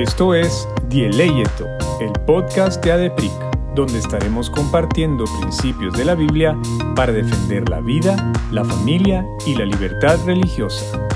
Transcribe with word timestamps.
Esto 0.00 0.34
es 0.34 0.66
Dieleyeto, 0.88 1.66
el 2.00 2.10
podcast 2.24 2.82
de 2.82 2.90
ADEPRIC, 2.90 3.30
donde 3.74 3.98
estaremos 3.98 4.48
compartiendo 4.48 5.26
principios 5.42 5.92
de 5.92 6.06
la 6.06 6.14
Biblia 6.14 6.56
para 6.96 7.12
defender 7.12 7.68
la 7.68 7.80
vida, 7.80 8.32
la 8.50 8.64
familia 8.64 9.26
y 9.46 9.54
la 9.56 9.66
libertad 9.66 10.16
religiosa. 10.24 11.06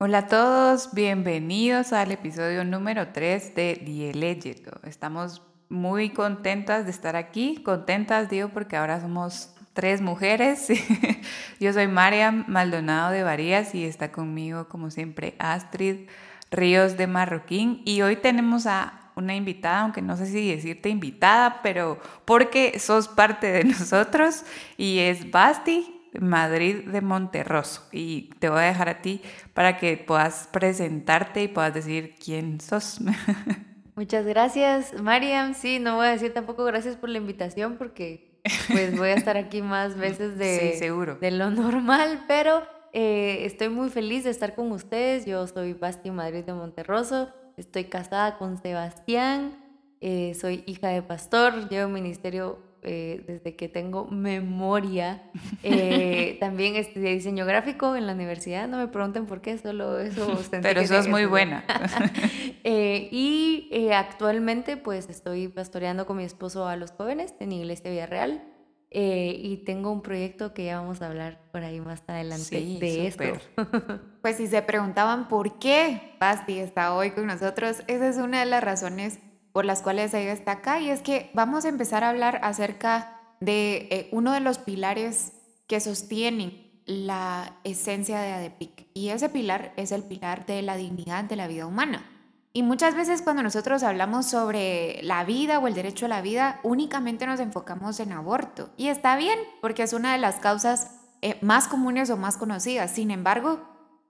Hola 0.00 0.18
a 0.18 0.26
todos, 0.26 0.92
bienvenidos 0.92 1.92
al 1.92 2.10
episodio 2.10 2.64
número 2.64 3.12
3 3.12 3.54
de 3.54 3.80
Dieleyeto. 3.80 4.80
Estamos 4.82 5.42
muy 5.68 6.10
contentas 6.10 6.86
de 6.86 6.90
estar 6.90 7.14
aquí, 7.14 7.62
contentas 7.62 8.28
digo 8.28 8.48
porque 8.48 8.76
ahora 8.76 9.00
somos 9.00 9.54
tres 9.78 10.00
mujeres. 10.00 10.66
Yo 11.60 11.72
soy 11.72 11.86
Mariam 11.86 12.44
Maldonado 12.48 13.12
de 13.12 13.22
Varías 13.22 13.76
y 13.76 13.84
está 13.84 14.10
conmigo, 14.10 14.66
como 14.66 14.90
siempre, 14.90 15.36
Astrid 15.38 16.08
Ríos 16.50 16.96
de 16.96 17.06
Marroquín. 17.06 17.82
Y 17.84 18.02
hoy 18.02 18.16
tenemos 18.16 18.66
a 18.66 19.12
una 19.14 19.36
invitada, 19.36 19.82
aunque 19.82 20.02
no 20.02 20.16
sé 20.16 20.26
si 20.26 20.50
decirte 20.50 20.88
invitada, 20.88 21.60
pero 21.62 22.00
porque 22.24 22.80
sos 22.80 23.06
parte 23.06 23.52
de 23.52 23.62
nosotros, 23.78 24.44
y 24.76 24.98
es 24.98 25.30
Basti 25.30 26.10
Madrid 26.18 26.88
de 26.88 27.00
Monterroso. 27.00 27.86
Y 27.92 28.30
te 28.40 28.48
voy 28.48 28.58
a 28.58 28.62
dejar 28.62 28.88
a 28.88 29.00
ti 29.00 29.22
para 29.54 29.76
que 29.76 29.96
puedas 29.96 30.48
presentarte 30.50 31.44
y 31.44 31.46
puedas 31.46 31.72
decir 31.72 32.16
quién 32.18 32.60
sos. 32.60 32.98
Muchas 33.94 34.26
gracias, 34.26 35.00
Mariam. 35.00 35.54
Sí, 35.54 35.78
no 35.78 35.94
voy 35.94 36.08
a 36.08 36.10
decir 36.10 36.34
tampoco 36.34 36.64
gracias 36.64 36.96
por 36.96 37.10
la 37.10 37.18
invitación 37.18 37.76
porque 37.78 38.27
pues 38.70 38.96
voy 38.96 39.08
a 39.08 39.14
estar 39.14 39.36
aquí 39.36 39.62
más 39.62 39.96
veces 39.96 40.38
de, 40.38 40.76
seguro. 40.78 41.16
de 41.20 41.30
lo 41.30 41.50
normal, 41.50 42.24
pero 42.28 42.62
eh, 42.92 43.44
estoy 43.44 43.68
muy 43.68 43.90
feliz 43.90 44.24
de 44.24 44.30
estar 44.30 44.54
con 44.54 44.72
ustedes. 44.72 45.26
Yo 45.26 45.46
soy 45.46 45.74
Basti 45.74 46.10
Madrid 46.10 46.44
de 46.44 46.54
Monterroso, 46.54 47.28
estoy 47.56 47.84
casada 47.84 48.38
con 48.38 48.60
Sebastián, 48.60 49.52
eh, 50.00 50.34
soy 50.40 50.62
hija 50.66 50.88
de 50.88 51.02
pastor, 51.02 51.68
llevo 51.68 51.88
ministerio 51.88 52.67
eh, 52.82 53.24
desde 53.26 53.56
que 53.56 53.68
tengo 53.68 54.06
memoria. 54.06 55.22
también 56.40 56.76
estudié 56.76 57.14
diseño 57.14 57.44
gráfico 57.46 57.96
en 57.96 58.06
la 58.06 58.14
universidad, 58.14 58.68
no 58.68 58.78
me 58.78 58.88
pregunten 58.88 59.26
por 59.26 59.40
qué, 59.40 59.58
solo 59.58 59.98
eso. 59.98 60.38
Pero 60.50 60.80
eso 60.80 60.98
es 60.98 61.08
muy 61.08 61.26
buena. 61.26 61.64
y 62.64 63.88
actualmente 63.94 64.76
pues 64.76 65.08
estoy 65.08 65.48
pastoreando 65.48 66.06
con 66.06 66.16
mi 66.16 66.24
esposo 66.24 66.66
a 66.66 66.76
los 66.76 66.92
jóvenes 66.92 67.34
en 67.40 67.52
Iglesia 67.52 67.90
Villarreal. 67.90 68.42
Eh, 68.90 69.38
y 69.42 69.58
tengo 69.64 69.92
un 69.92 70.00
proyecto 70.00 70.54
que 70.54 70.64
ya 70.64 70.80
vamos 70.80 71.02
a 71.02 71.08
hablar 71.08 71.38
por 71.52 71.62
ahí 71.62 71.78
más 71.78 72.02
adelante 72.06 72.58
de 72.80 73.06
esto. 73.06 73.24
pues 74.22 74.36
si 74.36 74.46
se 74.46 74.62
preguntaban 74.62 75.28
por 75.28 75.58
qué 75.58 76.14
Basti 76.18 76.58
está 76.58 76.94
hoy 76.94 77.10
con 77.10 77.26
nosotros, 77.26 77.82
esa 77.86 78.08
es 78.08 78.16
una 78.16 78.40
de 78.40 78.46
las 78.46 78.64
razones 78.64 79.18
por 79.52 79.64
las 79.64 79.82
cuales 79.82 80.14
ella 80.14 80.32
está 80.32 80.52
acá 80.52 80.80
y 80.80 80.90
es 80.90 81.02
que 81.02 81.30
vamos 81.34 81.64
a 81.64 81.68
empezar 81.68 82.04
a 82.04 82.10
hablar 82.10 82.40
acerca 82.42 83.20
de 83.40 83.88
eh, 83.90 84.08
uno 84.12 84.32
de 84.32 84.40
los 84.40 84.58
pilares 84.58 85.32
que 85.66 85.80
sostienen 85.80 86.68
la 86.86 87.58
esencia 87.64 88.20
de 88.20 88.32
ADEPIC 88.32 88.86
y 88.94 89.10
ese 89.10 89.28
pilar 89.28 89.72
es 89.76 89.92
el 89.92 90.02
pilar 90.02 90.46
de 90.46 90.62
la 90.62 90.76
dignidad 90.76 91.24
de 91.24 91.36
la 91.36 91.46
vida 91.46 91.66
humana. 91.66 92.04
Y 92.52 92.62
muchas 92.62 92.94
veces 92.94 93.22
cuando 93.22 93.42
nosotros 93.42 93.82
hablamos 93.82 94.26
sobre 94.26 95.00
la 95.02 95.22
vida 95.24 95.58
o 95.58 95.68
el 95.68 95.74
derecho 95.74 96.06
a 96.06 96.08
la 96.08 96.22
vida, 96.22 96.60
únicamente 96.62 97.26
nos 97.26 97.40
enfocamos 97.40 98.00
en 98.00 98.12
aborto. 98.12 98.70
Y 98.76 98.88
está 98.88 99.16
bien, 99.16 99.38
porque 99.60 99.82
es 99.82 99.92
una 99.92 100.12
de 100.12 100.18
las 100.18 100.36
causas 100.36 100.98
eh, 101.20 101.38
más 101.42 101.68
comunes 101.68 102.10
o 102.10 102.16
más 102.16 102.36
conocidas. 102.36 102.90
Sin 102.90 103.10
embargo, 103.10 103.60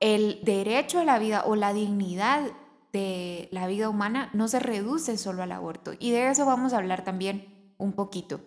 el 0.00 0.40
derecho 0.44 1.00
a 1.00 1.04
la 1.04 1.18
vida 1.18 1.42
o 1.46 1.56
la 1.56 1.72
dignidad 1.72 2.42
de 2.92 3.48
la 3.52 3.66
vida 3.66 3.88
humana 3.88 4.30
no 4.32 4.48
se 4.48 4.60
reduce 4.60 5.18
solo 5.18 5.42
al 5.42 5.52
aborto. 5.52 5.92
Y 5.98 6.10
de 6.10 6.30
eso 6.30 6.46
vamos 6.46 6.72
a 6.72 6.78
hablar 6.78 7.04
también 7.04 7.74
un 7.76 7.92
poquito. 7.92 8.40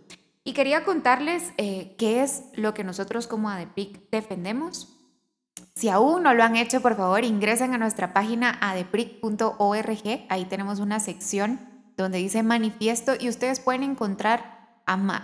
Y 0.43 0.53
quería 0.53 0.83
contarles 0.83 1.53
eh, 1.57 1.95
qué 1.97 2.23
es 2.23 2.45
lo 2.53 2.73
que 2.73 2.83
nosotros 2.83 3.27
como 3.27 3.49
ADEPIC 3.49 4.09
defendemos 4.09 4.97
si 5.75 5.89
aún 5.89 6.23
no 6.23 6.33
lo 6.33 6.43
han 6.43 6.55
hecho, 6.55 6.81
por 6.81 6.95
favor, 6.95 7.23
ingresen 7.23 7.73
a 7.73 7.77
nuestra 7.77 8.13
página 8.13 8.57
adepric.org. 8.61 10.25
Ahí 10.29 10.45
tenemos 10.45 10.79
una 10.79 10.99
sección 10.99 11.59
donde 11.97 12.17
dice 12.17 12.43
manifiesto 12.43 13.13
y 13.19 13.29
ustedes 13.29 13.59
pueden 13.59 13.83
encontrar 13.83 14.59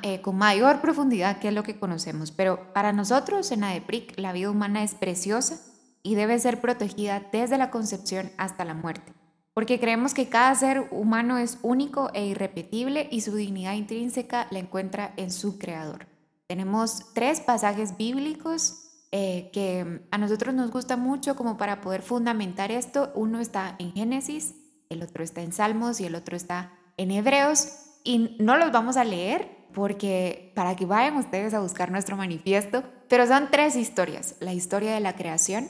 eh, 0.03 0.21
con 0.21 0.37
mayor 0.37 0.79
profundidad 0.79 1.39
qué 1.39 1.49
es 1.49 1.53
lo 1.53 1.63
que 1.63 1.79
conocemos. 1.79 2.31
Pero 2.31 2.71
para 2.73 2.93
nosotros 2.93 3.51
en 3.51 3.63
ADEPRIC 3.63 4.17
la 4.17 4.31
vida 4.31 4.49
humana 4.49 4.83
es 4.83 4.95
preciosa 4.95 5.59
y 6.03 6.15
debe 6.15 6.39
ser 6.39 6.61
protegida 6.61 7.27
desde 7.31 7.57
la 7.57 7.71
concepción 7.71 8.31
hasta 8.37 8.65
la 8.65 8.73
muerte. 8.73 9.13
Porque 9.53 9.79
creemos 9.79 10.13
que 10.13 10.29
cada 10.29 10.53
ser 10.55 10.87
humano 10.91 11.37
es 11.37 11.57
único 11.63 12.11
e 12.13 12.27
irrepetible 12.27 13.07
y 13.11 13.21
su 13.21 13.35
dignidad 13.35 13.73
intrínseca 13.73 14.47
la 14.51 14.59
encuentra 14.59 15.13
en 15.17 15.31
su 15.31 15.57
creador. 15.57 16.07
Tenemos 16.47 17.13
tres 17.13 17.41
pasajes 17.41 17.97
bíblicos 17.97 18.87
eh, 19.11 19.49
que 19.51 20.01
a 20.11 20.17
nosotros 20.17 20.53
nos 20.53 20.69
gusta 20.71 20.95
mucho 20.95 21.35
como 21.35 21.57
para 21.57 21.81
poder 21.81 22.01
fundamentar 22.01 22.71
esto. 22.71 23.11
Uno 23.15 23.39
está 23.39 23.75
en 23.79 23.93
Génesis, 23.93 24.53
el 24.89 25.01
otro 25.01 25.23
está 25.23 25.41
en 25.41 25.51
Salmos 25.51 25.99
y 26.01 26.05
el 26.05 26.15
otro 26.15 26.35
está 26.35 26.71
en 26.97 27.11
Hebreos. 27.11 27.69
Y 28.03 28.37
no 28.39 28.57
los 28.57 28.71
vamos 28.71 28.95
a 28.95 29.03
leer 29.03 29.57
porque 29.73 30.51
para 30.55 30.75
que 30.75 30.85
vayan 30.85 31.17
ustedes 31.17 31.53
a 31.53 31.59
buscar 31.59 31.91
nuestro 31.91 32.17
manifiesto, 32.17 32.83
pero 33.09 33.27
son 33.27 33.49
tres 33.51 33.75
historias. 33.75 34.35
La 34.39 34.53
historia 34.53 34.93
de 34.93 34.99
la 34.99 35.15
creación, 35.15 35.69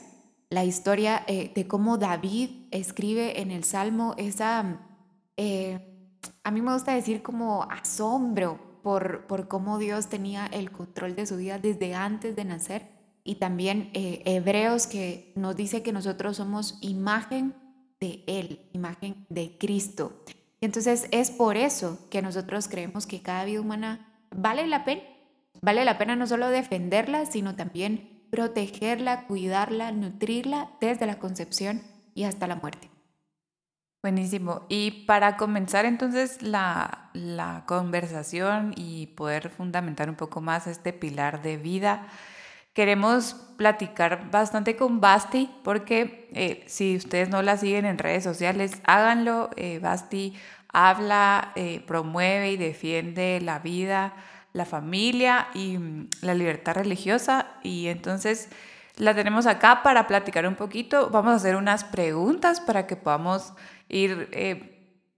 la 0.50 0.64
historia 0.64 1.24
eh, 1.26 1.52
de 1.54 1.66
cómo 1.66 1.98
David 1.98 2.50
escribe 2.70 3.40
en 3.40 3.50
el 3.50 3.64
Salmo 3.64 4.14
esa, 4.16 4.80
eh, 5.36 5.78
a 6.42 6.50
mí 6.50 6.62
me 6.62 6.72
gusta 6.72 6.94
decir 6.94 7.22
como 7.22 7.64
asombro 7.64 8.80
por, 8.82 9.26
por 9.26 9.48
cómo 9.48 9.78
Dios 9.78 10.08
tenía 10.08 10.46
el 10.46 10.70
control 10.70 11.14
de 11.14 11.26
su 11.26 11.36
vida 11.36 11.58
desde 11.58 11.94
antes 11.94 12.34
de 12.34 12.44
nacer 12.44 12.98
y 13.24 13.34
también 13.34 13.90
eh, 13.92 14.22
Hebreos 14.24 14.86
que 14.86 15.32
nos 15.36 15.54
dice 15.54 15.82
que 15.82 15.92
nosotros 15.92 16.38
somos 16.38 16.78
imagen 16.80 17.54
de 18.00 18.24
Él, 18.26 18.70
imagen 18.72 19.26
de 19.28 19.58
Cristo. 19.58 20.24
Y 20.60 20.64
entonces 20.64 21.08
es 21.10 21.30
por 21.30 21.58
eso 21.58 21.98
que 22.10 22.22
nosotros 22.22 22.68
creemos 22.68 23.06
que 23.06 23.20
cada 23.20 23.44
vida 23.44 23.60
humana 23.60 24.18
vale 24.34 24.66
la 24.66 24.86
pena. 24.86 25.02
Vale 25.60 25.84
la 25.84 25.98
pena 25.98 26.16
no 26.16 26.26
solo 26.26 26.48
defenderla, 26.48 27.26
sino 27.26 27.54
también 27.54 28.17
protegerla, 28.30 29.26
cuidarla, 29.26 29.92
nutrirla 29.92 30.70
desde 30.80 31.06
la 31.06 31.18
concepción 31.18 31.82
y 32.14 32.24
hasta 32.24 32.46
la 32.46 32.56
muerte. 32.56 32.90
Buenísimo. 34.02 34.64
Y 34.68 35.04
para 35.06 35.36
comenzar 35.36 35.84
entonces 35.84 36.40
la, 36.40 37.10
la 37.14 37.64
conversación 37.66 38.72
y 38.76 39.08
poder 39.08 39.50
fundamentar 39.50 40.08
un 40.08 40.14
poco 40.14 40.40
más 40.40 40.68
este 40.68 40.92
pilar 40.92 41.42
de 41.42 41.56
vida, 41.56 42.06
queremos 42.74 43.34
platicar 43.56 44.30
bastante 44.30 44.76
con 44.76 45.00
Basti 45.00 45.50
porque 45.64 46.30
eh, 46.32 46.62
si 46.68 46.94
ustedes 46.94 47.28
no 47.28 47.42
la 47.42 47.56
siguen 47.56 47.86
en 47.86 47.98
redes 47.98 48.22
sociales, 48.22 48.80
háganlo. 48.84 49.50
Eh, 49.56 49.80
Basti 49.80 50.34
habla, 50.72 51.52
eh, 51.56 51.80
promueve 51.86 52.52
y 52.52 52.56
defiende 52.56 53.40
la 53.42 53.58
vida, 53.58 54.14
la 54.52 54.64
familia 54.64 55.48
y 55.54 55.78
mm, 55.78 56.10
la 56.22 56.34
libertad 56.34 56.74
religiosa. 56.74 57.46
Y 57.62 57.88
entonces 57.88 58.48
la 58.96 59.14
tenemos 59.14 59.46
acá 59.46 59.82
para 59.82 60.06
platicar 60.06 60.46
un 60.46 60.56
poquito. 60.56 61.10
Vamos 61.10 61.32
a 61.32 61.36
hacer 61.36 61.56
unas 61.56 61.84
preguntas 61.84 62.60
para 62.60 62.86
que 62.86 62.96
podamos 62.96 63.52
ir 63.88 64.28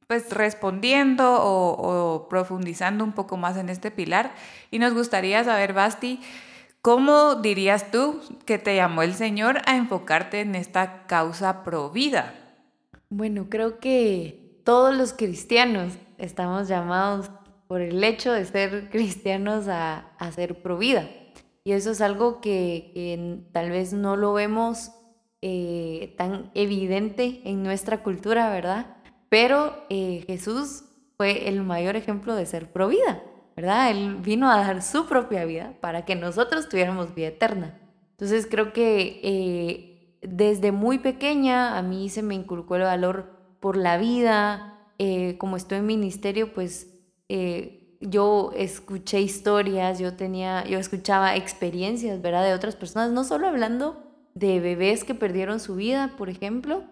pues 0.06 0.30
respondiendo 0.30 1.34
o, 1.34 1.70
o 1.70 2.28
profundizando 2.28 3.04
un 3.04 3.12
poco 3.12 3.36
más 3.36 3.56
en 3.56 3.68
este 3.68 3.90
pilar. 3.90 4.32
Y 4.70 4.78
nos 4.78 4.92
gustaría 4.92 5.44
saber, 5.44 5.72
Basti, 5.72 6.20
¿Cómo 6.82 7.34
dirías 7.34 7.90
tú 7.90 8.22
que 8.46 8.56
te 8.56 8.74
llamó 8.74 9.02
el 9.02 9.12
Señor 9.12 9.60
a 9.66 9.76
enfocarte 9.76 10.40
en 10.40 10.54
esta 10.54 11.06
causa 11.06 11.62
pro 11.62 11.90
vida? 11.90 12.32
Bueno, 13.10 13.48
creo 13.50 13.80
que 13.80 14.62
todos 14.64 14.96
los 14.96 15.12
cristianos 15.12 15.92
estamos 16.16 16.68
llamados 16.68 17.30
por 17.70 17.82
el 17.82 18.02
hecho 18.02 18.32
de 18.32 18.44
ser 18.44 18.88
cristianos 18.90 19.68
a, 19.68 20.12
ser 20.34 20.60
pro 20.60 20.76
vida. 20.76 21.08
Y 21.62 21.70
eso 21.70 21.92
es 21.92 22.00
algo 22.00 22.40
que, 22.40 23.44
tal 23.52 23.70
vez 23.70 23.92
no 23.92 24.16
lo 24.16 24.32
vemos 24.32 24.90
eh, 25.40 26.16
tan 26.18 26.50
evidente 26.54 27.42
en 27.44 27.62
nuestra 27.62 28.02
cultura, 28.02 28.50
¿verdad? 28.50 28.96
Pero 29.28 29.84
eh, 29.88 30.24
Jesús 30.26 30.82
fue 31.16 31.48
el 31.48 31.62
mayor 31.62 31.94
ejemplo 31.94 32.34
de 32.34 32.44
ser 32.44 32.72
pro 32.72 32.88
vida. 32.88 33.22
¿verdad? 33.54 33.92
Él 33.92 34.16
vino 34.16 34.50
a 34.50 34.56
dar 34.56 34.82
su 34.82 35.06
propia 35.06 35.44
vida 35.44 35.74
para 35.80 36.04
que 36.04 36.16
nosotros 36.16 36.68
tuviéramos 36.68 37.14
vida 37.14 37.28
eterna. 37.28 37.78
Entonces 38.12 38.48
creo 38.50 38.72
que 38.72 39.20
eh, 39.22 40.18
desde 40.22 40.72
muy 40.72 40.98
pequeña 40.98 41.78
a 41.78 41.82
mí 41.82 42.08
se 42.08 42.22
me 42.22 42.34
inculcó 42.34 42.74
el 42.74 42.82
valor 42.82 43.30
por 43.60 43.76
la 43.76 43.96
vida. 43.96 44.76
Eh, 44.98 45.38
como 45.38 45.56
estoy 45.56 45.78
en 45.78 45.86
ministerio, 45.86 46.52
pues 46.52 46.89
eh, 47.32 47.96
yo 48.00 48.50
escuché 48.56 49.20
historias, 49.20 50.00
yo 50.00 50.14
tenía, 50.14 50.64
yo 50.64 50.80
escuchaba 50.80 51.36
experiencias, 51.36 52.20
¿verdad? 52.20 52.44
De 52.44 52.54
otras 52.54 52.74
personas, 52.74 53.12
no 53.12 53.22
solo 53.22 53.46
hablando 53.46 54.02
de 54.34 54.58
bebés 54.58 55.04
que 55.04 55.14
perdieron 55.14 55.60
su 55.60 55.76
vida, 55.76 56.14
por 56.18 56.28
ejemplo, 56.28 56.82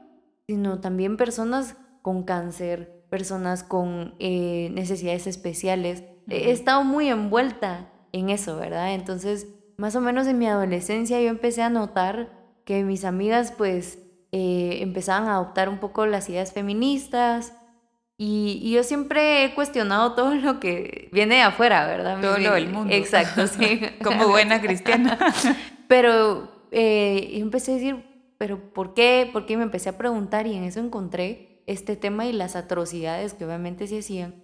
sino 0.46 0.78
también 0.78 1.16
personas 1.16 1.74
con 2.02 2.22
cáncer, 2.22 3.02
personas 3.10 3.64
con 3.64 4.14
eh, 4.20 4.70
necesidades 4.72 5.26
especiales. 5.26 6.04
He 6.28 6.52
estado 6.52 6.84
muy 6.84 7.08
envuelta 7.08 7.90
en 8.12 8.30
eso, 8.30 8.56
¿verdad? 8.56 8.94
Entonces, 8.94 9.48
más 9.76 9.96
o 9.96 10.00
menos 10.00 10.28
en 10.28 10.38
mi 10.38 10.46
adolescencia 10.46 11.20
yo 11.20 11.30
empecé 11.30 11.62
a 11.62 11.70
notar 11.70 12.30
que 12.64 12.84
mis 12.84 13.04
amigas 13.04 13.52
pues 13.58 13.98
eh, 14.30 14.78
empezaban 14.82 15.28
a 15.28 15.34
adoptar 15.34 15.68
un 15.68 15.78
poco 15.78 16.06
las 16.06 16.28
ideas 16.28 16.52
feministas 16.52 17.54
y, 18.20 18.72
yo 18.72 18.82
siempre 18.82 19.44
he 19.44 19.54
cuestionado 19.54 20.14
todo 20.14 20.34
lo 20.34 20.58
que 20.58 21.08
viene 21.12 21.36
de 21.36 21.42
afuera, 21.42 21.86
¿verdad? 21.86 22.20
Todo 22.20 22.36
lo 22.38 22.54
del 22.54 22.68
mundo. 22.68 22.92
Exacto, 22.92 23.46
sí. 23.46 23.80
Como 24.02 24.28
buena 24.28 24.60
cristiana. 24.62 25.16
Pero 25.86 26.50
eh, 26.72 27.30
yo 27.32 27.40
empecé 27.40 27.70
a 27.70 27.74
decir, 27.76 28.04
¿pero 28.36 28.72
por 28.72 28.92
qué? 28.92 29.30
¿Por 29.32 29.46
qué? 29.46 29.56
Me 29.56 29.62
empecé 29.62 29.88
a 29.88 29.96
preguntar 29.96 30.48
y 30.48 30.54
en 30.54 30.64
eso 30.64 30.80
encontré 30.80 31.62
este 31.66 31.96
tema 31.96 32.26
y 32.26 32.32
las 32.32 32.56
atrocidades 32.56 33.34
que 33.34 33.44
obviamente 33.44 33.86
se 33.86 34.00
hacían. 34.00 34.34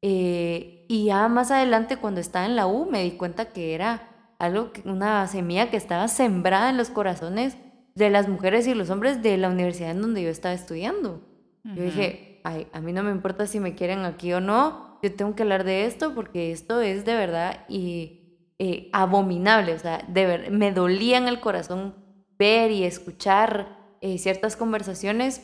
Eh, 0.00 0.86
y 0.88 1.06
ya 1.06 1.28
más 1.28 1.50
adelante, 1.50 1.96
cuando 1.96 2.20
estaba 2.20 2.46
en 2.46 2.56
la 2.56 2.66
U, 2.66 2.88
me 2.90 3.02
di 3.02 3.10
cuenta 3.12 3.46
que 3.46 3.74
era 3.74 4.08
algo, 4.38 4.70
una 4.84 5.26
semilla 5.26 5.70
que 5.70 5.76
estaba 5.76 6.08
sembrada 6.08 6.70
en 6.70 6.78
los 6.78 6.88
corazones 6.88 7.58
de 7.94 8.10
las 8.10 8.28
mujeres 8.28 8.66
y 8.68 8.74
los 8.74 8.90
hombres 8.90 9.22
de 9.22 9.36
la 9.36 9.48
universidad 9.48 9.90
en 9.90 10.00
donde 10.00 10.22
yo 10.22 10.30
estaba 10.30 10.54
estudiando. 10.54 11.20
Yo 11.64 11.82
dije, 11.82 12.27
A 12.72 12.80
mí 12.80 12.92
no 12.92 13.02
me 13.02 13.10
importa 13.10 13.46
si 13.46 13.60
me 13.60 13.74
quieren 13.74 14.00
aquí 14.00 14.32
o 14.32 14.40
no, 14.40 14.98
yo 15.02 15.14
tengo 15.14 15.34
que 15.34 15.42
hablar 15.42 15.64
de 15.64 15.86
esto 15.86 16.14
porque 16.14 16.52
esto 16.52 16.80
es 16.80 17.04
de 17.04 17.14
verdad 17.14 17.64
y 17.68 18.38
eh, 18.58 18.90
abominable, 18.92 19.74
o 19.74 19.78
sea, 19.78 20.04
de 20.08 20.26
ver, 20.26 20.50
me 20.50 20.72
dolía 20.72 21.18
en 21.18 21.28
el 21.28 21.40
corazón 21.40 21.94
ver 22.38 22.70
y 22.70 22.84
escuchar 22.84 23.76
eh, 24.00 24.18
ciertas 24.18 24.56
conversaciones. 24.56 25.42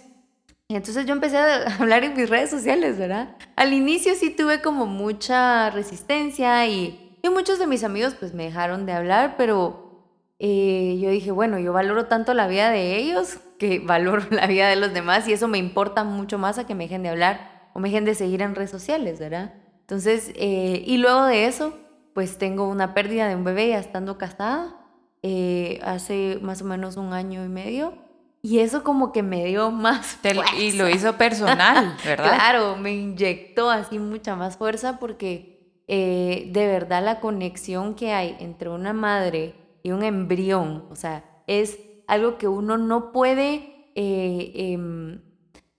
Entonces 0.69 1.07
yo 1.07 1.13
empecé 1.13 1.37
a 1.37 1.77
hablar 1.79 2.05
en 2.05 2.15
mis 2.17 2.29
redes 2.29 2.51
sociales, 2.51 2.99
¿verdad? 2.99 3.37
Al 3.57 3.73
inicio 3.73 4.15
sí 4.15 4.31
tuve 4.31 4.63
como 4.63 4.87
mucha 4.87 5.71
resistencia 5.71 6.67
y 6.67 7.05
y 7.25 7.31
muchos 7.31 7.59
de 7.59 7.67
mis 7.67 7.85
amigos 7.85 8.15
pues 8.21 8.35
me 8.35 8.45
dejaron 8.45 8.85
de 8.85 8.93
hablar, 8.93 9.37
pero 9.39 10.05
eh, 10.39 10.99
yo 11.01 11.09
dije, 11.09 11.31
bueno, 11.31 11.59
yo 11.59 11.73
valoro 11.73 12.05
tanto 12.05 12.35
la 12.35 12.47
vida 12.47 12.69
de 12.69 12.99
ellos 12.99 13.39
que 13.59 13.79
valoro 13.79 14.23
la 14.31 14.47
vida 14.47 14.69
de 14.69 14.77
los 14.77 14.93
demás 14.93 15.29
y 15.29 15.33
eso 15.33 15.49
me 15.49 15.59
importa 15.59 16.05
mucho 16.05 16.39
más 16.39 16.59
a 16.59 16.67
que 16.67 16.75
me 16.75 16.85
dejen 16.85 17.03
de 17.03 17.11
hablar 17.11 17.69
o 17.75 17.81
me 17.81 17.89
dejen 17.89 18.05
de 18.05 18.15
seguir 18.15 18.43
en 18.43 18.55
redes 18.55 18.71
sociales, 18.71 19.19
¿verdad? 19.19 19.55
Entonces, 19.81 20.33
eh, 20.37 20.83
y 20.87 20.97
luego 20.97 21.27
de 21.27 21.47
eso, 21.47 21.77
pues 22.15 22.39
tengo 22.39 22.69
una 22.69 22.95
pérdida 22.95 23.29
de 23.29 23.37
un 23.37 23.45
bebé 23.45 23.69
ya 23.69 23.79
estando 23.79 24.17
casada 24.17 24.77
eh, 25.23 25.81
hace 25.83 26.39
más 26.43 26.63
o 26.63 26.65
menos 26.65 26.97
un 26.97 27.13
año 27.13 27.45
y 27.45 27.49
medio. 27.49 27.95
Y 28.41 28.59
eso 28.59 28.85
como 28.85 29.11
que 29.11 29.23
me 29.23 29.45
dio 29.47 29.71
más 29.73 30.19
Y 30.59 30.73
lo 30.73 30.89
hizo 30.89 31.17
personal, 31.17 31.97
¿verdad? 32.05 32.35
claro, 32.35 32.77
me 32.77 32.93
inyectó 32.93 33.71
así 33.71 33.99
mucha 33.99 34.37
más 34.37 34.57
fuerza 34.57 34.99
porque 34.99 35.55
eh, 35.89 36.51
de 36.53 36.67
verdad 36.67 37.03
la 37.05 37.21
conexión 37.21 37.95
que 37.95 38.13
hay 38.13 38.37
entre 38.39 38.69
una 38.69 38.93
madre 38.93 39.55
y 39.83 39.91
un 39.91 40.03
embrión, 40.03 40.87
o 40.91 40.97
sea, 40.97 41.25
es 41.47 41.79
algo 42.07 42.39
que 42.39 42.49
uno 42.49 42.79
no 42.79 43.13
puede 43.13 43.91
eh, 43.95 44.53
em, 44.55 45.21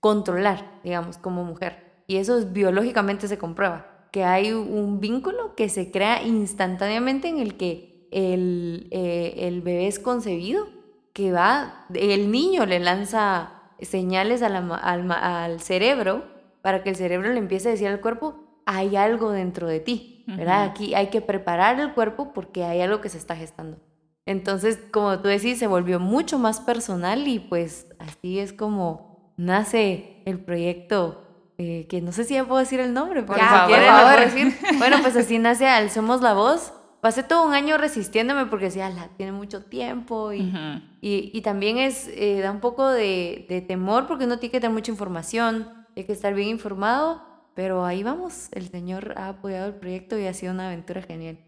controlar, 0.00 0.80
digamos, 0.84 1.18
como 1.18 1.44
mujer. 1.44 2.02
Y 2.06 2.16
eso 2.16 2.38
es, 2.38 2.52
biológicamente 2.52 3.28
se 3.28 3.38
comprueba, 3.38 4.08
que 4.12 4.24
hay 4.24 4.52
un 4.52 5.00
vínculo 5.00 5.54
que 5.54 5.68
se 5.68 5.90
crea 5.90 6.22
instantáneamente 6.22 7.28
en 7.28 7.38
el 7.38 7.56
que 7.56 8.08
el, 8.12 8.88
eh, 8.90 9.34
el 9.38 9.62
bebé 9.62 9.88
es 9.88 9.98
concebido, 9.98 10.68
que 11.12 11.32
va, 11.32 11.86
el 11.94 12.30
niño 12.30 12.66
le 12.66 12.78
lanza 12.78 13.56
señales 13.80 14.42
al, 14.42 14.70
al 15.10 15.60
cerebro 15.60 16.24
para 16.62 16.82
que 16.82 16.90
el 16.90 16.96
cerebro 16.96 17.32
le 17.32 17.38
empiece 17.38 17.68
a 17.68 17.72
decir 17.72 17.88
al 17.88 18.00
cuerpo, 18.00 18.34
hay 18.64 18.96
algo 18.96 19.30
dentro 19.30 19.68
de 19.68 19.80
ti, 19.80 20.24
¿verdad? 20.26 20.64
Aquí 20.64 20.94
hay 20.94 21.08
que 21.08 21.20
preparar 21.20 21.78
el 21.78 21.94
cuerpo 21.94 22.32
porque 22.32 22.64
hay 22.64 22.80
algo 22.80 23.00
que 23.00 23.08
se 23.08 23.18
está 23.18 23.36
gestando. 23.36 23.78
Entonces, 24.26 24.78
como 24.90 25.20
tú 25.20 25.28
decís, 25.28 25.58
se 25.58 25.66
volvió 25.66 26.00
mucho 26.00 26.38
más 26.38 26.60
personal 26.60 27.26
y 27.26 27.38
pues 27.38 27.86
así 27.98 28.38
es 28.38 28.52
como 28.52 29.32
nace 29.36 30.22
el 30.26 30.40
proyecto, 30.40 31.22
eh, 31.58 31.86
que 31.88 32.00
no 32.02 32.12
sé 32.12 32.24
si 32.24 32.34
ya 32.34 32.44
puedo 32.44 32.60
decir 32.60 32.80
el 32.80 32.92
nombre, 32.92 33.22
pero 33.22 33.38
ya, 33.38 34.20
decir. 34.20 34.54
Bueno, 34.78 34.98
pues 35.00 35.16
así 35.16 35.38
nace 35.38 35.66
Alcemos 35.66 36.20
la 36.20 36.34
Voz. 36.34 36.72
Pasé 37.00 37.22
todo 37.22 37.46
un 37.46 37.54
año 37.54 37.78
resistiéndome 37.78 38.46
porque 38.46 38.66
decía, 38.66 38.90
la 38.90 39.08
tiene 39.16 39.30
mucho 39.30 39.64
tiempo 39.64 40.32
y, 40.32 40.52
y, 41.00 41.40
también 41.42 41.78
es, 41.78 42.08
eh, 42.08 42.40
da 42.42 42.50
un 42.50 42.60
poco 42.60 42.90
de, 42.90 43.46
de 43.48 43.60
temor 43.60 44.08
porque 44.08 44.24
uno 44.24 44.38
tiene 44.38 44.50
que 44.50 44.60
tener 44.60 44.74
mucha 44.74 44.90
información, 44.90 45.86
hay 45.94 46.04
que 46.04 46.12
estar 46.12 46.34
bien 46.34 46.48
informado 46.48 47.22
pero 47.56 47.86
ahí 47.86 48.02
vamos, 48.02 48.50
el 48.52 48.68
Señor 48.68 49.14
ha 49.16 49.30
apoyado 49.30 49.68
el 49.68 49.76
proyecto 49.76 50.18
y 50.18 50.26
ha 50.26 50.34
sido 50.34 50.52
una 50.52 50.66
aventura 50.66 51.00
genial. 51.00 51.38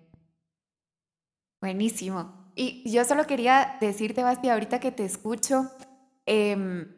Buenísimo. 1.61 2.48
Y 2.59 2.83
yo 2.91 3.05
solo 3.05 3.25
quería 3.25 3.77
decirte, 3.81 4.25
Basti, 4.25 4.49
ahorita 4.49 4.81
que 4.81 4.91
te 4.91 5.05
escucho, 5.05 5.71
em, 6.27 6.89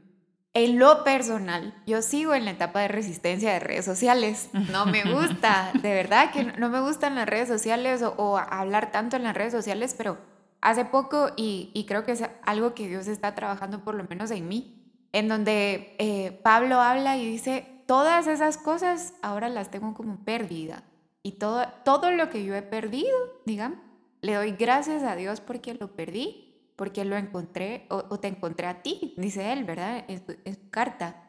en 0.54 0.78
lo 0.78 1.04
personal, 1.04 1.74
yo 1.86 2.00
sigo 2.00 2.32
en 2.32 2.46
la 2.46 2.52
etapa 2.52 2.80
de 2.80 2.88
resistencia 2.88 3.52
de 3.52 3.60
redes 3.60 3.84
sociales. 3.84 4.48
No 4.70 4.86
me 4.86 5.04
gusta, 5.04 5.70
de 5.82 5.92
verdad 5.92 6.32
que 6.32 6.44
no 6.44 6.70
me 6.70 6.80
gustan 6.80 7.14
las 7.14 7.28
redes 7.28 7.46
sociales 7.46 8.02
o, 8.02 8.38
hablar 8.38 8.90
tanto 8.90 9.16
en 9.16 9.22
las 9.22 9.36
redes 9.36 9.52
sociales, 9.52 9.94
pero 9.98 10.16
hace 10.62 10.86
poco, 10.86 11.28
y, 11.36 11.84
creo 11.86 12.06
que 12.06 12.12
es 12.12 12.24
algo 12.42 12.74
que 12.74 12.88
Dios 12.88 13.06
está 13.06 13.34
trabajando 13.34 13.84
por 13.84 13.94
lo 13.94 14.04
menos 14.04 14.30
en 14.30 14.48
mí, 14.48 14.82
en 15.12 15.28
donde 15.28 15.94
eh, 15.98 16.40
Pablo 16.42 16.80
habla 16.80 17.18
y 17.18 17.26
dice, 17.26 17.84
todas 17.86 18.28
esas 18.28 18.56
cosas 18.56 19.12
ahora 19.20 19.50
las 19.50 19.70
tengo 19.70 19.92
como 19.92 20.24
pérdida. 20.24 20.84
Y 21.22 21.32
todo, 21.32 21.66
todo 21.84 22.10
lo 22.12 22.30
que 22.30 22.46
yo 22.46 22.54
he 22.54 22.62
perdido, 22.62 23.14
digamos, 23.44 23.89
le 24.20 24.34
doy 24.34 24.52
gracias 24.52 25.02
a 25.02 25.16
Dios 25.16 25.40
porque 25.40 25.74
lo 25.74 25.94
perdí, 25.94 26.50
porque 26.76 27.04
lo 27.04 27.16
encontré 27.16 27.86
o, 27.90 28.18
te 28.18 28.28
encontré 28.28 28.66
a 28.66 28.82
ti, 28.82 29.14
dice 29.16 29.52
él, 29.52 29.64
¿verdad? 29.64 30.04
En 30.08 30.24
su, 30.24 30.70
carta. 30.70 31.22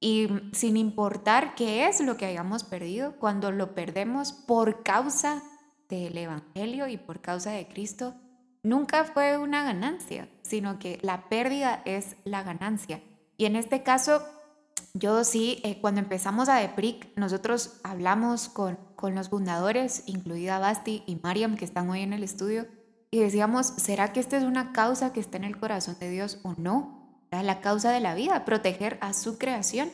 Y 0.00 0.28
sin 0.52 0.76
importar 0.76 1.54
qué 1.54 1.86
es 1.86 2.00
lo 2.00 2.16
que 2.16 2.26
hayamos 2.26 2.64
perdido, 2.64 3.16
cuando 3.16 3.52
lo 3.52 3.74
perdemos 3.74 4.32
por 4.32 4.82
causa 4.82 5.42
del 5.88 6.16
Evangelio 6.16 6.88
y 6.88 6.96
por 6.96 7.20
causa 7.20 7.52
de 7.52 7.66
Cristo, 7.68 8.14
nunca 8.62 9.04
fue 9.04 9.38
una 9.38 9.62
ganancia, 9.62 10.28
sino 10.42 10.78
que 10.78 10.98
la 11.02 11.28
pérdida 11.28 11.82
es 11.84 12.16
la 12.24 12.42
ganancia. 12.42 13.02
Y 13.36 13.46
en 13.46 13.56
este 13.56 13.82
caso, 13.82 14.22
yo 14.94 15.24
sí, 15.24 15.60
eh, 15.64 15.80
cuando 15.80 16.00
empezamos 16.00 16.48
a 16.48 16.56
DEPRIC, 16.56 17.16
nosotros 17.16 17.80
hablamos 17.82 18.48
con, 18.48 18.78
con 18.94 19.16
los 19.16 19.28
fundadores, 19.28 20.04
incluida 20.06 20.60
Basti 20.60 21.02
y 21.06 21.16
Mariam, 21.16 21.56
que 21.56 21.64
están 21.64 21.90
hoy 21.90 22.02
en 22.02 22.12
el 22.12 22.22
estudio, 22.22 22.66
y 23.10 23.18
decíamos, 23.18 23.66
¿será 23.66 24.12
que 24.12 24.20
esta 24.20 24.36
es 24.36 24.44
una 24.44 24.72
causa 24.72 25.12
que 25.12 25.20
está 25.20 25.36
en 25.36 25.44
el 25.44 25.58
corazón 25.58 25.96
de 25.98 26.10
Dios 26.10 26.38
o 26.44 26.54
no? 26.56 27.26
La 27.30 27.60
causa 27.60 27.90
de 27.90 27.98
la 27.98 28.14
vida, 28.14 28.44
proteger 28.44 28.98
a 29.00 29.12
su 29.12 29.38
creación. 29.38 29.90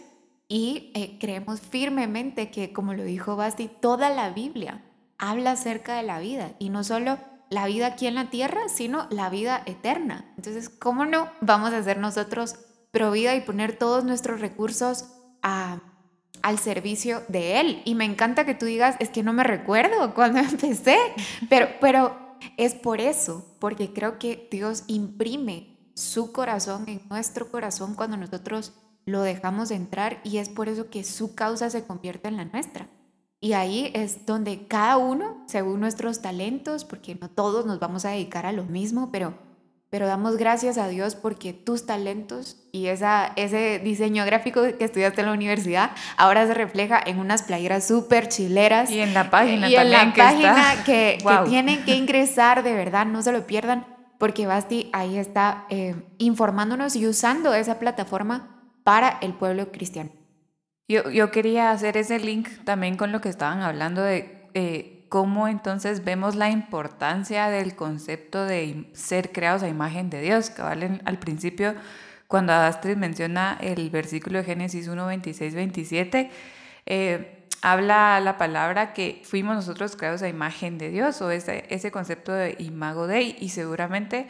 Y 0.49 0.92
eh, 0.95 1.16
creemos 1.19 1.61
firmemente 1.61 2.50
que, 2.50 2.73
como 2.73 2.92
lo 2.92 3.02
dijo 3.04 3.37
Basti, 3.37 3.69
toda 3.69 4.11
la 4.11 4.30
Biblia 4.30 4.85
habla 5.16 5.52
acerca 5.52 5.97
de 5.97 6.02
la 6.02 6.19
vida, 6.19 6.52
y 6.59 6.69
no 6.69 6.85
solo 6.85 7.19
la 7.49 7.66
vida 7.66 7.87
aquí 7.87 8.07
en 8.07 8.14
la 8.14 8.30
tierra, 8.30 8.61
sino 8.69 9.07
la 9.11 9.30
vida 9.30 9.62
eterna. 9.64 10.33
Entonces, 10.37 10.69
¿cómo 10.69 11.07
no 11.07 11.28
vamos 11.40 11.73
a 11.73 11.83
ser 11.83 11.99
nosotros 11.99 12.57
provida 12.90 13.35
y 13.35 13.42
poner 13.42 13.76
todos 13.76 14.04
nuestros 14.04 14.40
recursos 14.40 15.06
al 15.42 16.59
servicio 16.59 17.23
de 17.28 17.61
Él. 17.61 17.82
Y 17.85 17.94
me 17.94 18.04
encanta 18.04 18.44
que 18.44 18.54
tú 18.54 18.66
digas, 18.66 18.97
es 18.99 19.11
que 19.11 19.23
no 19.23 19.32
me 19.32 19.44
recuerdo 19.44 20.14
cuando 20.14 20.40
empecé, 20.40 20.99
pero, 21.49 21.68
pero 21.80 22.37
es 22.56 22.75
por 22.75 23.00
eso, 23.00 23.47
porque 23.59 23.92
creo 23.92 24.18
que 24.18 24.49
Dios 24.50 24.85
imprime 24.87 25.78
su 25.94 26.32
corazón 26.32 26.85
en 26.88 27.02
nuestro 27.11 27.50
corazón 27.50 27.94
cuando 27.94 28.16
nosotros 28.16 28.73
lo 29.04 29.23
dejamos 29.23 29.70
entrar 29.70 30.20
y 30.25 30.38
es 30.38 30.49
por 30.49 30.68
eso 30.68 30.88
que 30.88 31.04
su 31.04 31.35
causa 31.35 31.68
se 31.70 31.85
convierte 31.85 32.28
en 32.28 32.37
la 32.37 32.44
nuestra. 32.44 32.88
Y 33.40 33.54
ahí 33.54 33.90
es 33.94 34.26
donde 34.26 34.66
cada 34.66 34.99
uno, 34.99 35.42
según 35.47 35.80
nuestros 35.80 36.20
talentos, 36.20 36.85
porque 36.85 37.14
no 37.14 37.30
todos 37.30 37.64
nos 37.64 37.80
vamos 37.80 38.04
a 38.04 38.11
dedicar 38.11 38.44
a 38.44 38.52
lo 38.52 38.64
mismo, 38.64 39.11
pero 39.11 39.35
pero 39.90 40.06
damos 40.06 40.37
gracias 40.37 40.78
a 40.78 40.87
Dios 40.87 41.16
porque 41.16 41.52
tus 41.52 41.85
talentos 41.85 42.56
y 42.70 42.87
esa, 42.87 43.32
ese 43.35 43.80
diseño 43.80 44.25
gráfico 44.25 44.62
que 44.62 44.85
estudiaste 44.85 45.20
en 45.20 45.26
la 45.26 45.32
universidad 45.32 45.90
ahora 46.16 46.47
se 46.47 46.54
refleja 46.54 47.00
en 47.04 47.18
unas 47.18 47.42
playeras 47.42 47.88
súper 47.88 48.28
chileras. 48.28 48.88
Y 48.88 49.00
en 49.00 49.14
la 49.14 49.30
página 49.30 49.68
y 49.68 49.75
en 49.75 49.90
la 49.90 50.14
página 50.14 50.85
que, 50.87 51.18
tienen 51.49 51.85
que 51.85 51.97
ingresar, 51.97 52.62
de 52.62 52.73
verdad, 52.73 53.04
no 53.04 53.20
se 53.23 53.32
lo 53.32 53.47
pierdan, 53.49 53.85
porque 54.18 54.47
Basti 54.47 54.90
ahí 54.92 55.18
está 55.18 55.66
eh, 55.70 55.97
informándonos 56.18 56.94
y 56.94 57.09
usando 57.09 57.52
esa 57.52 57.80
plataforma 57.80 58.62
para 58.85 59.18
el 59.23 59.35
pueblo 59.35 59.73
cristiano. 59.73 60.11
Yo, 60.87 61.11
yo 61.11 61.32
quería 61.32 61.73
hacer 61.73 61.97
ese 61.97 62.20
link 62.20 62.49
también 62.64 62.97
con 62.97 63.11
lo 63.11 63.20
que 63.20 63.28
estaban 63.28 63.61
hablando 63.62 64.02
de... 64.02 64.49
Eh, 64.54 65.00
cómo 65.11 65.49
entonces 65.49 66.05
vemos 66.05 66.37
la 66.37 66.49
importancia 66.50 67.49
del 67.50 67.75
concepto 67.76 68.47
de 68.47 68.88
ser 68.95 69.33
creados 69.33 69.62
a 69.62 69.69
imagen 69.69 70.09
de 70.09 70.23
Dios. 70.23 70.49
Que 70.49 70.62
valen 70.62 71.02
al 71.05 71.19
principio, 71.19 71.75
cuando 72.29 72.52
Astrid 72.52 72.97
menciona 72.97 73.59
el 73.61 73.90
versículo 73.90 74.38
de 74.38 74.45
Génesis 74.45 74.87
1, 74.88 75.05
26, 75.05 75.55
27, 75.55 76.31
habla 77.61 78.21
la 78.21 78.38
palabra 78.38 78.93
que 78.93 79.21
fuimos 79.25 79.57
nosotros 79.57 79.97
creados 79.97 80.23
a 80.23 80.29
imagen 80.29 80.79
de 80.79 80.90
Dios 80.90 81.21
o 81.21 81.31
ese, 81.31 81.64
ese 81.69 81.90
concepto 81.90 82.33
de 82.33 82.55
imago 82.61 83.09
Dei 83.09 83.37
y 83.38 83.50
seguramente 83.50 84.29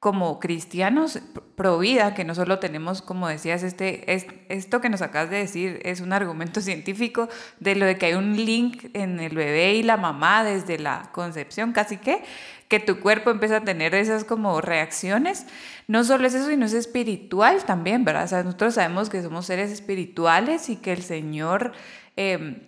como 0.00 0.40
cristianos 0.40 1.20
pro 1.56 1.78
vida, 1.78 2.14
que 2.14 2.24
no 2.24 2.34
solo 2.34 2.58
tenemos, 2.58 3.02
como 3.02 3.28
decías, 3.28 3.62
este, 3.62 4.14
es, 4.14 4.26
esto 4.48 4.80
que 4.80 4.88
nos 4.88 5.02
acabas 5.02 5.28
de 5.28 5.36
decir 5.36 5.78
es 5.84 6.00
un 6.00 6.14
argumento 6.14 6.60
científico 6.62 7.28
de 7.60 7.76
lo 7.76 7.84
de 7.84 7.98
que 7.98 8.06
hay 8.06 8.14
un 8.14 8.34
link 8.34 8.86
en 8.94 9.20
el 9.20 9.36
bebé 9.36 9.74
y 9.74 9.82
la 9.82 9.98
mamá 9.98 10.42
desde 10.42 10.78
la 10.78 11.10
concepción, 11.12 11.72
casi 11.72 11.98
que, 11.98 12.22
que 12.68 12.80
tu 12.80 13.00
cuerpo 13.00 13.30
empieza 13.30 13.58
a 13.58 13.60
tener 13.60 13.94
esas 13.94 14.24
como 14.24 14.62
reacciones. 14.62 15.46
No 15.86 16.02
solo 16.02 16.26
es 16.26 16.32
eso, 16.32 16.48
sino 16.48 16.64
es 16.64 16.72
espiritual 16.72 17.64
también, 17.64 18.02
¿verdad? 18.02 18.24
O 18.24 18.28
sea, 18.28 18.42
nosotros 18.42 18.74
sabemos 18.74 19.10
que 19.10 19.22
somos 19.22 19.44
seres 19.44 19.70
espirituales 19.70 20.70
y 20.70 20.76
que 20.76 20.92
el 20.92 21.02
Señor 21.02 21.72
eh, 22.16 22.66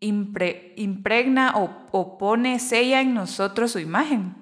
impregna 0.00 1.52
o, 1.56 1.88
o 1.90 2.16
pone, 2.16 2.58
sella 2.58 3.02
en 3.02 3.12
nosotros 3.12 3.72
su 3.72 3.80
imagen. 3.80 4.34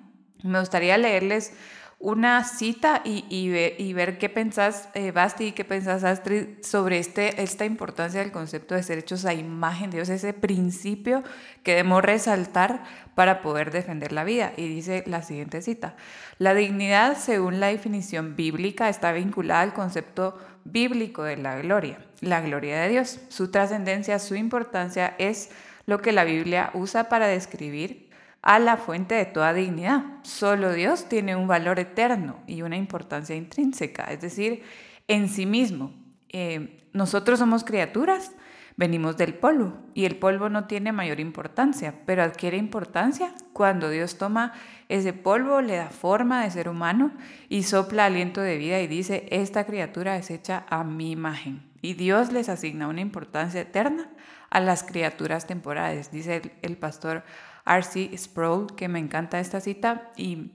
Me 0.45 0.61
gustaría 0.61 0.97
leerles 0.97 1.53
una 2.03 2.45
cita 2.45 3.03
y, 3.05 3.27
y, 3.29 3.93
ver 3.93 4.17
qué 4.17 4.31
pensás, 4.31 4.89
eh, 4.95 5.13
Basti, 5.13 5.49
y 5.49 5.53
qué 5.53 5.67
pensás, 5.67 6.03
Astrid, 6.03 6.63
sobre 6.63 6.99
este, 6.99 7.43
esta 7.43 7.67
importancia 7.67 8.21
del 8.21 8.33
concepto 8.33 8.75
de 8.75 8.83
ser 8.83 8.99
hechos 8.99 9.27
a 9.27 9.35
imagen 9.35 9.91
de 9.91 9.99
Dios, 9.99 10.09
ese 10.09 10.33
principio 10.33 11.23
que 11.63 11.73
debemos 11.73 12.03
resaltar 12.03 12.85
para 13.15 13.43
poder 13.43 13.71
defender 13.71 14.13
la 14.13 14.25
vida. 14.25 14.55
Y 14.57 14.67
dice 14.67 15.05
la 15.07 15.21
siguiente 15.21 15.61
cita, 15.61 15.95
la 16.39 16.55
dignidad, 16.55 17.19
según 17.19 17.61
la 17.61 17.67
definición 17.67 18.35
bíblica, 18.35 18.89
está 18.89 19.13
vinculada 19.13 19.61
al 19.61 19.75
concepto 19.75 20.39
bíblico 20.65 21.23
de 21.23 21.37
la 21.37 21.59
gloria, 21.59 21.99
la 22.23 22.41
gloria 22.41 22.81
de 22.81 22.89
Dios. 22.89 23.21
Su 23.29 23.51
trascendencia, 23.51 24.19
su 24.19 24.37
importancia 24.37 25.15
es 25.19 25.51
lo 25.85 26.01
que 26.01 26.13
la 26.13 26.25
Biblia 26.25 26.71
usa 26.73 27.11
para 27.11 27.27
describir 27.27 28.10
a 28.43 28.59
la 28.59 28.77
fuente 28.77 29.15
de 29.15 29.27
toda 29.27 29.53
dignidad. 29.53 30.05
Solo 30.23 30.73
Dios 30.73 31.09
tiene 31.09 31.37
un 31.37 31.47
valor 31.47 31.79
eterno 31.79 32.39
y 32.47 32.63
una 32.63 32.77
importancia 32.77 33.37
intrínseca, 33.37 34.05
es 34.05 34.21
decir, 34.21 34.63
en 35.09 35.29
sí 35.29 35.47
mismo. 35.47 35.93
Eh, 36.31 36.87
nosotros 36.93 37.39
somos 37.39 37.65
criaturas, 37.65 38.33
venimos 38.77 39.17
del 39.17 39.35
polvo 39.35 39.77
y 39.95 40.07
el 40.07 40.17
polvo 40.17 40.49
no 40.49 40.67
tiene 40.67 40.93
mayor 40.93 41.21
importancia, 41.21 41.95
pero 42.07 42.23
adquiere 42.23 42.57
importancia 42.57 43.35
cuando 43.53 43.91
Dios 43.91 44.17
toma 44.17 44.53
ese 44.89 45.13
polvo, 45.13 45.61
le 45.61 45.77
da 45.77 45.91
forma 45.91 46.43
de 46.43 46.51
ser 46.51 46.69
humano 46.69 47.13
y 47.49 47.65
sopla 47.65 48.07
aliento 48.07 48.41
de 48.41 48.57
vida 48.57 48.81
y 48.81 48.87
dice, 48.87 49.27
esta 49.31 49.67
criatura 49.67 50.17
es 50.17 50.31
hecha 50.31 50.65
a 50.69 50.83
mi 50.83 51.11
imagen. 51.11 51.69
Y 51.83 51.95
Dios 51.95 52.33
les 52.33 52.49
asigna 52.49 52.89
una 52.89 53.01
importancia 53.01 53.61
eterna 53.61 54.09
a 54.51 54.61
las 54.61 54.83
criaturas 54.83 55.47
temporales, 55.47 56.11
dice 56.11 56.37
el, 56.37 56.53
el 56.63 56.77
pastor 56.77 57.23
R.C. 57.77 58.17
Sproul, 58.17 58.75
que 58.75 58.89
me 58.89 58.99
encanta 58.99 59.41
esta 59.41 59.61
cita 59.61 60.11
y 60.17 60.53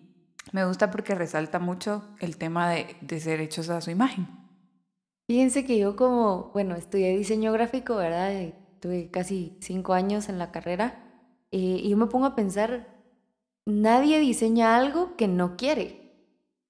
me 0.51 0.65
gusta 0.65 0.91
porque 0.91 1.15
resalta 1.15 1.59
mucho 1.59 2.03
el 2.19 2.37
tema 2.37 2.69
de, 2.69 2.95
de 3.01 3.19
ser 3.19 3.41
hechos 3.41 3.69
a 3.69 3.81
su 3.81 3.91
imagen. 3.91 4.27
Fíjense 5.27 5.65
que 5.65 5.77
yo 5.77 5.95
como, 5.95 6.51
bueno, 6.53 6.75
estudié 6.75 7.17
diseño 7.17 7.51
gráfico, 7.51 7.95
¿verdad? 7.95 8.53
Tuve 8.79 9.09
casi 9.09 9.57
cinco 9.59 9.93
años 9.93 10.29
en 10.29 10.37
la 10.37 10.51
carrera 10.51 11.01
eh, 11.51 11.79
y 11.83 11.89
yo 11.89 11.97
me 11.97 12.07
pongo 12.07 12.25
a 12.25 12.35
pensar, 12.35 12.87
nadie 13.65 14.19
diseña 14.19 14.75
algo 14.75 15.15
que 15.15 15.27
no 15.27 15.55
quiere. 15.57 16.13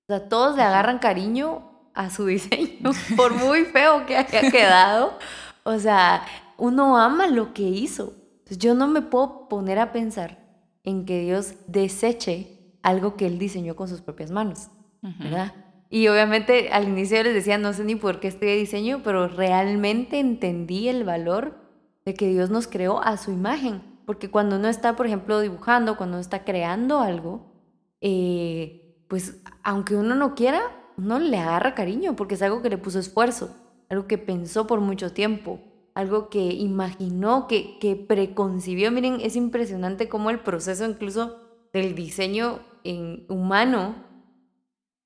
O 0.08 0.14
sea, 0.14 0.30
todos 0.30 0.56
le 0.56 0.62
agarran 0.62 1.00
cariño 1.00 1.90
a 1.94 2.10
su 2.10 2.25
diseño, 2.28 2.92
por 3.18 3.34
muy 3.34 3.66
feo 3.66 4.06
que 4.06 4.16
haya 4.16 4.52
quedado. 4.52 5.18
O 5.64 5.80
sea, 5.80 6.25
uno 6.58 6.98
ama 6.98 7.28
lo 7.28 7.54
que 7.54 7.64
hizo. 7.64 8.14
Yo 8.50 8.75
no 8.75 8.88
me 8.88 9.02
puedo 9.02 9.48
poner 9.48 9.80
a 9.80 9.92
pensar 9.92 10.38
en 10.84 11.06
que 11.06 11.22
Dios 11.22 11.56
deseche 11.68 12.78
algo 12.84 13.16
que 13.16 13.25
Él 13.25 13.40
diseñó 13.40 13.75
con 13.75 13.88
sus 13.88 14.02
propias 14.02 14.32
manos, 14.32 14.70
¿verdad? 15.02 15.54
Y 15.90 16.08
obviamente 16.08 16.70
al 16.70 16.88
inicio 16.88 17.24
les 17.24 17.34
decía, 17.34 17.58
no 17.58 17.74
sé 17.74 17.84
ni 17.84 17.96
por 17.96 18.20
qué 18.20 18.32
de 18.32 18.56
diseño, 18.56 19.02
pero 19.04 19.28
realmente 19.28 20.20
entendí 20.20 20.88
el 20.88 21.04
valor 21.04 21.58
de 22.06 22.14
que 22.14 22.28
Dios 22.28 22.50
nos 22.50 22.68
creó 22.68 23.02
a 23.02 23.18
su 23.18 23.32
imagen. 23.32 23.82
Porque 24.06 24.30
cuando 24.30 24.58
uno 24.58 24.68
está, 24.68 24.96
por 24.96 25.08
ejemplo, 25.08 25.40
dibujando, 25.40 25.98
cuando 25.98 26.18
uno 26.18 26.22
está 26.22 26.44
creando 26.44 27.00
algo, 27.00 27.52
eh, 28.02 29.04
pues 29.08 29.42
aunque 29.64 29.96
uno 29.96 30.16
no 30.16 30.36
quiera, 30.36 30.62
uno 30.98 31.20
le 31.20 31.38
agarra 31.38 31.75
cariño 31.75 32.16
porque 32.16 32.36
es 32.36 32.42
algo 32.42 32.62
que 32.62 32.70
le 32.70 32.78
puso 32.78 33.00
esfuerzo, 33.00 33.56
algo 33.90 34.06
que 34.08 34.18
pensó 34.18 34.68
por 34.68 34.80
mucho 34.80 35.12
tiempo, 35.12 35.60
algo 35.96 36.30
que 36.30 36.44
imaginó, 36.54 37.48
que, 37.48 37.80
que 37.80 37.96
preconcibió. 37.96 38.92
Miren, 38.92 39.20
es 39.22 39.36
impresionante 39.36 40.10
cómo 40.10 40.30
el 40.30 40.42
proceso 40.42 40.86
incluso 40.86 41.38
del 41.74 41.96
diseño 41.96 42.60
en 42.84 43.25
humano 43.30 43.96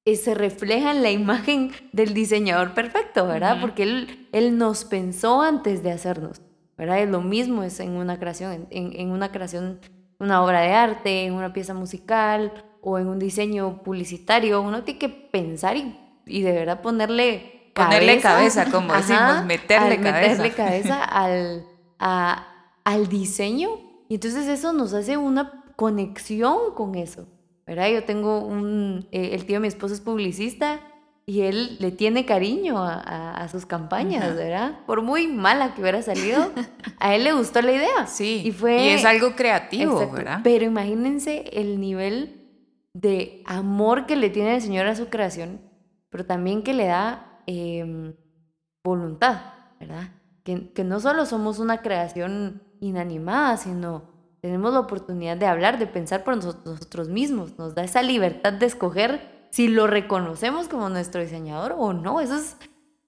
eh, 0.05 0.15
se 0.15 0.33
refleja 0.33 0.91
en 0.91 1.03
la 1.03 1.11
imagen 1.11 1.71
del 1.91 2.13
diseñador 2.13 2.73
perfecto, 2.73 3.27
¿verdad? 3.27 3.61
Porque 3.61 3.83
él, 3.83 4.27
él 4.31 4.57
nos 4.57 4.83
pensó 4.83 5.41
antes 5.41 5.83
de 5.83 5.91
hacernos, 5.91 6.41
¿verdad? 6.75 7.01
Es 7.01 7.09
lo 7.09 7.21
mismo 7.21 7.61
es 7.63 7.79
en 7.79 7.91
una 7.91 8.19
creación, 8.19 8.67
en, 8.71 8.99
en 8.99 9.11
una 9.11 9.31
creación, 9.31 9.79
una 10.17 10.43
obra 10.43 10.61
de 10.61 10.71
arte, 10.71 11.25
en 11.25 11.33
una 11.33 11.53
pieza 11.53 11.75
musical 11.75 12.65
o 12.81 12.97
en 12.97 13.07
un 13.07 13.19
diseño 13.19 13.83
publicitario. 13.83 14.61
Uno 14.61 14.83
tiene 14.83 14.99
que 14.99 15.09
pensar 15.09 15.77
y, 15.77 15.95
y 16.25 16.41
de 16.41 16.51
verdad 16.51 16.81
ponerle 16.81 17.58
Ponerle 17.85 18.19
cabeza, 18.19 18.65
como 18.71 18.93
decimos, 18.93 19.45
meterle 19.45 19.99
cabeza. 19.99 20.43
Meterle 20.43 20.51
cabeza 20.51 21.03
al, 21.03 21.65
al 21.99 23.07
diseño. 23.09 23.69
Y 24.07 24.15
entonces 24.15 24.47
eso 24.47 24.73
nos 24.73 24.93
hace 24.93 25.17
una 25.17 25.59
conexión 25.75 26.73
con 26.75 26.95
eso, 26.95 27.27
¿verdad? 27.65 27.89
Yo 27.89 28.03
tengo 28.03 28.39
un, 28.39 29.07
eh, 29.11 29.29
el 29.33 29.45
tío 29.45 29.55
de 29.55 29.59
mi 29.61 29.67
esposo 29.69 29.93
es 29.93 30.01
publicista 30.01 30.81
y 31.25 31.43
él 31.43 31.77
le 31.79 31.91
tiene 31.91 32.25
cariño 32.25 32.83
a, 32.83 33.47
sus 33.49 33.65
campañas, 33.65 34.35
¿verdad? 34.35 34.79
Por 34.87 35.03
muy 35.03 35.27
mala 35.27 35.73
que 35.73 35.81
hubiera 35.81 36.01
salido, 36.01 36.51
a 36.99 37.15
él 37.15 37.23
le 37.23 37.33
gustó 37.33 37.61
la 37.61 37.71
idea. 37.71 38.07
Sí, 38.07 38.41
y, 38.43 38.51
fue, 38.51 38.83
y 38.83 38.89
es 38.89 39.05
algo 39.05 39.35
creativo, 39.35 40.11
¿verdad? 40.11 40.41
Pero 40.43 40.65
imagínense 40.65 41.45
el 41.53 41.79
nivel 41.79 42.47
de 42.93 43.43
amor 43.45 44.07
que 44.07 44.15
le 44.15 44.31
tiene 44.31 44.55
el 44.55 44.61
Señor 44.61 44.87
a 44.87 44.95
su 44.95 45.07
creación, 45.07 45.61
pero 46.09 46.25
también 46.25 46.63
que 46.63 46.73
le 46.73 46.87
da 46.87 47.28
Em, 47.45 48.13
voluntad, 48.83 49.41
¿verdad? 49.79 50.09
Que, 50.43 50.71
que 50.73 50.83
no 50.83 50.99
solo 50.99 51.25
somos 51.25 51.59
una 51.59 51.81
creación 51.81 52.61
inanimada, 52.79 53.57
sino 53.57 54.03
tenemos 54.41 54.73
la 54.73 54.79
oportunidad 54.79 55.37
de 55.37 55.45
hablar, 55.45 55.79
de 55.79 55.87
pensar 55.87 56.23
por 56.23 56.35
nosotros 56.35 57.09
mismos. 57.09 57.57
Nos 57.57 57.75
da 57.75 57.83
esa 57.83 58.01
libertad 58.01 58.53
de 58.53 58.65
escoger 58.65 59.47
si 59.51 59.67
lo 59.67 59.87
reconocemos 59.87 60.67
como 60.67 60.89
nuestro 60.89 61.21
diseñador 61.21 61.75
o 61.77 61.93
no. 61.93 62.21
Eso 62.21 62.35
es, 62.35 62.57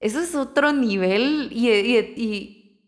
eso 0.00 0.20
es 0.20 0.34
otro 0.34 0.72
nivel 0.72 1.48
y, 1.50 1.70
y, 1.70 2.80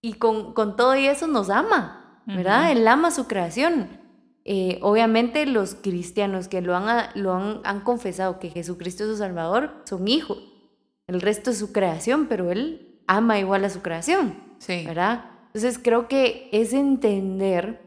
y, 0.00 0.12
con, 0.14 0.54
con, 0.54 0.76
todo 0.76 0.96
y 0.96 1.06
eso 1.06 1.26
nos 1.26 1.50
ama, 1.50 2.22
¿verdad? 2.26 2.72
Él 2.72 2.88
ama 2.88 3.10
su 3.10 3.26
creación. 3.26 4.00
Eh, 4.44 4.78
obviamente 4.80 5.44
los 5.44 5.74
cristianos 5.74 6.48
que 6.48 6.62
lo, 6.62 6.74
han, 6.74 7.10
lo 7.14 7.34
han, 7.34 7.60
han 7.64 7.80
confesado 7.80 8.38
que 8.38 8.48
Jesucristo 8.48 9.04
es 9.04 9.10
su 9.10 9.16
Salvador 9.18 9.82
son 9.84 10.08
hijos 10.08 10.49
el 11.10 11.20
resto 11.20 11.50
es 11.50 11.58
su 11.58 11.72
creación, 11.72 12.26
pero 12.28 12.50
él 12.50 13.00
ama 13.06 13.38
igual 13.38 13.64
a 13.64 13.70
su 13.70 13.82
creación. 13.82 14.34
Sí. 14.58 14.84
¿Verdad? 14.86 15.24
Entonces 15.46 15.80
creo 15.82 16.06
que 16.06 16.48
es 16.52 16.72
entender 16.72 17.80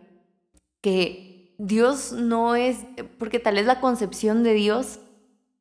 que 0.82 1.56
Dios 1.58 2.12
no 2.12 2.56
es, 2.56 2.80
porque 3.18 3.40
tal 3.40 3.56
vez 3.56 3.66
la 3.66 3.80
concepción 3.80 4.44
de 4.44 4.54
Dios 4.54 5.00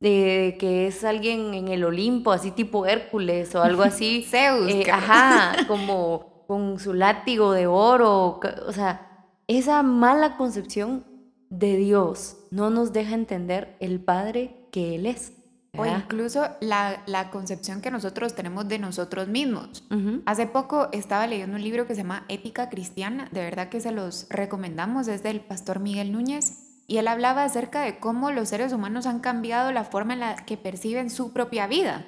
de 0.00 0.57
que 0.59 0.88
es 0.88 1.04
alguien 1.04 1.54
en 1.54 1.69
el 1.69 1.85
Olimpo, 1.85 2.33
así 2.33 2.50
tipo 2.50 2.87
Hércules 2.87 3.54
o 3.54 3.62
algo 3.62 3.85
así. 3.85 4.26
Zeus. 4.28 4.69
Eh, 4.69 4.90
ajá, 4.90 5.64
como 5.69 6.45
con 6.49 6.81
su 6.81 6.92
látigo 6.92 7.52
de 7.52 7.69
oro. 7.69 8.40
O 8.66 8.73
sea, 8.73 9.28
esa 9.47 9.85
mala 9.85 10.37
concepción 10.37 11.04
de 11.50 11.76
Dios 11.76 12.38
no 12.50 12.71
nos 12.71 12.92
deja 12.92 13.14
entender 13.14 13.76
el 13.78 14.00
Padre 14.00 14.57
que 14.73 14.97
Él 14.97 15.07
es. 15.07 15.35
O 15.74 15.86
incluso 15.86 16.50
la, 16.60 17.02
la, 17.06 17.30
concepción 17.30 17.80
que 17.80 17.90
nosotros 17.90 18.34
tenemos 18.34 18.68
de 18.68 18.78
nosotros 18.78 19.28
mismos. 19.28 19.84
Hace 20.26 20.46
poco 20.46 20.88
estaba 20.92 21.26
leyendo 21.26 21.56
un 21.56 21.62
libro 21.62 21.86
que 21.86 21.94
se 21.94 22.02
llama 22.02 22.26
Ética 22.28 22.68
Cristiana, 22.68 23.28
de 23.32 23.40
verdad 23.40 23.70
que 23.70 23.80
se 23.80 23.90
los 23.90 24.26
recomendamos, 24.28 25.08
es 25.08 25.22
del 25.22 25.40
pastor 25.40 25.80
Miguel 25.80 26.12
Núñez, 26.12 26.84
y 26.86 26.98
él 26.98 27.08
hablaba 27.08 27.44
acerca 27.44 27.80
de 27.80 27.98
cómo 27.98 28.30
los 28.32 28.50
seres 28.50 28.74
humanos 28.74 29.06
han 29.06 29.20
cambiado 29.20 29.72
la 29.72 29.84
forma 29.84 30.12
en 30.12 30.20
la 30.20 30.36
que 30.36 30.58
perciben 30.58 31.08
su 31.08 31.32
propia 31.32 31.66
vida. 31.66 32.04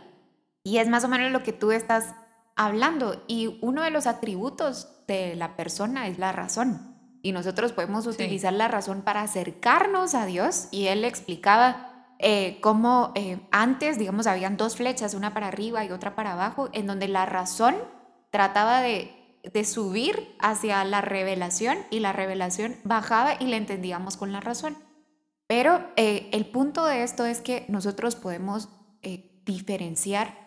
Y 0.63 0.77
es 0.77 0.89
más 0.89 1.05
o 1.05 1.09
menos 1.09 1.33
lo 1.33 1.43
que 1.43 1.55
tú 1.55 1.73
estás 1.73 2.15
hablando, 2.57 3.25
y 3.29 3.59
uno 3.63 3.83
de 3.83 3.91
los 3.91 4.07
atributos 4.07 4.91
de 5.09 5.37
la 5.37 5.57
persona 5.57 6.07
es 6.09 6.19
la 6.19 6.33
razón. 6.33 6.91
y 7.23 7.33
nosotros 7.33 7.73
podemos 7.73 8.07
utilizar 8.07 8.53
la 8.53 8.69
razón 8.69 9.01
para 9.01 9.23
acercarnos 9.23 10.15
a 10.15 10.27
Dios 10.27 10.69
y 10.71 10.89
él 10.89 11.07
explicaba 11.07 11.94
eh, 12.19 12.59
cómo 12.61 13.13
eh, 13.15 13.41
antes, 13.51 13.99
digamos, 13.99 14.27
habían 14.27 14.57
dos 14.57 14.77
flechas, 14.77 15.15
una 15.15 15.35
para 15.35 15.49
arriba 15.49 15.85
y 15.85 15.91
otra 15.91 16.15
para 16.15 16.33
abajo, 16.33 16.69
en 16.73 16.87
donde 16.87 17.09
la 17.09 17.27
razón 17.27 17.77
trataba 18.31 18.81
de, 18.81 19.39
de 19.53 19.65
subir 19.65 20.37
hacia 20.41 20.85
la 20.85 21.01
revelación 21.01 21.79
y 21.91 22.01
la 22.01 22.13
revelación 22.13 22.77
bajaba 22.85 23.35
y 23.39 23.47
la 23.47 23.57
entendíamos 23.57 24.17
con 24.17 24.33
la 24.33 24.41
razón. 24.41 24.77
Pero 25.47 25.85
eh, 25.97 26.29
el 26.33 26.47
punto 26.47 26.87
de 26.87 27.03
esto 27.03 27.27
es 27.27 27.41
que 27.41 27.67
nosotros 27.69 28.17
podemos 28.17 28.69
diferenciar 29.45 30.45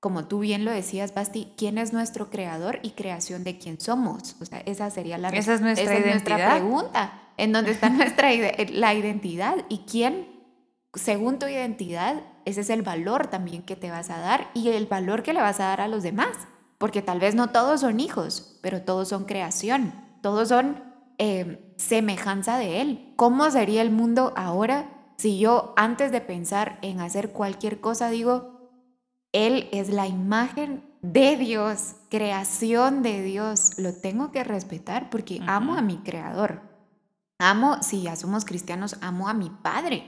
como 0.00 0.26
tú 0.26 0.40
bien 0.40 0.64
lo 0.64 0.70
decías, 0.70 1.12
Basti, 1.12 1.52
quién 1.56 1.76
es 1.76 1.92
nuestro 1.92 2.30
creador 2.30 2.78
y 2.82 2.90
creación 2.90 3.42
de 3.42 3.58
quién 3.58 3.80
somos. 3.80 4.36
O 4.40 4.44
sea, 4.44 4.60
esa 4.60 4.90
sería 4.90 5.18
la 5.18 5.30
esa 5.30 5.54
es 5.54 5.60
nuestra, 5.60 5.92
esa 5.92 6.06
nuestra 6.06 6.36
pregunta. 6.36 7.22
En 7.36 7.52
dónde 7.52 7.72
está 7.72 7.88
nuestra 7.90 8.30
la 8.70 8.94
identidad 8.94 9.56
y 9.68 9.78
quién, 9.90 10.37
según 10.94 11.38
tu 11.38 11.46
identidad, 11.46 12.22
ese 12.44 12.62
es 12.62 12.70
el 12.70 12.82
valor 12.82 13.26
también 13.26 13.62
que 13.62 13.76
te 13.76 13.90
vas 13.90 14.10
a 14.10 14.18
dar 14.18 14.50
y 14.54 14.68
el 14.70 14.86
valor 14.86 15.22
que 15.22 15.32
le 15.32 15.40
vas 15.40 15.60
a 15.60 15.64
dar 15.64 15.80
a 15.80 15.88
los 15.88 16.02
demás. 16.02 16.36
Porque 16.78 17.02
tal 17.02 17.20
vez 17.20 17.34
no 17.34 17.50
todos 17.50 17.80
son 17.80 18.00
hijos, 18.00 18.58
pero 18.62 18.82
todos 18.82 19.08
son 19.08 19.24
creación, 19.24 19.92
todos 20.22 20.48
son 20.48 20.82
eh, 21.18 21.74
semejanza 21.76 22.56
de 22.56 22.80
Él. 22.80 23.12
¿Cómo 23.16 23.50
sería 23.50 23.82
el 23.82 23.90
mundo 23.90 24.32
ahora 24.36 24.98
si 25.18 25.40
yo 25.40 25.74
antes 25.76 26.12
de 26.12 26.20
pensar 26.20 26.78
en 26.80 27.00
hacer 27.00 27.32
cualquier 27.32 27.80
cosa 27.80 28.08
digo, 28.08 28.70
él 29.32 29.68
es 29.72 29.90
la 29.90 30.06
imagen 30.06 30.84
de 31.02 31.36
Dios, 31.36 31.96
creación 32.08 33.02
de 33.02 33.22
Dios. 33.22 33.72
Lo 33.78 33.92
tengo 33.92 34.30
que 34.30 34.44
respetar 34.44 35.10
porque 35.10 35.40
amo 35.46 35.74
a 35.74 35.82
mi 35.82 35.98
creador. 35.98 36.62
Amo, 37.40 37.82
si 37.82 38.02
ya 38.02 38.14
somos 38.14 38.44
cristianos, 38.44 38.96
amo 39.00 39.28
a 39.28 39.34
mi 39.34 39.50
Padre. 39.50 40.04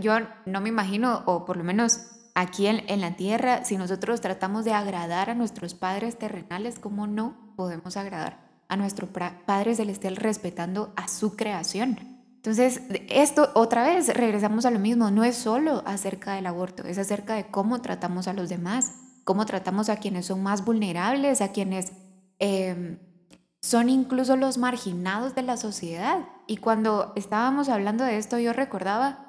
Yo 0.00 0.18
no 0.46 0.60
me 0.60 0.68
imagino, 0.68 1.22
o 1.26 1.44
por 1.44 1.56
lo 1.56 1.64
menos 1.64 2.00
aquí 2.34 2.66
en, 2.66 2.82
en 2.88 3.00
la 3.00 3.16
tierra, 3.16 3.64
si 3.64 3.76
nosotros 3.76 4.20
tratamos 4.20 4.64
de 4.64 4.72
agradar 4.72 5.30
a 5.30 5.34
nuestros 5.34 5.74
padres 5.74 6.18
terrenales, 6.18 6.78
¿cómo 6.78 7.06
no 7.06 7.54
podemos 7.56 7.96
agradar 7.96 8.46
a 8.68 8.76
nuestro 8.76 9.08
Padre 9.08 9.74
Celestial 9.74 10.16
respetando 10.16 10.92
a 10.96 11.08
su 11.08 11.36
creación? 11.36 12.16
Entonces, 12.46 12.82
esto 13.08 13.50
otra 13.54 13.82
vez, 13.82 14.08
regresamos 14.14 14.66
a 14.66 14.70
lo 14.70 14.78
mismo, 14.78 15.10
no 15.10 15.24
es 15.24 15.36
solo 15.36 15.82
acerca 15.84 16.34
del 16.34 16.46
aborto, 16.46 16.84
es 16.84 16.96
acerca 16.96 17.34
de 17.34 17.46
cómo 17.46 17.80
tratamos 17.82 18.28
a 18.28 18.34
los 18.34 18.48
demás, 18.48 18.92
cómo 19.24 19.46
tratamos 19.46 19.88
a 19.88 19.96
quienes 19.96 20.26
son 20.26 20.44
más 20.44 20.64
vulnerables, 20.64 21.40
a 21.40 21.50
quienes 21.50 21.92
em, 22.38 23.00
son 23.60 23.88
incluso 23.88 24.36
los 24.36 24.58
marginados 24.58 25.34
de 25.34 25.42
la 25.42 25.56
sociedad. 25.56 26.20
Y 26.46 26.58
cuando 26.58 27.12
estábamos 27.16 27.68
hablando 27.68 28.04
de 28.04 28.16
esto, 28.16 28.38
yo 28.38 28.52
recordaba 28.52 29.25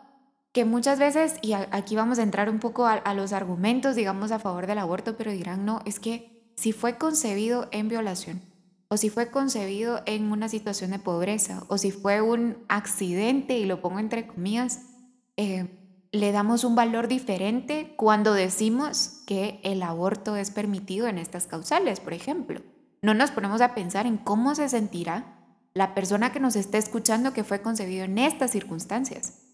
que 0.52 0.66
muchas 0.66 0.98
veces, 1.00 1.36
y 1.42 1.54
aquí 1.54 1.96
vamos 1.96 2.20
a 2.20 2.24
entrar 2.24 2.50
un 2.50 2.60
poco 2.60 2.88
a 2.88 3.14
los 3.14 3.34
argumentos, 3.34 3.96
digamos, 3.96 4.32
a 4.32 4.40
favor 4.40 4.66
del 4.68 4.80
aborto, 4.80 5.16
pero 5.16 5.32
dirán, 5.32 5.66
no, 5.66 5.82
es 5.86 6.00
que 6.00 6.52
si 6.56 6.72
fue 6.72 6.98
concebido 6.98 7.68
en 7.72 7.88
violación, 7.88 8.42
o 8.90 8.98
si 8.98 9.10
fue 9.10 9.30
concebido 9.30 10.02
en 10.06 10.32
una 10.32 10.50
situación 10.50 10.92
de 10.92 11.00
pobreza, 11.00 11.64
o 11.68 11.78
si 11.78 11.92
fue 11.92 12.22
un 12.22 12.58
accidente, 12.70 13.58
y 13.58 13.66
lo 13.66 13.82
pongo 13.82 14.00
entre 14.00 14.28
comillas, 14.28 14.82
eh, 15.36 15.68
le 16.12 16.32
damos 16.32 16.64
un 16.64 16.76
valor 16.76 17.08
diferente 17.08 17.94
cuando 17.98 18.34
decimos 18.34 19.22
que 19.28 19.60
el 19.64 19.84
aborto 19.84 20.36
es 20.36 20.52
permitido 20.52 21.08
en 21.08 21.18
estas 21.18 21.48
causales, 21.48 22.00
por 22.00 22.14
ejemplo. 22.14 22.62
No 23.02 23.14
nos 23.14 23.32
ponemos 23.32 23.62
a 23.62 23.76
pensar 23.76 24.08
en 24.08 24.18
cómo 24.18 24.56
se 24.56 24.70
sentirá 24.70 25.36
la 25.74 25.94
persona 25.94 26.32
que 26.32 26.40
nos 26.40 26.56
está 26.56 26.78
escuchando 26.78 27.34
que 27.34 27.44
fue 27.44 27.62
concebido 27.62 28.06
en 28.06 28.18
estas 28.18 28.52
circunstancias. 28.52 29.47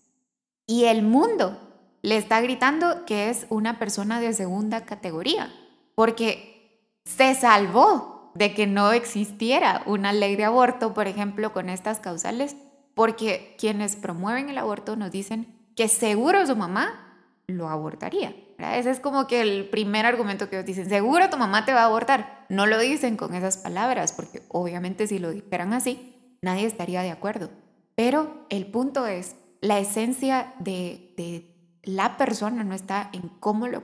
Y 0.66 0.86
el 0.86 1.04
mundo 1.04 1.58
le 2.02 2.18
está 2.18 2.42
gritando 2.42 3.06
que 3.06 3.30
es 3.30 3.46
una 3.50 3.80
persona 3.80 4.20
de 4.20 4.34
segunda 4.34 4.86
categoría, 4.86 5.52
porque 5.96 6.90
se 7.06 7.36
salvó 7.36 8.32
de 8.36 8.54
que 8.54 8.68
no 8.68 8.92
existiera 8.92 9.84
una 9.86 10.14
ley 10.14 10.36
de 10.36 10.46
aborto, 10.46 10.94
por 10.94 11.08
ejemplo, 11.08 11.54
con 11.54 11.70
estas 11.70 12.00
causales, 12.00 12.56
porque 12.96 13.56
quienes 13.58 13.96
promueven 13.96 14.50
el 14.50 14.58
aborto 14.58 14.96
nos 14.96 15.12
dicen 15.12 15.48
que 15.76 15.88
seguro 15.88 16.46
su 16.46 16.56
mamá 16.56 17.20
lo 17.48 17.70
abortaría. 17.70 18.36
Ese 18.58 18.92
es 18.92 19.00
como 19.00 19.28
que 19.28 19.42
el 19.42 19.70
primer 19.70 20.06
argumento 20.06 20.50
que 20.50 20.56
ellos 20.56 20.66
dicen, 20.66 20.90
seguro 20.90 21.30
tu 21.30 21.38
mamá 21.38 21.66
te 21.66 21.74
va 21.74 21.82
a 21.82 21.86
abortar. 21.86 22.46
No 22.50 22.66
lo 22.66 22.80
dicen 22.80 23.18
con 23.18 23.34
esas 23.34 23.58
palabras, 23.58 24.14
porque 24.14 24.44
obviamente 24.48 25.08
si 25.08 25.20
lo 25.20 25.32
dijeran 25.32 25.74
así, 25.74 26.38
nadie 26.42 26.66
estaría 26.66 27.02
de 27.02 27.12
acuerdo. 27.12 27.50
Pero 27.96 28.46
el 28.50 28.68
punto 28.68 29.06
es, 29.06 29.36
la 29.64 29.80
esencia 29.80 30.54
de, 30.60 31.50
la 31.84 32.18
persona 32.18 32.64
no 32.64 32.76
está 32.76 33.10
en 33.14 33.30
cómo 33.40 33.68
lo, 33.68 33.84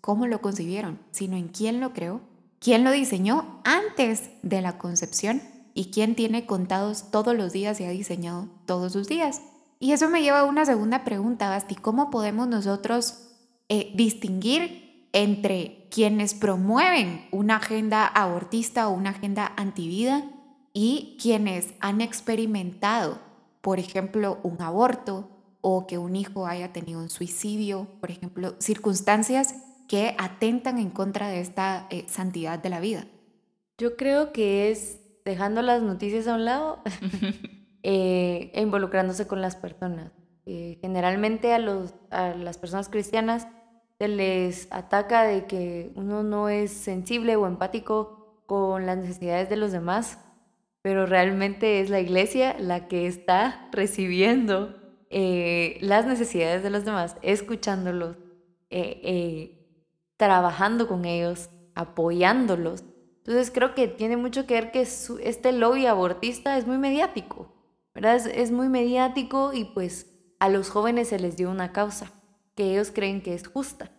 cómo 0.00 0.26
lo 0.26 0.40
concibieron, 0.40 0.98
sino 1.10 1.36
en 1.36 1.48
quién 1.48 1.80
lo 1.80 1.92
creó 1.92 2.20
quién 2.60 2.84
lo 2.84 2.90
diseñó 2.90 3.60
antes 3.64 4.30
de 4.42 4.60
la 4.62 4.78
concepción 4.78 5.42
y 5.74 5.90
quién 5.90 6.14
tiene 6.14 6.46
contados 6.46 7.10
todos 7.10 7.36
los 7.36 7.52
días 7.52 7.80
y 7.80 7.84
ha 7.84 7.90
diseñado 7.90 8.48
todos 8.66 8.92
sus 8.92 9.08
días. 9.08 9.42
Y 9.78 9.92
eso 9.92 10.10
me 10.10 10.22
lleva 10.22 10.40
a 10.40 10.44
una 10.44 10.64
segunda 10.64 11.04
pregunta, 11.04 11.50
Basti. 11.50 11.76
¿Cómo 11.76 12.10
podemos 12.10 12.48
nosotros 12.48 13.28
eh, 13.68 13.92
distinguir 13.94 15.08
entre 15.12 15.86
quienes 15.90 16.34
promueven 16.34 17.26
una 17.30 17.56
agenda 17.56 18.06
abortista 18.06 18.88
o 18.88 18.92
una 18.92 19.10
agenda 19.10 19.52
antivida 19.56 20.24
y 20.72 21.16
quienes 21.20 21.74
han 21.80 22.00
experimentado, 22.00 23.20
por 23.68 23.78
ejemplo, 23.78 24.38
un 24.44 24.62
aborto 24.62 25.28
o 25.60 25.86
que 25.86 25.98
un 25.98 26.16
hijo 26.16 26.46
haya 26.46 26.72
tenido 26.72 27.00
un 27.00 27.10
suicidio, 27.10 27.86
por 28.00 28.10
ejemplo, 28.10 28.54
circunstancias 28.60 29.56
que 29.86 30.16
atentan 30.16 30.78
en 30.78 30.88
contra 30.88 31.28
de 31.28 31.40
esta 31.40 31.86
eh, 31.90 32.06
santidad 32.08 32.58
de 32.58 32.70
la 32.70 32.80
vida. 32.80 33.04
Yo 33.76 33.94
creo 33.98 34.32
que 34.32 34.70
es 34.70 35.02
dejando 35.22 35.60
las 35.60 35.82
noticias 35.82 36.26
a 36.28 36.36
un 36.36 36.46
lado 36.46 36.80
eh, 37.82 38.50
e 38.54 38.62
involucrándose 38.62 39.26
con 39.26 39.42
las 39.42 39.54
personas. 39.54 40.12
Eh, 40.46 40.78
generalmente 40.80 41.52
a, 41.52 41.58
los, 41.58 41.94
a 42.08 42.30
las 42.30 42.56
personas 42.56 42.88
cristianas 42.88 43.48
se 43.98 44.08
les 44.08 44.66
ataca 44.70 45.24
de 45.24 45.44
que 45.44 45.92
uno 45.94 46.22
no 46.22 46.48
es 46.48 46.72
sensible 46.72 47.36
o 47.36 47.46
empático 47.46 48.40
con 48.46 48.86
las 48.86 48.96
necesidades 48.96 49.50
de 49.50 49.56
los 49.56 49.72
demás, 49.72 50.20
pero 50.88 51.04
realmente 51.04 51.82
es 51.82 51.90
la 51.90 52.00
iglesia 52.00 52.56
la 52.58 52.88
que 52.88 53.06
está 53.06 53.68
recibiendo 53.72 54.74
las 55.10 56.06
necesidades 56.06 56.62
de 56.62 56.70
los 56.70 56.86
demás, 56.86 57.16
escuchándolos, 57.20 58.16
trabajando 60.16 60.88
con 60.88 61.04
ellos, 61.04 61.50
apoyándolos. 61.74 62.84
Entonces 63.18 63.50
creo 63.50 63.74
que 63.74 63.86
tiene 63.86 64.16
mucho 64.16 64.46
que 64.46 64.54
ver 64.54 64.70
que 64.70 64.80
este 64.80 65.52
lobby 65.52 65.84
abortista 65.84 66.56
es 66.56 66.66
muy 66.66 66.78
mediático, 66.78 67.52
¿verdad? 67.94 68.26
Es, 68.26 68.50
muy 68.50 68.70
mediático 68.70 69.52
y 69.52 69.64
pues 69.64 70.06
a 70.38 70.48
los 70.48 70.70
jóvenes 70.70 71.08
se 71.08 71.18
les 71.18 71.36
dio 71.36 71.50
una 71.50 71.70
causa 71.70 72.12
que 72.54 72.70
ellos 72.70 72.92
creen 72.94 73.20
que 73.20 73.34
es 73.34 73.46
justa, 73.46 73.90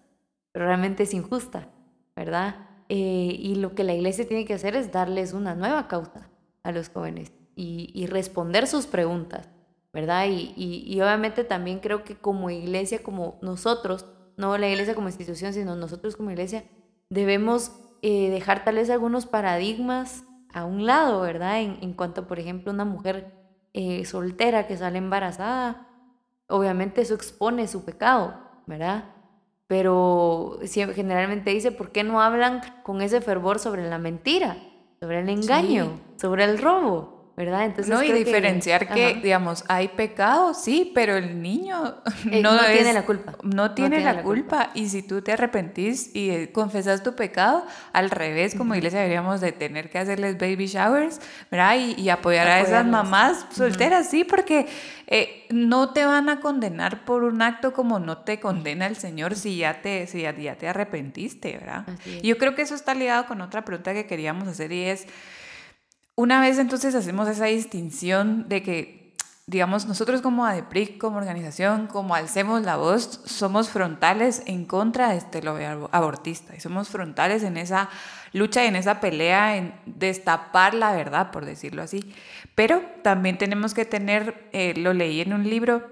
pero 0.51 0.65
realmente 0.65 1.03
es 1.03 1.13
injusta, 1.13 1.69
¿verdad? 2.15 2.67
Eh, 2.89 3.35
y 3.37 3.53
lo 3.57 3.75
que 3.75 3.83
la 3.83 3.93
iglesia 3.93 4.27
tiene 4.27 4.45
que 4.45 4.55
hacer 4.55 4.75
es 4.75 4.91
darles 4.91 5.33
una 5.33 5.53
nueva 5.53 5.87
causa 5.87 6.31
a 6.63 6.71
los 6.71 6.89
jóvenes 6.89 7.31
y, 7.55 8.05
responder 8.07 8.67
sus 8.67 8.87
preguntas, 8.87 9.49
¿verdad? 9.91 10.27
Y, 10.27 10.53
y 10.55 11.01
obviamente 11.01 11.43
también 11.43 11.79
creo 11.79 12.03
que 12.03 12.15
como 12.15 12.49
iglesia, 12.49 13.03
como 13.03 13.37
nosotros, 13.41 14.05
no 14.37 14.57
la 14.57 14.69
iglesia 14.69 14.95
como 14.95 15.09
institución, 15.09 15.53
sino 15.53 15.75
nosotros 15.75 16.15
como 16.15 16.31
iglesia, 16.31 16.63
debemos 17.09 17.73
eh, 18.01 18.29
dejar 18.29 18.63
tal 18.63 18.75
vez 18.75 18.89
algunos 18.89 19.25
paradigmas 19.25 20.23
a 20.53 20.63
un 20.63 20.85
lado, 20.85 21.21
¿verdad? 21.21 21.61
En, 21.61 21.93
cuanto, 21.93 22.27
por 22.27 22.39
ejemplo, 22.39 22.71
una 22.71 22.85
mujer 22.85 23.33
eh, 23.73 24.05
soltera 24.05 24.67
que 24.67 24.77
sale 24.77 24.97
embarazada, 24.97 25.87
obviamente 26.47 27.01
eso 27.01 27.13
expone 27.13 27.67
su 27.67 27.83
pecado, 27.83 28.33
¿verdad? 28.65 29.13
Pero 29.67 30.59
generalmente 30.95 31.51
dice, 31.51 31.71
¿por 31.71 31.91
qué 31.91 32.03
no 32.03 32.21
hablan 32.21 32.61
con 32.83 33.01
ese 33.01 33.19
fervor 33.21 33.59
sobre 33.59 33.87
la 33.87 33.99
mentira, 33.99 34.57
sobre 34.99 35.21
el 35.21 35.29
engaño, 35.29 35.97
sobre 36.17 36.43
el 36.43 36.57
robo? 36.57 37.18
¿Verdad? 37.39 37.67
Entonces, 37.67 37.87
no, 37.87 38.03
y 38.03 38.11
diferenciar 38.11 38.85
que, 38.89 39.13
digamos, 39.23 39.63
hay 39.69 39.87
pecado, 39.87 40.53
sí, 40.53 40.91
pero 40.93 41.15
el 41.15 41.41
niño 41.41 41.95
eh, 42.29 42.41
no, 42.41 42.59
tiene 42.65 42.91
la 42.91 43.05
culpa. 43.05 43.35
No 43.43 43.71
tiene, 43.73 44.01
la, 44.01 44.21
culpa. 44.23 44.71
Y 44.73 44.89
si 44.89 45.03
tú 45.03 45.21
te 45.21 45.31
arrepentís 45.31 46.13
y 46.13 46.31
eh, 46.31 46.51
confesas 46.51 47.01
tu 47.01 47.15
pecado, 47.15 47.65
al 47.93 48.09
revés, 48.09 48.55
como 48.55 48.75
iglesia 48.75 48.99
deberíamos 48.99 49.39
de 49.39 49.53
tener 49.53 49.89
que 49.89 49.99
hacerles 49.99 50.37
baby 50.37 50.65
showers, 50.65 51.21
¿verdad? 51.49 51.77
Y, 51.77 52.09
apoyar 52.09 52.45
a 52.47 52.59
esas 52.59 52.85
mamás 52.85 53.45
solteras, 53.51 54.09
sí, 54.09 54.25
porque 54.25 54.67
eh, 55.07 55.45
no 55.49 55.93
te 55.93 56.03
van 56.03 56.27
a 56.27 56.41
condenar 56.41 57.05
por 57.05 57.23
un 57.23 57.41
acto 57.41 57.71
como 57.71 57.99
no 57.99 58.17
te 58.17 58.41
condena 58.41 58.85
el 58.85 58.97
Señor 58.97 59.35
si 59.35 59.55
ya 59.55 59.81
te, 59.81 60.07
si 60.07 60.23
ya, 60.23 60.33
te 60.33 60.67
arrepentiste, 60.67 61.53
¿verdad? 61.53 61.85
Yo 62.21 62.37
creo 62.37 62.53
que 62.53 62.63
eso 62.63 62.75
está 62.75 62.93
ligado 62.93 63.27
con 63.27 63.39
otra 63.39 63.63
pregunta 63.63 63.93
que 63.93 64.05
queríamos 64.07 64.45
hacer 64.49 64.73
y 64.73 64.83
es 64.83 65.07
una 66.19 66.41
vez 66.41 66.59
entonces 66.59 66.95
hacemos 66.95 67.29
esa 67.29 67.45
distinción 67.45 68.49
de 68.49 68.61
que, 68.61 69.13
digamos, 69.47 69.85
nosotros 69.85 70.21
como 70.21 70.45
ADEPRIC, 70.45 70.97
como 70.97 71.17
organización, 71.17 71.87
como 71.87 72.13
Alcemos 72.13 72.61
la 72.63 72.75
Voz, 72.75 73.21
somos 73.23 73.69
frontales 73.69 74.43
en 74.45 74.65
contra 74.65 75.11
de 75.11 75.17
este 75.17 75.41
lobby 75.41 75.63
abortista 75.63 76.53
y 76.57 76.59
somos 76.59 76.89
frontales 76.89 77.43
en 77.43 77.55
esa 77.55 77.89
lucha 78.33 78.65
en 78.65 78.75
esa 78.75 78.99
pelea 78.99 79.55
en 79.55 79.73
destapar 79.85 80.73
la 80.73 80.91
verdad, 80.91 81.31
por 81.31 81.45
decirlo 81.45 81.83
así. 81.83 82.13
Pero 82.53 82.81
también 83.01 83.37
tenemos 83.37 83.73
que 83.73 83.85
tener, 83.85 84.49
eh, 84.51 84.73
lo 84.75 84.91
leí 84.91 85.21
en 85.21 85.31
un 85.31 85.49
libro, 85.49 85.89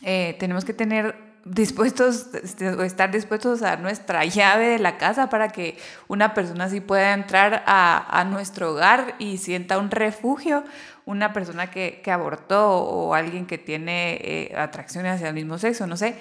eh, 0.00 0.36
tenemos 0.40 0.64
que 0.64 0.72
tener 0.72 1.29
dispuestos 1.44 2.28
este, 2.34 2.84
estar 2.84 3.10
dispuestos 3.10 3.62
a 3.62 3.76
nuestra 3.76 4.24
llave 4.24 4.68
de 4.68 4.78
la 4.78 4.98
casa 4.98 5.28
para 5.30 5.48
que 5.48 5.76
una 6.08 6.34
persona 6.34 6.64
así 6.64 6.80
pueda 6.80 7.14
entrar 7.14 7.62
a, 7.66 8.24
nuestro 8.30 8.72
hogar 8.72 9.14
y 9.18 9.38
sienta 9.38 9.78
un 9.78 9.90
refugio, 9.90 10.64
una 11.06 11.32
persona 11.32 11.70
que, 11.70 12.02
abortó 12.10 12.70
o 12.70 13.14
alguien 13.14 13.46
que 13.46 13.58
tiene 13.58 14.18
eh, 14.20 14.54
atracciones 14.56 15.14
hacia 15.14 15.28
el 15.28 15.34
mismo 15.34 15.58
sexo, 15.58 15.86
no 15.86 15.96
sé. 15.96 16.16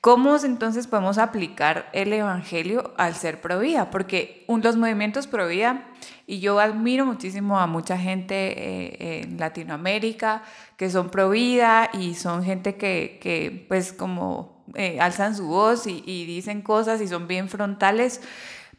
¿Cómo 0.00 0.36
entonces 0.36 0.86
podemos 0.86 1.16
aplicar 1.16 1.88
el 1.94 2.12
Evangelio 2.12 2.92
al 2.98 3.14
ser 3.14 3.40
pro 3.40 3.58
vida? 3.60 3.90
Porque 3.90 4.44
los 4.48 4.76
movimientos 4.76 5.26
pro 5.26 5.48
vida, 5.48 5.86
y 6.26 6.40
yo 6.40 6.60
admiro 6.60 7.06
muchísimo 7.06 7.58
a 7.58 7.66
mucha 7.66 7.96
gente 7.96 8.34
eh, 8.34 9.22
en 9.22 9.38
Latinoamérica 9.38 10.42
que 10.76 10.90
son 10.90 11.08
pro 11.08 11.30
vida 11.30 11.88
y 11.94 12.14
son 12.14 12.44
gente 12.44 12.76
que, 12.76 13.18
que 13.22 13.64
pues 13.66 13.94
como 13.94 14.53
eh, 14.74 14.98
alzan 15.00 15.36
su 15.36 15.46
voz 15.46 15.86
y, 15.86 16.02
y 16.06 16.24
dicen 16.26 16.62
cosas 16.62 17.00
y 17.00 17.08
son 17.08 17.28
bien 17.28 17.48
frontales, 17.48 18.20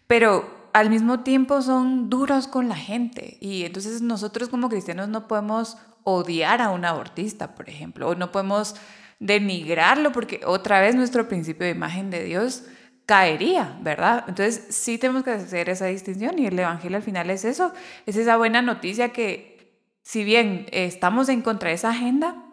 pero 0.07 0.65
al 0.73 0.89
mismo 0.89 1.21
tiempo 1.21 1.61
son 1.61 2.09
duros 2.09 2.47
con 2.47 2.67
la 2.67 2.75
gente. 2.75 3.37
Y 3.39 3.63
entonces 3.63 4.01
nosotros 4.01 4.49
como 4.49 4.67
cristianos 4.67 5.07
no 5.07 5.27
podemos 5.27 5.77
odiar 6.03 6.61
a 6.61 6.69
un 6.69 6.85
abortista, 6.85 7.55
por 7.55 7.69
ejemplo, 7.69 8.09
o 8.09 8.15
no 8.15 8.31
podemos 8.31 8.75
denigrarlo, 9.19 10.11
porque 10.11 10.41
otra 10.45 10.81
vez 10.81 10.95
nuestro 10.95 11.27
principio 11.27 11.65
de 11.65 11.71
imagen 11.71 12.09
de 12.09 12.23
Dios 12.23 12.63
caería, 13.05 13.77
¿verdad? 13.81 14.25
Entonces 14.27 14.65
sí 14.69 14.97
tenemos 14.97 15.23
que 15.23 15.31
hacer 15.31 15.69
esa 15.69 15.85
distinción 15.85 16.39
y 16.39 16.47
el 16.47 16.57
Evangelio 16.57 16.97
al 16.97 17.03
final 17.03 17.29
es 17.29 17.45
eso, 17.45 17.71
es 18.05 18.17
esa 18.17 18.37
buena 18.37 18.61
noticia 18.61 19.09
que 19.09 19.55
si 20.01 20.23
bien 20.23 20.67
estamos 20.71 21.29
en 21.29 21.41
contra 21.41 21.69
de 21.69 21.75
esa 21.75 21.89
agenda, 21.89 22.44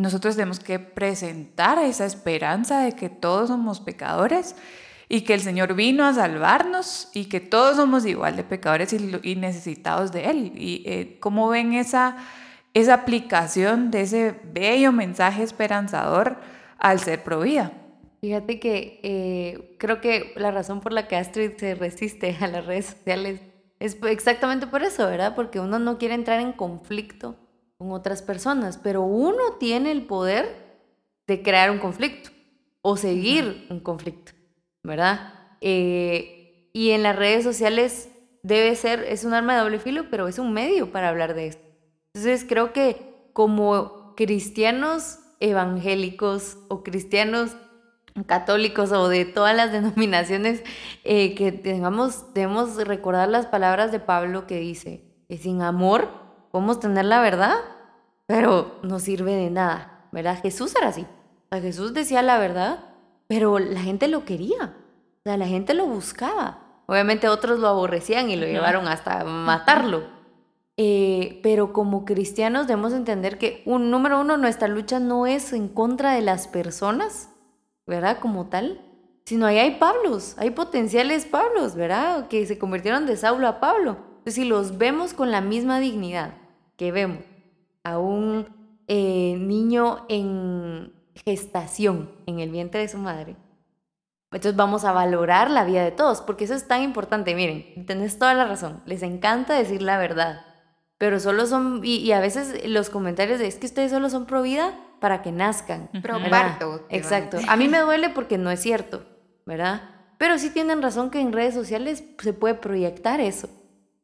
nosotros 0.00 0.36
tenemos 0.36 0.60
que 0.60 0.78
presentar 0.78 1.78
esa 1.78 2.06
esperanza 2.06 2.80
de 2.80 2.92
que 2.92 3.08
todos 3.08 3.48
somos 3.48 3.80
pecadores 3.80 4.56
y 5.08 5.22
que 5.22 5.34
el 5.34 5.40
Señor 5.40 5.74
vino 5.74 6.04
a 6.04 6.14
salvarnos 6.14 7.08
y 7.14 7.26
que 7.26 7.40
todos 7.40 7.76
somos 7.76 8.06
igual 8.06 8.36
de 8.36 8.44
pecadores 8.44 8.92
y, 8.92 9.36
necesitados 9.36 10.12
de 10.12 10.24
Él. 10.30 10.52
¿Y 10.56 10.82
eh, 10.86 11.18
cómo 11.20 11.48
ven 11.48 11.74
esa 11.74 12.16
esa 12.74 12.94
aplicación 12.94 13.90
de 13.90 14.02
ese 14.02 14.34
bello 14.52 14.92
mensaje 14.92 15.42
esperanzador 15.42 16.36
al 16.78 17.00
ser 17.00 17.22
pro 17.22 17.40
vida. 17.40 17.72
Fíjate 18.20 18.60
que 18.60 19.00
eh, 19.02 19.76
creo 19.78 20.00
que 20.00 20.32
la 20.36 20.50
razón 20.50 20.80
por 20.80 20.92
la 20.92 21.08
que 21.08 21.16
Astrid 21.16 21.52
se 21.56 21.74
resiste 21.74 22.36
a 22.40 22.46
las 22.46 22.66
redes 22.66 22.86
sociales 22.86 23.40
es 23.78 23.96
exactamente 24.04 24.66
por 24.66 24.82
eso, 24.82 25.06
¿verdad? 25.06 25.34
Porque 25.34 25.58
uno 25.58 25.78
no 25.78 25.96
quiere 25.96 26.14
entrar 26.14 26.38
en 26.40 26.52
conflicto 26.52 27.36
con 27.80 27.92
otras 27.92 28.20
personas, 28.20 28.76
pero 28.76 29.00
uno 29.00 29.54
tiene 29.58 29.90
el 29.90 30.02
poder 30.02 30.54
de 31.26 31.42
crear 31.42 31.70
un 31.70 31.78
conflicto 31.78 32.28
o 32.82 32.98
seguir 32.98 33.66
un 33.70 33.80
conflicto, 33.80 34.32
¿verdad? 34.82 35.32
Eh, 35.62 36.68
y 36.74 36.90
en 36.90 37.02
las 37.02 37.16
redes 37.16 37.42
sociales 37.42 38.10
debe 38.42 38.76
ser, 38.76 39.04
es 39.04 39.24
un 39.24 39.32
arma 39.32 39.54
de 39.54 39.62
doble 39.62 39.78
filo, 39.78 40.10
pero 40.10 40.28
es 40.28 40.38
un 40.38 40.52
medio 40.52 40.92
para 40.92 41.08
hablar 41.08 41.32
de 41.32 41.46
esto. 41.46 41.66
Entonces 42.12 42.44
creo 42.46 42.74
que 42.74 43.30
como 43.32 44.14
cristianos 44.14 45.18
evangélicos 45.40 46.58
o 46.68 46.82
cristianos 46.82 47.56
católicos 48.26 48.92
o 48.92 49.08
de 49.08 49.24
todas 49.24 49.56
las 49.56 49.72
denominaciones 49.72 50.62
eh, 51.04 51.34
que 51.34 51.50
tengamos, 51.50 52.34
debemos 52.34 52.76
recordar 52.86 53.30
las 53.30 53.46
palabras 53.46 53.90
de 53.90 54.00
Pablo 54.00 54.46
que 54.46 54.60
dice, 54.60 55.02
sin 55.30 55.62
amor 55.62 56.19
podemos 56.50 56.80
tener 56.80 57.04
la 57.04 57.20
verdad, 57.20 57.56
pero 58.26 58.78
no 58.82 58.98
sirve 58.98 59.34
de 59.34 59.50
nada, 59.50 60.06
¿verdad? 60.12 60.40
Jesús 60.40 60.74
era 60.76 60.88
así. 60.88 61.02
O 61.02 61.48
sea, 61.50 61.60
Jesús 61.60 61.94
decía 61.94 62.22
la 62.22 62.38
verdad, 62.38 62.84
pero 63.26 63.58
la 63.58 63.80
gente 63.80 64.08
lo 64.08 64.24
quería, 64.24 64.74
o 65.20 65.22
sea, 65.24 65.36
la 65.36 65.46
gente 65.46 65.74
lo 65.74 65.86
buscaba. 65.86 66.58
Obviamente 66.86 67.28
otros 67.28 67.60
lo 67.60 67.68
aborrecían 67.68 68.30
y 68.30 68.36
lo 68.36 68.46
llevaron 68.46 68.88
hasta 68.88 69.22
matarlo. 69.24 70.02
Eh, 70.76 71.40
pero 71.42 71.72
como 71.72 72.04
cristianos 72.04 72.66
debemos 72.66 72.92
entender 72.92 73.38
que, 73.38 73.62
un, 73.66 73.90
número 73.90 74.20
uno, 74.20 74.36
nuestra 74.36 74.66
lucha 74.66 74.98
no 74.98 75.26
es 75.26 75.52
en 75.52 75.68
contra 75.68 76.14
de 76.14 76.22
las 76.22 76.48
personas, 76.48 77.28
¿verdad? 77.86 78.18
Como 78.18 78.46
tal, 78.46 78.80
sino 79.24 79.46
ahí 79.46 79.58
hay 79.58 79.76
Pablos, 79.76 80.34
hay 80.38 80.50
potenciales 80.50 81.26
Pablos, 81.26 81.76
¿verdad? 81.76 82.28
Que 82.28 82.46
se 82.46 82.58
convirtieron 82.58 83.06
de 83.06 83.16
Saulo 83.16 83.46
a 83.46 83.60
Pablo. 83.60 84.09
Entonces, 84.20 84.34
si 84.34 84.44
los 84.44 84.78
vemos 84.78 85.14
con 85.14 85.30
la 85.30 85.40
misma 85.40 85.80
dignidad 85.80 86.34
que 86.76 86.92
vemos 86.92 87.24
a 87.82 87.98
un 87.98 88.46
eh, 88.86 89.36
niño 89.38 90.06
en 90.08 90.92
gestación 91.14 92.10
en 92.26 92.40
el 92.40 92.50
vientre 92.50 92.80
de 92.80 92.88
su 92.88 92.98
madre, 92.98 93.36
entonces 94.32 94.56
vamos 94.56 94.84
a 94.84 94.92
valorar 94.92 95.50
la 95.50 95.64
vida 95.64 95.82
de 95.82 95.90
todos, 95.90 96.20
porque 96.22 96.44
eso 96.44 96.54
es 96.54 96.68
tan 96.68 96.82
importante. 96.82 97.34
Miren, 97.34 97.84
tenés 97.86 98.18
toda 98.18 98.32
la 98.34 98.44
razón, 98.44 98.80
les 98.86 99.02
encanta 99.02 99.54
decir 99.54 99.82
la 99.82 99.98
verdad 99.98 100.42
pero 101.00 101.18
solo 101.18 101.46
son, 101.46 101.80
y, 101.82 102.12
a 102.12 102.20
veces 102.20 102.68
los 102.68 102.90
comentarios 102.90 103.38
de, 103.38 103.46
es 103.46 103.54
que 103.54 103.64
ustedes 103.64 103.90
solo 103.90 104.10
son 104.10 104.26
pro 104.26 104.42
vida 104.42 104.78
para 105.00 105.22
que 105.22 105.32
nazcan. 105.32 105.88
Pro 106.02 106.18
parto. 106.28 106.84
Exacto. 106.90 107.38
A 107.48 107.56
mí 107.56 107.68
me 107.68 107.78
duele 107.78 108.10
porque 108.10 108.36
no 108.36 108.50
es 108.50 108.60
cierto, 108.60 109.06
¿verdad? 109.46 109.80
Pero 110.18 110.36
sí 110.36 110.50
tienen 110.50 110.82
razón 110.82 111.10
que 111.10 111.18
en 111.18 111.32
redes 111.32 111.54
sociales 111.54 112.04
se 112.18 112.34
puede 112.34 112.52
proyectar 112.52 113.18
eso, 113.18 113.48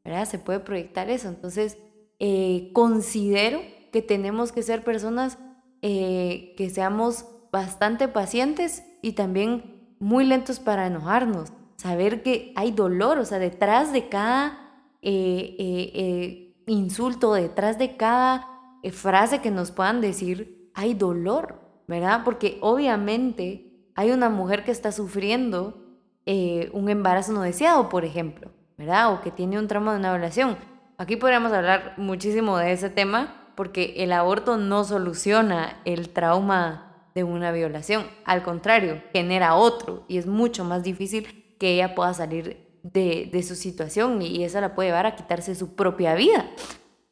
¿verdad? 0.06 0.24
Se 0.24 0.38
puede 0.38 0.60
proyectar 0.60 1.10
eso. 1.10 1.28
Entonces, 1.28 1.78
eh, 2.20 2.70
considero 2.72 3.60
que 3.92 4.02
tenemos 4.02 4.52
que 4.52 4.62
ser 4.62 4.84
personas 4.84 5.36
eh, 5.82 6.54
que 6.56 6.70
seamos 6.70 7.26
bastante 7.50 8.06
pacientes 8.06 8.84
y 9.02 9.12
también 9.12 9.94
muy 9.98 10.24
lentos 10.24 10.60
para 10.60 10.86
enojarnos. 10.86 11.52
Saber 11.76 12.22
que 12.22 12.52
hay 12.54 12.70
dolor, 12.70 13.18
o 13.18 13.24
sea, 13.24 13.38
detrás 13.38 13.92
de 13.92 14.08
cada 14.08 14.86
eh, 15.02 16.54
insulto, 16.66 17.34
detrás 17.34 17.78
de 17.78 17.96
cada 17.96 18.48
frase 18.92 19.40
que 19.40 19.50
nos 19.50 19.72
puedan 19.72 20.00
decir, 20.00 20.70
hay 20.74 20.94
dolor, 20.94 21.60
¿verdad? 21.88 22.22
Porque 22.24 22.58
obviamente 22.60 23.90
hay 23.96 24.12
una 24.12 24.28
mujer 24.28 24.64
que 24.64 24.70
está 24.70 24.92
sufriendo 24.92 25.82
un 26.26 26.88
embarazo 26.88 27.32
no 27.32 27.42
deseado, 27.42 27.88
por 27.88 28.04
ejemplo, 28.04 28.50
¿verdad? 28.76 29.12
O 29.12 29.20
que 29.20 29.30
tiene 29.30 29.58
un 29.58 29.68
trauma 29.68 29.92
de 29.92 29.98
una 30.00 30.12
violación. 30.12 30.56
Aquí 30.98 31.16
podríamos 31.16 31.52
hablar 31.52 31.94
muchísimo 31.96 32.58
de 32.58 32.72
ese 32.72 32.90
tema 32.90 33.34
porque 33.54 33.94
el 33.98 34.12
aborto 34.12 34.56
no 34.56 34.84
soluciona 34.84 35.80
el 35.84 36.10
trauma 36.10 37.08
de 37.14 37.24
una 37.24 37.52
violación. 37.52 38.06
Al 38.24 38.42
contrario, 38.42 39.02
genera 39.12 39.56
otro 39.56 40.04
y 40.08 40.18
es 40.18 40.26
mucho 40.26 40.64
más 40.64 40.82
difícil 40.82 41.54
que 41.58 41.74
ella 41.74 41.94
pueda 41.94 42.12
salir 42.14 42.66
de, 42.82 43.42
su 43.42 43.56
situación 43.56 44.22
y 44.22 44.44
eso 44.44 44.60
la 44.60 44.74
puede 44.74 44.90
llevar 44.90 45.06
a 45.06 45.16
quitarse 45.16 45.54
su 45.54 45.74
propia 45.74 46.14
vida. 46.14 46.50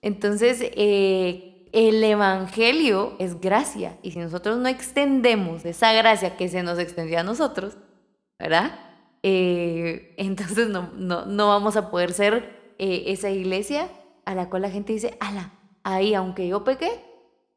Entonces, 0.02 0.58
eh, 0.60 1.68
el 1.72 2.04
Evangelio 2.04 3.16
es 3.18 3.40
gracia 3.40 3.98
y 4.02 4.12
si 4.12 4.18
nosotros 4.18 4.58
no 4.58 4.68
extendemos 4.68 5.64
esa 5.64 5.92
gracia 5.92 6.36
que 6.36 6.48
se 6.48 6.62
nos 6.62 6.78
extendió 6.78 7.20
a 7.20 7.24
nosotros, 7.24 7.76
¿verdad? 8.38 8.78
Eh, 9.26 10.14
entonces 10.18 10.68
no, 10.68 10.90
no, 10.92 11.48
vamos 11.48 11.76
a 11.76 11.90
poder 11.90 12.12
ser 12.12 12.74
eh, 12.78 13.04
esa 13.06 13.30
iglesia 13.30 13.88
a 14.26 14.34
la 14.34 14.50
cual 14.50 14.62
la 14.62 14.70
gente 14.70 14.92
dice, 14.92 15.16
ala, 15.18 15.52
ahí 15.82 16.14
aunque 16.14 16.46
yo 16.46 16.62
pequé, 16.62 16.90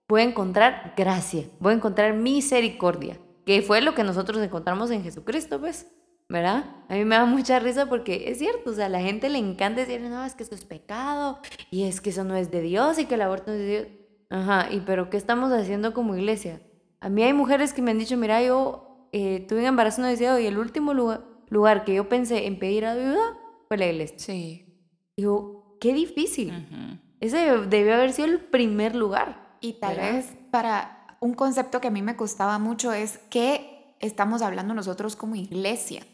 voy 0.07 0.21
a 0.21 0.23
encontrar 0.25 0.93
gracia, 0.95 1.43
voy 1.59 1.73
a 1.73 1.75
encontrar 1.75 2.13
misericordia, 2.13 3.17
que 3.45 3.61
fue 3.61 3.81
lo 3.81 3.93
que 3.93 4.03
nosotros 4.03 4.41
encontramos 4.41 4.91
en 4.91 5.03
Jesucristo, 5.03 5.59
pues. 5.59 5.87
¿verdad? 6.29 6.65
A 6.89 6.95
mí 6.95 7.05
me 7.05 7.15
da 7.15 7.23
mucha 7.23 7.57
risa 7.59 7.85
porque 7.85 8.29
es 8.29 8.39
cierto, 8.39 8.71
o 8.71 8.73
sea, 8.73 8.87
a 8.87 8.89
la 8.89 8.99
gente 8.99 9.29
le 9.29 9.37
encanta 9.37 9.79
decir, 9.79 10.01
no, 10.01 10.25
es 10.25 10.35
que 10.35 10.43
eso 10.43 10.55
es 10.55 10.65
pecado, 10.65 11.39
y 11.71 11.83
es 11.83 12.01
que 12.01 12.09
eso 12.09 12.25
no 12.25 12.35
es 12.35 12.51
de 12.51 12.61
Dios, 12.61 12.99
y 12.99 13.05
que 13.05 13.15
el 13.15 13.21
aborto 13.21 13.51
no 13.51 13.53
es 13.53 13.59
de 13.59 13.67
Dios. 13.67 13.87
Ajá, 14.29 14.67
y 14.69 14.81
pero 14.81 15.09
¿qué 15.09 15.15
estamos 15.15 15.53
haciendo 15.53 15.93
como 15.93 16.17
iglesia? 16.17 16.59
A 16.99 17.07
mí 17.07 17.23
hay 17.23 17.31
mujeres 17.31 17.71
que 17.71 17.81
me 17.81 17.91
han 17.91 17.99
dicho, 17.99 18.17
mira, 18.17 18.41
yo 18.41 19.07
eh, 19.13 19.45
tuve 19.47 19.59
un 19.59 19.67
embarazo 19.67 20.01
no 20.01 20.07
deseado 20.07 20.37
y 20.37 20.47
el 20.47 20.57
último 20.57 20.93
lugar, 20.93 21.21
lugar, 21.49 21.83
que 21.85 21.95
yo 21.95 22.09
pensé 22.09 22.47
en 22.47 22.59
pedir 22.59 22.85
ayuda 22.85 23.37
fue 23.67 23.77
la 23.77 23.87
iglesia. 23.87 24.17
Sí. 24.17 24.65
Digo, 25.15 25.77
qué 25.81 25.93
difícil. 25.93 26.53
Ese 27.19 27.37
debió 27.67 27.95
haber 27.95 28.13
sido 28.13 28.27
el 28.27 28.39
primer 28.39 28.95
lugar. 28.95 29.57
Y 29.61 29.73
tal 29.73 29.97
vez 29.97 30.37
para 30.51 31.17
un 31.19 31.33
concepto 31.33 31.81
que 31.81 31.87
a 31.87 31.91
mí 31.91 32.01
me 32.01 32.15
costaba 32.15 32.59
mucho 32.59 32.93
es 32.93 33.17
que 33.29 33.95
estamos 33.99 34.41
hablando 34.41 34.73
nosotros 34.73 35.15
como 35.15 35.35
iglesia. 35.35 36.05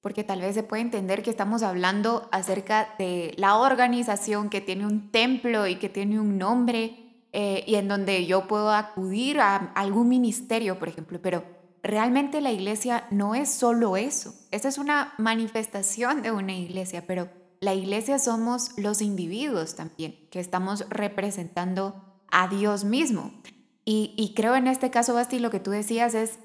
porque 0.00 0.22
tal 0.22 0.40
vez 0.40 0.54
se 0.54 0.62
puede 0.62 0.82
entender 0.82 1.22
que 1.22 1.30
estamos 1.30 1.62
hablando 1.62 2.28
acerca 2.30 2.94
de 2.98 3.34
la 3.36 3.56
organización 3.56 4.48
que 4.48 4.60
tiene 4.60 4.86
un 4.86 5.10
templo 5.10 5.66
y 5.66 5.74
que 5.74 5.88
tiene 5.88 6.20
un 6.20 6.38
nombre 6.38 7.26
eh, 7.32 7.64
y 7.66 7.74
en 7.74 7.88
donde 7.88 8.24
yo 8.24 8.46
puedo 8.46 8.70
acudir 8.70 9.40
a 9.40 9.56
algún 9.74 10.08
ministerio, 10.08 10.78
por 10.78 10.88
ejemplo, 10.88 11.18
pero 11.20 11.44
realmente 11.82 12.40
la 12.40 12.52
iglesia 12.52 13.06
no 13.10 13.34
es 13.34 13.50
solo 13.50 13.96
eso. 13.96 14.34
Esta 14.50 14.68
es 14.68 14.78
una 14.78 15.14
manifestación 15.18 16.22
de 16.22 16.32
una 16.32 16.54
iglesia, 16.54 17.04
pero 17.06 17.28
la 17.60 17.74
iglesia 17.74 18.18
somos 18.18 18.70
los 18.76 19.02
individuos 19.02 19.74
también, 19.74 20.16
que 20.30 20.40
estamos 20.40 20.84
representando 20.90 22.04
a 22.30 22.48
Dios 22.48 22.84
mismo. 22.84 23.32
Y, 23.84 24.14
y 24.16 24.34
creo 24.34 24.54
en 24.54 24.66
este 24.66 24.90
caso, 24.90 25.14
Basti, 25.14 25.38
lo 25.38 25.50
que 25.50 25.60
tú 25.60 25.70
decías 25.70 26.14
es 26.14 26.38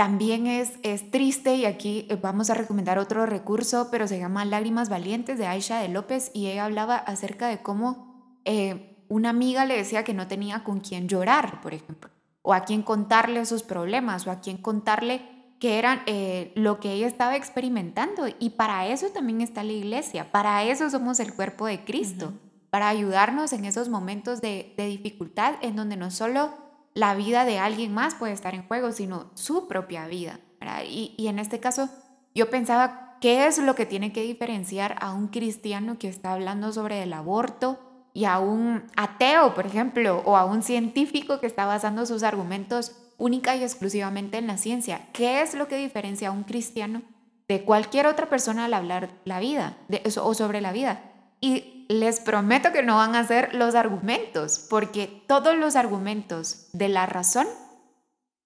también 0.00 0.46
es, 0.46 0.78
es 0.82 1.10
triste 1.10 1.56
y 1.56 1.66
aquí 1.66 2.06
eh, 2.08 2.16
vamos 2.16 2.48
a 2.48 2.54
recomendar 2.54 2.98
otro 2.98 3.26
recurso, 3.26 3.88
pero 3.90 4.08
se 4.08 4.18
llama 4.18 4.46
Lágrimas 4.46 4.88
Valientes 4.88 5.36
de 5.36 5.46
Aisha 5.46 5.78
de 5.80 5.90
López 5.90 6.30
y 6.32 6.46
ella 6.46 6.64
hablaba 6.64 6.96
acerca 6.96 7.48
de 7.48 7.60
cómo 7.60 8.40
eh, 8.46 8.96
una 9.08 9.28
amiga 9.28 9.66
le 9.66 9.76
decía 9.76 10.02
que 10.02 10.14
no 10.14 10.26
tenía 10.26 10.64
con 10.64 10.80
quién 10.80 11.06
llorar, 11.06 11.60
por 11.60 11.74
ejemplo, 11.74 12.08
o 12.42 12.54
a 12.54 12.64
quién 12.64 12.82
contarle 12.82 13.44
sus 13.46 13.62
problemas, 13.62 14.26
o 14.26 14.30
a 14.30 14.40
quién 14.40 14.56
contarle 14.56 15.22
que 15.58 15.78
eran 15.78 16.02
eh, 16.06 16.52
lo 16.54 16.80
que 16.80 16.92
ella 16.92 17.06
estaba 17.06 17.36
experimentando. 17.36 18.26
Y 18.38 18.50
para 18.50 18.86
eso 18.86 19.08
también 19.08 19.40
está 19.40 19.62
la 19.62 19.72
iglesia, 19.72 20.32
para 20.32 20.64
eso 20.64 20.88
somos 20.90 21.20
el 21.20 21.34
cuerpo 21.34 21.66
de 21.66 21.84
Cristo, 21.84 22.32
para 22.70 22.88
ayudarnos 22.88 23.52
en 23.52 23.64
esos 23.64 23.88
momentos 23.88 24.40
de, 24.40 24.74
de 24.76 24.86
dificultad 24.86 25.54
en 25.60 25.76
donde 25.76 25.96
no 25.96 26.10
solo 26.10 26.54
la 26.94 27.14
vida 27.14 27.44
de 27.44 27.58
alguien 27.58 27.92
más 27.92 28.14
puede 28.14 28.32
estar 28.32 28.54
en 28.54 28.66
juego, 28.66 28.92
sino 28.92 29.30
su 29.34 29.68
propia 29.68 30.06
vida. 30.06 30.40
Y, 30.86 31.14
y 31.16 31.28
en 31.28 31.38
este 31.38 31.60
caso, 31.60 31.88
yo 32.34 32.50
pensaba, 32.50 33.16
¿qué 33.20 33.46
es 33.46 33.58
lo 33.58 33.74
que 33.74 33.86
tiene 33.86 34.12
que 34.12 34.22
diferenciar 34.22 34.96
a 35.00 35.12
un 35.12 35.28
cristiano 35.28 35.98
que 35.98 36.08
está 36.08 36.32
hablando 36.32 36.72
sobre 36.72 37.02
el 37.02 37.12
aborto 37.12 37.78
y 38.12 38.24
a 38.24 38.38
un 38.38 38.84
ateo, 38.96 39.54
por 39.54 39.66
ejemplo, 39.66 40.22
o 40.24 40.36
a 40.36 40.44
un 40.44 40.62
científico 40.62 41.40
que 41.40 41.46
está 41.46 41.66
basando 41.66 42.06
sus 42.06 42.22
argumentos 42.22 42.96
única 43.18 43.54
y 43.56 43.62
exclusivamente 43.62 44.38
en 44.38 44.46
la 44.46 44.56
ciencia? 44.56 45.08
¿Qué 45.12 45.42
es 45.42 45.54
lo 45.54 45.68
que 45.68 45.76
diferencia 45.76 46.28
a 46.28 46.32
un 46.32 46.44
cristiano 46.44 47.02
de 47.48 47.64
cualquier 47.64 48.06
otra 48.06 48.28
persona 48.28 48.64
al 48.64 48.74
hablar 48.74 49.10
la 49.24 49.40
vida 49.40 49.76
o 50.20 50.34
sobre 50.34 50.60
la 50.60 50.72
vida? 50.72 51.02
Y 51.40 51.86
les 51.88 52.20
prometo 52.20 52.72
que 52.72 52.82
no 52.82 52.96
van 52.96 53.14
a 53.14 53.26
ser 53.26 53.54
los 53.54 53.74
argumentos, 53.74 54.66
porque 54.70 55.22
todos 55.26 55.56
los 55.56 55.76
argumentos 55.76 56.68
de 56.72 56.88
la 56.88 57.06
razón 57.06 57.46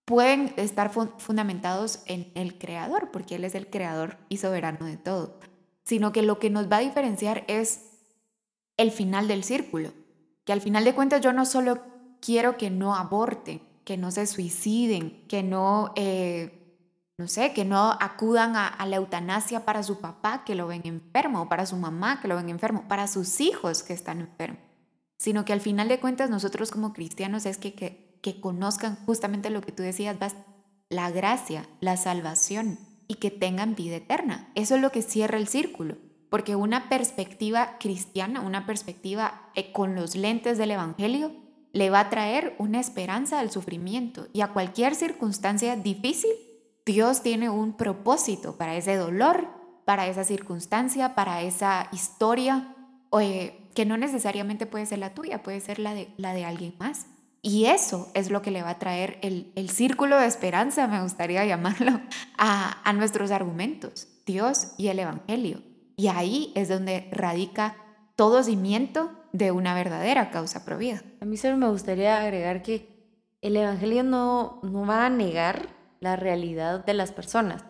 pueden 0.05 0.53
estar 0.57 0.91
fundamentados 0.91 2.03
en 2.07 2.31
el 2.35 2.59
creador, 2.59 3.11
porque 3.11 3.37
Él 3.37 3.45
es 3.45 3.55
el 3.55 3.69
creador 3.69 4.19
y 4.29 4.39
soberano 4.39 4.87
de 4.87 4.97
todo, 4.97 5.41
sino 5.85 6.13
que 6.13 6.23
lo 6.23 6.39
que 6.39 6.51
nos 6.51 6.71
va 6.71 6.79
a 6.79 6.81
diferenciar 6.81 7.45
es 7.49 7.94
el 8.77 8.91
final 8.91 9.29
del 9.29 9.45
círculo, 9.45 9.93
que 10.45 10.53
al 10.53 10.61
final 10.61 10.85
de 10.85 10.95
cuentas 10.95 11.21
yo 11.21 11.33
no 11.33 11.47
solo 11.47 11.83
quiero 12.21 12.57
que 12.57 12.71
no 12.71 12.95
aborten, 12.95 13.63
que 13.85 13.97
no 13.97 14.11
se 14.11 14.27
suiciden, 14.27 15.25
que 15.29 15.43
no... 15.43 15.93
Eh, 15.97 16.61
no 17.17 17.29
sé, 17.29 17.53
que 17.53 17.65
no 17.65 17.97
acudan 18.01 18.57
a, 18.57 18.85
la 18.87 18.97
eutanasia 18.97 19.65
para 19.65 19.83
su 19.83 20.01
papá 20.01 20.43
que 20.45 20.57
lo 20.57 20.67
ven 20.67 20.83
enfermo, 20.85 21.49
para 21.49 21.65
su 21.65 21.77
mamá 21.77 22.21
que 22.21 22.29
lo 22.29 22.37
ven 22.37 22.49
enfermo, 22.49 22.89
para 22.89 23.07
sus 23.07 23.41
hijos 23.41 23.83
que 23.85 23.93
están 23.93 24.21
enfermos, 24.21 24.61
sino 25.17 25.45
que 25.45 25.53
al 25.53 25.61
final 25.61 25.87
de 25.87 26.01
cuentas 26.01 26.29
nosotros 26.29 26.73
como 26.73 26.93
cristianos 26.93 27.47
es 27.47 27.57
que, 27.57 27.75
que, 27.75 28.19
que 28.21 28.41
conozcan 28.41 28.97
justamente 29.07 29.51
lo 29.51 29.61
que 29.61 29.71
tú 29.71 29.83
decías, 29.85 30.17
la 30.89 31.11
gracia, 31.11 31.69
la 31.81 31.97
salvación 31.97 32.81
y 33.07 33.15
que 33.17 33.31
tengan 33.31 33.77
vida 33.77 33.97
eterna. 33.97 34.51
Eso 34.57 34.75
es 34.75 34.81
lo 34.81 34.91
que 34.91 35.03
cierra 35.03 35.39
el 35.39 35.47
círculo, 35.47 35.99
porque 36.35 36.57
una 36.57 36.89
perspectiva 36.89 37.77
cristiana, 37.79 38.41
una 38.41 38.67
perspectiva 38.67 39.41
eh, 39.55 39.71
con 39.71 39.95
los 39.95 40.17
lentes 40.17 40.59
del 40.59 40.73
Evangelio, 40.73 41.31
le 41.73 41.91
va 41.91 42.01
a 42.01 42.11
traer 42.11 42.57
una 42.59 42.81
esperanza 42.81 43.39
al 43.39 43.53
sufrimiento 43.53 44.27
y 44.33 44.41
a 44.41 44.49
cualquier 44.49 44.97
circunstancia 44.97 45.77
difícil 45.77 46.33
Dios 46.85 47.23
tiene 47.23 47.51
un 47.51 47.77
propósito 47.77 48.57
para 48.57 48.75
ese 48.75 48.97
dolor, 48.97 49.47
para 49.85 50.09
esa 50.09 50.25
circunstancia, 50.25 51.15
para 51.15 51.41
esa 51.43 51.89
historia, 51.93 52.75
que 53.13 53.87
no 53.87 53.97
necesariamente 53.97 54.67
puede 54.67 54.87
ser 54.87 54.99
la 54.99 55.15
tuya, 55.15 55.45
puede 55.45 55.61
ser 55.61 55.79
la 55.79 55.95
de, 55.95 56.09
la 56.17 56.35
de 56.35 56.45
alguien 56.45 56.75
más. 56.81 57.07
Y 57.43 57.67
eso 57.67 58.11
es 58.15 58.33
lo 58.33 58.43
que 58.43 58.51
le 58.51 58.65
va 58.65 58.71
a 58.71 58.79
traer 58.81 59.21
el, 59.23 59.53
el 59.55 59.71
círculo 59.71 60.19
de 60.19 60.27
esperanza, 60.27 60.89
me 60.89 61.01
gustaría 61.01 61.45
llamarlo, 61.45 62.01
a, 62.39 62.81
a 62.83 62.93
nuestros 62.93 63.31
argumentos, 63.31 64.09
Dios 64.27 64.73
y 64.79 64.89
el 64.89 64.99
Evangelio. 64.99 65.63
Y 65.97 66.09
ahí 66.09 66.53
es 66.55 66.69
donde 66.69 67.09
radica 67.13 67.77
todo 68.17 68.43
cimiento 68.43 69.11
de 69.33 69.51
una 69.51 69.75
verdadera 69.75 70.31
causa 70.31 70.65
provida. 70.65 71.03
A 71.21 71.25
mí 71.25 71.37
solo 71.37 71.57
me 71.57 71.69
gustaría 71.69 72.21
agregar 72.21 72.63
que 72.63 72.95
el 73.41 73.57
Evangelio 73.57 74.05
no, 74.05 74.61
no 74.63 74.87
va 74.87 75.07
a 75.07 75.11
negar 75.11 75.69
la 76.01 76.17
realidad 76.17 76.85
de 76.85 76.95
las 76.95 77.13
personas, 77.13 77.65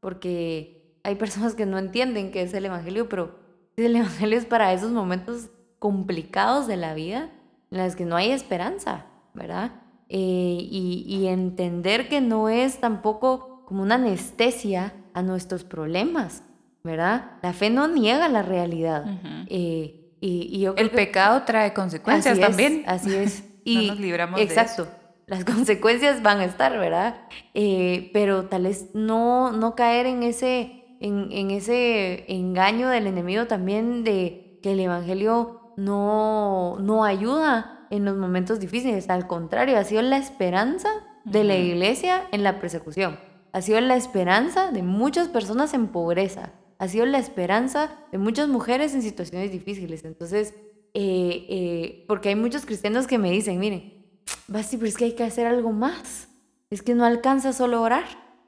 porque 0.00 0.98
hay 1.02 1.14
personas 1.16 1.54
que 1.54 1.66
no 1.66 1.78
entienden 1.78 2.30
qué 2.30 2.42
es 2.42 2.54
el 2.54 2.66
Evangelio, 2.66 3.08
pero 3.08 3.38
el 3.76 3.96
Evangelio 3.96 4.38
es 4.38 4.44
para 4.44 4.72
esos 4.72 4.92
momentos 4.92 5.50
complicados 5.78 6.66
de 6.66 6.76
la 6.76 6.94
vida 6.94 7.30
en 7.70 7.78
los 7.78 7.96
que 7.96 8.04
no 8.04 8.16
hay 8.16 8.30
esperanza, 8.30 9.06
¿verdad? 9.34 9.72
Eh, 10.08 10.66
y, 10.70 11.26
entender 11.26 12.08
que 12.08 12.22
no 12.22 12.48
es 12.48 12.80
tampoco 12.80 13.62
como 13.66 13.82
una 13.82 13.96
anestesia 13.96 14.94
a 15.12 15.22
nuestros 15.22 15.64
problemas, 15.64 16.42
¿verdad? 16.84 17.32
La 17.42 17.52
fe 17.52 17.70
no 17.70 17.88
niega 17.88 18.28
la 18.28 18.42
realidad. 18.42 19.04
Eh, 19.48 19.94
y, 20.20 20.66
el 20.76 20.90
pecado 20.90 21.42
trae 21.42 21.72
consecuencias 21.72 22.38
también. 22.38 22.84
así 22.86 23.14
es. 23.14 23.44
Y, 23.64 23.88
no 23.88 23.92
nos 23.92 24.00
libramos 24.00 24.40
exacto. 24.40 24.84
de 24.84 24.88
eso 24.88 24.98
las 25.28 25.44
consecuencias 25.44 26.22
van 26.22 26.40
a 26.40 26.44
estar, 26.44 26.76
¿verdad? 26.78 27.20
Eh, 27.54 28.10
pero 28.12 28.46
tal 28.46 28.64
vez 28.64 28.88
no, 28.94 29.52
no 29.52 29.76
caer 29.76 30.06
en 30.06 30.22
ese, 30.22 30.84
en, 31.00 31.50
ese 31.50 32.24
engaño 32.32 32.88
del 32.88 33.06
enemigo 33.06 33.46
también 33.46 34.02
de 34.02 34.58
que 34.62 34.72
el 34.72 34.80
Evangelio 34.80 35.72
no, 35.76 36.78
no 36.80 37.04
ayuda 37.04 37.86
en 37.90 38.04
los 38.04 38.16
momentos 38.16 38.58
difíciles. 38.58 39.08
Al 39.08 39.26
contrario, 39.26 39.78
ha 39.78 39.84
sido 39.84 40.02
la 40.02 40.16
esperanza 40.16 40.88
de 41.24 41.44
la 41.44 41.56
iglesia 41.56 42.26
en 42.32 42.42
la 42.42 42.58
persecución. 42.58 43.20
Ha 43.52 43.62
sido 43.62 43.80
la 43.80 43.96
esperanza 43.96 44.72
de 44.72 44.82
muchas 44.82 45.28
personas 45.28 45.74
en 45.74 45.88
pobreza. 45.88 46.52
Ha 46.78 46.88
sido 46.88 47.06
la 47.06 47.18
esperanza 47.18 47.90
de 48.12 48.18
muchas 48.18 48.48
mujeres 48.48 48.94
en 48.94 49.02
situaciones 49.02 49.50
difíciles. 49.50 50.04
Entonces, 50.04 50.54
eh, 50.94 51.46
eh, 51.48 52.04
porque 52.06 52.30
hay 52.30 52.34
muchos 52.36 52.64
cristianos 52.64 53.06
que 53.06 53.18
me 53.18 53.30
dicen, 53.30 53.58
miren, 53.58 53.98
Basti, 54.46 54.76
pero 54.76 54.88
es 54.88 54.96
que 54.96 55.04
hay 55.04 55.12
que 55.12 55.24
hacer 55.24 55.46
algo 55.46 55.72
más. 55.72 56.28
Es 56.70 56.82
que 56.82 56.94
no 56.94 57.04
alcanza 57.04 57.52
solo 57.52 57.82
orar. 57.82 58.04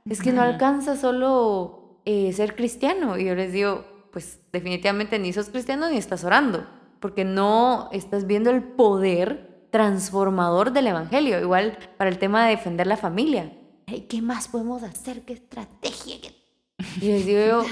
Es 0.09 0.21
que 0.21 0.33
no 0.33 0.43
alcanza 0.43 0.97
solo 0.97 2.01
eh, 2.05 2.33
ser 2.33 2.57
cristiano. 2.57 3.19
Y 3.19 3.27
yo 3.27 3.35
les 3.35 3.53
digo, 3.53 3.85
pues 4.13 4.41
definitivamente 4.53 5.19
ni 5.19 5.33
sos 5.33 5.51
cristiano 5.51 5.89
ni 5.91 5.97
estás 5.97 6.25
orando, 6.25 6.67
porque 7.01 7.25
no 7.25 7.89
estás 7.93 8.27
viendo 8.27 8.51
el 8.51 8.63
poder 8.63 9.69
transformador 9.71 10.73
del 10.73 10.89
Evangelio. 10.89 11.41
Igual 11.41 11.79
para 11.97 12.11
el 12.11 12.19
tema 12.19 12.45
de 12.45 12.57
defender 12.57 12.87
la 12.87 12.97
familia. 12.97 13.53
¿Qué 14.09 14.23
más 14.23 14.49
podemos 14.49 14.83
hacer? 14.83 15.23
¿Qué 15.23 15.35
estrategia? 15.35 16.17
Y 17.01 17.09
les 17.09 17.27
digo 17.27 17.41
yo, 17.47 17.65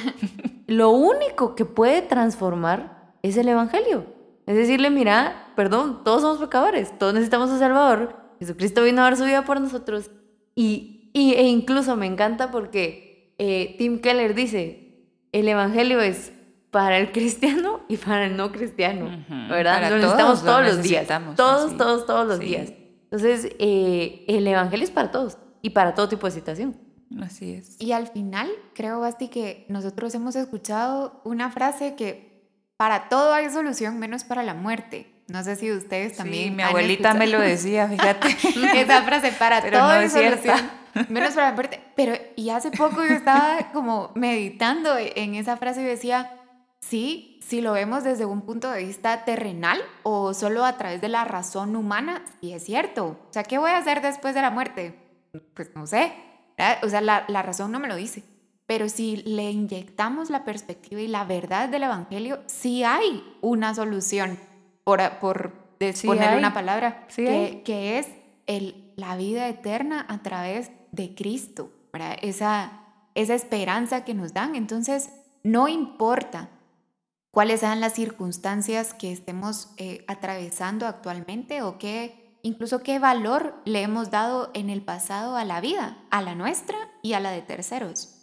lo 0.67 0.91
único 0.91 1.55
que 1.55 1.65
puede 1.65 2.03
transformar 2.03 3.13
es 3.23 3.37
el 3.37 3.49
Evangelio. 3.49 4.07
Es 4.47 4.57
decirle, 4.57 4.91
mira, 4.91 5.53
perdón, 5.57 6.03
todos 6.05 6.23
somos 6.23 6.39
pecadores, 6.39 6.99
todos 6.99 7.15
necesitamos 7.15 7.51
a 7.51 7.59
Salvador. 7.59 8.17
Jesucristo 8.39 8.83
vino 8.83 9.01
a 9.03 9.05
dar 9.05 9.17
su 9.17 9.25
vida 9.25 9.45
por 9.45 9.61
nosotros. 9.61 10.11
Y, 10.55 11.11
e 11.15 11.43
incluso 11.49 11.97
me 11.97 12.07
encanta 12.07 12.51
porque 12.51 13.35
eh, 13.39 13.75
Tim 13.79 14.01
Keller 14.01 14.35
dice, 14.35 15.07
el 15.33 15.49
Evangelio 15.49 16.01
es 16.01 16.33
para 16.71 16.99
el 16.99 17.13
cristiano 17.13 17.81
y 17.89 17.97
para 17.97 18.27
el 18.27 18.37
no 18.37 18.53
cristiano, 18.53 19.25
¿verdad? 19.49 19.91
lo 19.91 19.97
necesitamos 19.97 20.45
todos 20.45 20.65
los 20.65 20.83
días. 20.83 21.07
Todos, 21.37 21.77
todos, 21.77 22.07
todos 22.07 22.27
los 22.27 22.39
días. 22.39 22.73
Entonces, 23.05 23.51
eh, 23.59 24.25
el 24.29 24.47
Evangelio 24.47 24.85
es 24.85 24.91
para 24.91 25.11
todos 25.11 25.39
y 25.63 25.71
para 25.71 25.95
todo 25.95 26.09
tipo 26.09 26.27
de 26.27 26.33
situación. 26.33 26.77
Así 27.23 27.55
es. 27.55 27.81
Y 27.81 27.93
al 27.93 28.09
final, 28.09 28.51
creo, 28.75 29.01
Basti, 29.01 29.29
que 29.29 29.65
nosotros 29.69 30.15
hemos 30.15 30.37
escuchado 30.37 31.21
una 31.25 31.51
frase 31.51 31.95
que 31.95 32.47
para 32.77 33.09
todo 33.09 33.33
hay 33.33 33.51
solución 33.51 33.99
menos 33.99 34.25
para 34.25 34.43
la 34.43 34.55
muerte. 34.55 35.15
No 35.27 35.43
sé 35.43 35.57
si 35.57 35.71
ustedes 35.73 36.17
también. 36.17 36.45
Sí, 36.45 36.51
mi 36.51 36.63
abuelita 36.63 37.15
me 37.15 37.27
lo 37.27 37.41
decía, 37.41 37.89
fíjate. 37.91 38.29
Esa 38.81 39.03
frase, 39.03 39.33
para 39.33 39.61
todo 39.61 39.89
hay 39.89 40.09
solución 40.09 40.79
menos 41.09 41.35
para 41.35 41.51
la 41.51 41.55
muerte. 41.55 41.81
Pero, 41.97 42.15
y 42.37 42.51
hace 42.51 42.71
poco 42.71 43.05
yo 43.05 43.15
estaba 43.15 43.71
como 43.73 44.11
meditando 44.15 44.97
en 44.99 45.35
esa 45.35 45.57
frase 45.57 45.83
y 45.83 45.85
decía, 45.85 46.33
sí, 46.81 47.41
si 47.47 47.61
lo 47.61 47.73
vemos 47.73 48.05
desde 48.05 48.25
un 48.25 48.43
punto 48.43 48.71
de 48.71 48.85
vista 48.85 49.25
terrenal 49.25 49.81
o 50.03 50.35
solo 50.35 50.65
a 50.65 50.77
través 50.77 51.01
de 51.01 51.09
la 51.09 51.25
razón 51.25 51.77
humana, 51.77 52.23
sí 52.41 52.53
es 52.53 52.65
cierto. 52.65 53.07
O 53.29 53.33
sea, 53.33 53.45
¿qué 53.45 53.59
voy 53.59 53.71
a 53.71 53.79
hacer 53.79 54.03
después 54.03 54.35
de 54.35 54.43
la 54.43 54.51
muerte? 54.51 54.95
Pues 55.55 55.71
no 55.75 55.87
sé. 55.87 56.13
O 56.83 56.89
sea, 56.89 57.01
la, 57.01 57.25
la 57.29 57.43
razón 57.43 57.71
no 57.73 57.81
me 57.81 57.89
lo 57.89 57.97
dice. 57.97 58.23
pero 58.69 58.91
si 58.91 59.17
le 59.25 59.51
inyectamos 59.51 60.29
la 60.29 60.45
perspectiva 60.45 61.01
y 61.01 61.09
la 61.09 61.25
verdad 61.25 61.71
del 61.71 61.85
Evangelio, 61.85 62.41
sí 62.47 62.85
hay 62.85 63.25
una 63.41 63.75
solución, 63.75 64.39
por, 64.85 65.01
por 65.21 65.53
poner 66.05 66.37
una 66.37 66.53
palabra, 66.53 67.07
que, 67.15 67.63
que, 67.65 67.99
es 67.99 68.09
el, 68.47 68.93
la 68.97 69.17
vida 69.17 69.49
eterna 69.49 70.05
a 70.09 70.23
través 70.23 70.71
de 70.93 71.15
Cristo, 71.15 71.73
Esa, 72.21 72.73
esa 73.15 73.35
esperanza 73.35 74.05
que 74.05 74.13
nos 74.13 74.35
dan. 74.35 74.55
Entonces, 74.55 75.09
no 75.43 75.67
importa 75.69 76.51
cuáles 77.31 77.61
sean 77.61 77.81
las 77.81 77.95
circunstancias 77.95 78.93
que 78.93 79.13
estemos 79.13 79.71
eh, 79.79 80.05
atravesando 80.09 80.87
actualmente 80.87 81.63
o 81.63 81.79
qué, 81.79 82.28
incluso 82.43 82.83
qué 82.83 82.99
valor 82.99 83.61
le 83.65 83.83
hemos 83.83 84.11
dado 84.11 84.51
en 84.55 84.71
el 84.71 84.83
pasado 84.83 85.37
a 85.37 85.45
la 85.45 85.61
vida, 85.61 85.99
a 86.11 86.23
la 86.23 86.35
nuestra 86.35 86.77
y 87.03 87.13
a 87.13 87.21
la 87.21 87.31
de 87.31 87.43
terceros. 87.43 88.15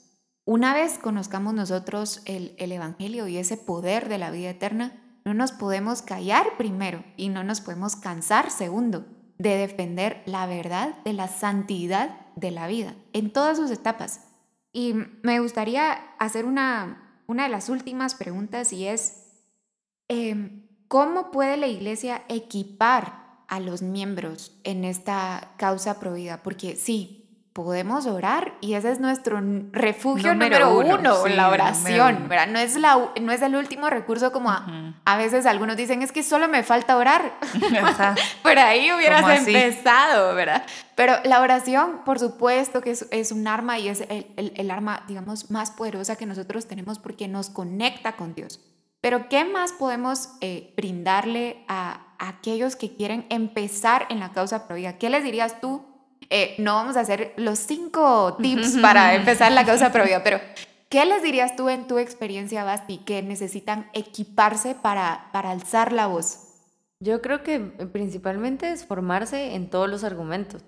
Una 0.46 0.74
vez 0.74 1.00
conozcamos 1.00 1.54
nosotros 1.54 2.22
el, 2.26 2.56
el 2.58 2.72
Evangelio 2.72 3.28
y 3.28 3.38
ese 3.38 3.58
poder 3.58 4.10
de 4.10 4.18
la 4.18 4.32
vida 4.32 4.52
eterna, 4.52 5.02
no 5.26 5.34
nos 5.34 5.52
podemos 5.52 6.04
callar 6.04 6.56
primero 6.58 7.04
y 7.18 7.30
no 7.30 7.44
nos 7.44 7.62
podemos 7.62 7.96
cansar 7.96 8.52
segundo 8.52 9.06
de 9.38 9.58
defender 9.58 10.22
la 10.26 10.46
verdad 10.46 11.04
de 11.04 11.14
la 11.14 11.28
santidad 11.28 12.20
de 12.36 12.52
la 12.52 12.68
vida 12.68 12.96
en 13.14 13.34
todas 13.34 13.58
sus 13.58 13.72
etapas. 13.72 14.22
Y 14.72 14.94
me 15.24 15.40
gustaría 15.40 15.94
hacer 16.20 16.46
una, 16.46 17.22
una 17.28 17.44
de 17.44 17.50
las 17.50 17.70
últimas 17.70 18.14
preguntas 18.14 18.72
y 18.72 18.88
es, 18.88 19.24
em, 20.08 20.68
¿cómo 20.88 21.32
puede 21.32 21.58
la 21.58 21.68
iglesia 21.68 22.24
equipar 22.28 23.25
a 23.48 23.60
los 23.60 23.82
miembros 23.82 24.58
en 24.64 24.84
esta 24.84 25.52
causa 25.58 26.00
prohibida? 26.00 26.44
Porque 26.44 26.76
sí, 26.76 27.26
podemos 27.56 28.06
orar 28.06 28.56
y 28.60 28.74
ese 28.74 28.92
es 28.92 29.00
nuestro 29.00 29.42
refugio 29.72 30.34
número, 30.34 30.78
uno, 30.78 31.26
la 31.26 31.48
oración, 31.48 32.28
¿verdad? 32.28 32.48
No 32.48 32.60
es, 32.60 32.76
la, 32.76 33.12
no 33.22 33.32
es 33.32 33.42
el 33.42 33.56
último 33.56 33.90
recurso 33.90 34.34
como 34.34 34.52
a, 34.52 35.16
veces 35.16 35.46
algunos 35.46 35.78
dicen, 35.78 36.02
es 36.02 36.12
que 36.12 36.22
solo 36.22 36.50
me 36.50 36.64
falta 36.64 36.98
orar. 36.98 37.40
Por 38.44 38.60
ahí 38.60 38.92
hubieras 38.92 39.40
empezado, 39.40 40.36
¿verdad? 40.36 40.66
Pero 40.96 41.14
la 41.24 41.40
oración, 41.40 42.02
por 42.04 42.20
supuesto 42.20 42.82
que 42.82 42.92
es, 42.92 43.32
un 43.32 43.48
arma 43.48 43.80
y 43.80 43.88
es 43.88 44.04
el, 44.10 44.70
arma, 44.70 45.06
digamos, 45.08 45.50
más 45.50 45.72
poderosa 45.72 46.18
que 46.18 46.26
nosotros 46.26 46.68
tenemos 46.68 47.00
porque 47.00 47.30
nos 47.30 47.50
conecta 47.50 48.18
con 48.18 48.36
Dios. 48.36 48.60
Pero 49.00 49.30
¿qué 49.30 49.46
más 49.46 49.72
podemos 49.72 50.32
eh, 50.42 50.74
brindarle 50.76 51.64
a, 51.70 52.02
a, 52.15 52.15
aquellos 52.20 52.76
que 52.76 52.96
quieren 52.96 53.26
empezar 53.30 54.08
en 54.10 54.20
la 54.20 54.32
causa 54.32 54.68
prohibida? 54.68 54.98
¿Qué 54.98 55.10
les 55.10 55.24
dirías 55.24 55.60
tú? 55.62 55.84
Eh, 56.30 56.56
no 56.58 56.74
vamos 56.74 56.98
a 56.98 57.02
hacer 57.02 57.34
los 57.38 57.60
cinco 57.60 58.38
tips 58.42 58.78
para 58.82 59.16
empezar 59.16 59.52
la 59.52 59.66
causa 59.66 59.92
provida, 59.92 60.24
pero 60.24 60.40
¿qué 60.90 61.06
les 61.06 61.22
dirías 61.24 61.56
tú 61.56 61.70
en 61.70 61.88
tu 61.88 61.98
experiencia, 61.98 62.64
Basti, 62.64 62.98
que 63.00 63.22
necesitan 63.22 63.90
equiparse 63.94 64.76
para, 64.76 65.30
para 65.32 65.52
alzar 65.52 65.92
la 65.92 66.08
voz? 66.08 66.40
Yo 67.00 67.22
creo 67.22 67.44
que 67.44 67.60
principalmente 67.60 68.72
es 68.72 68.86
formarse 68.86 69.56
en 69.56 69.70
todos 69.70 69.90
los 69.90 70.04
argumentos, 70.04 70.64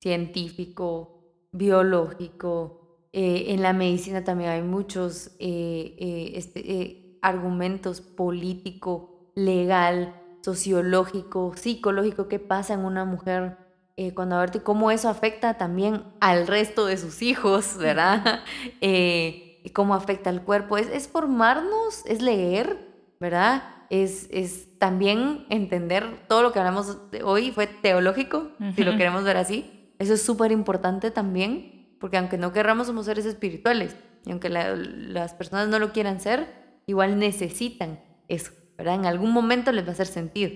científico, 0.00 1.48
biológico, 1.50 2.82
eh, 3.12 3.46
en 3.48 3.62
la 3.62 3.72
medicina 3.72 4.24
también 4.24 4.50
hay 4.50 4.62
muchos 4.62 5.32
eh, 5.38 6.32
este, 6.34 7.18
argumentos 7.20 8.00
político, 8.00 9.30
legal, 9.34 10.21
sociológico, 10.42 11.54
psicológico, 11.56 12.28
qué 12.28 12.38
pasa 12.38 12.74
en 12.74 12.84
una 12.84 13.04
mujer 13.04 13.56
eh, 13.96 14.14
cuando 14.14 14.36
a 14.36 14.40
ver 14.40 14.62
cómo 14.62 14.90
eso 14.90 15.08
afecta 15.08 15.58
también 15.58 16.04
al 16.20 16.46
resto 16.46 16.86
de 16.86 16.96
sus 16.96 17.22
hijos, 17.22 17.76
¿verdad? 17.78 18.40
Eh, 18.80 19.70
cómo 19.74 19.94
afecta 19.94 20.30
al 20.30 20.42
cuerpo. 20.42 20.76
Es, 20.76 20.88
es, 20.88 21.06
formarnos, 21.06 22.04
es 22.06 22.20
leer, 22.20 23.14
¿verdad? 23.20 23.62
Es, 23.90 24.28
es 24.32 24.78
también 24.78 25.46
entender 25.50 26.26
todo 26.26 26.42
lo 26.42 26.52
que 26.52 26.58
hablamos 26.58 26.98
hoy, 27.24 27.52
fue 27.52 27.68
teológico, 27.68 28.50
si 28.74 28.82
lo 28.82 28.96
queremos 28.96 29.22
ver 29.22 29.36
así. 29.36 29.92
Eso 30.00 30.14
es 30.14 30.22
súper 30.22 30.50
importante 30.50 31.12
también, 31.12 31.96
porque 32.00 32.16
aunque 32.16 32.38
no 32.38 32.52
querramos, 32.52 32.88
somos 32.88 33.06
seres 33.06 33.26
espirituales. 33.26 33.94
Y 34.24 34.30
aunque 34.30 34.48
las 34.48 35.34
personas 35.34 35.68
no 35.68 35.78
lo 35.78 35.92
quieran 35.92 36.20
ser, 36.20 36.48
igual 36.86 37.18
necesitan 37.18 38.00
eso, 38.26 38.52
¿verdad? 38.76 38.94
En 38.94 39.06
algún 39.06 39.32
momento 39.32 39.72
les 39.72 39.84
va 39.84 39.88
a 39.88 39.92
hacer 39.92 40.06
sentido. 40.06 40.50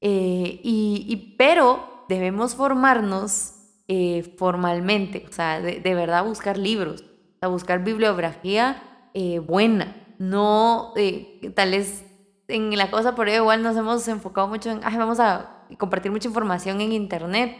Eh, 0.00 0.60
y, 0.62 1.06
y, 1.08 1.36
pero 1.36 2.04
debemos 2.08 2.54
formarnos 2.54 3.54
eh, 3.88 4.34
formalmente, 4.36 5.24
o 5.28 5.32
sea, 5.32 5.60
de, 5.60 5.94
verdad 5.94 6.24
buscar 6.24 6.58
libros, 6.58 7.02
o 7.02 7.38
sea, 7.38 7.48
buscar 7.48 7.84
bibliografía 7.84 8.82
eh, 9.14 9.38
buena, 9.38 9.94
no 10.18 10.92
eh, 10.96 11.52
tal 11.54 11.70
vez 11.70 12.04
en 12.48 12.76
la 12.76 12.90
cosa 12.90 13.14
por 13.14 13.28
ello 13.28 13.42
igual 13.42 13.62
nos 13.62 13.76
hemos 13.76 14.08
enfocado 14.08 14.48
mucho 14.48 14.72
en, 14.72 14.80
ay, 14.82 14.96
vamos 14.96 15.20
a 15.20 15.64
compartir 15.78 16.10
mucha 16.10 16.26
información 16.26 16.80
en 16.80 16.90
internet, 16.90 17.56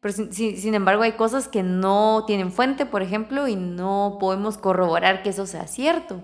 pero 0.00 0.14
sin, 0.14 0.32
sin, 0.32 0.74
embargo 0.74 1.02
hay 1.02 1.12
cosas 1.12 1.46
que 1.46 1.62
no 1.62 2.24
tienen 2.26 2.52
fuente, 2.52 2.86
por 2.86 3.02
ejemplo, 3.02 3.46
y 3.46 3.54
no 3.54 4.16
podemos 4.18 4.56
corroborar 4.56 5.22
que 5.22 5.28
eso 5.28 5.46
sea 5.46 5.66
cierto. 5.66 6.22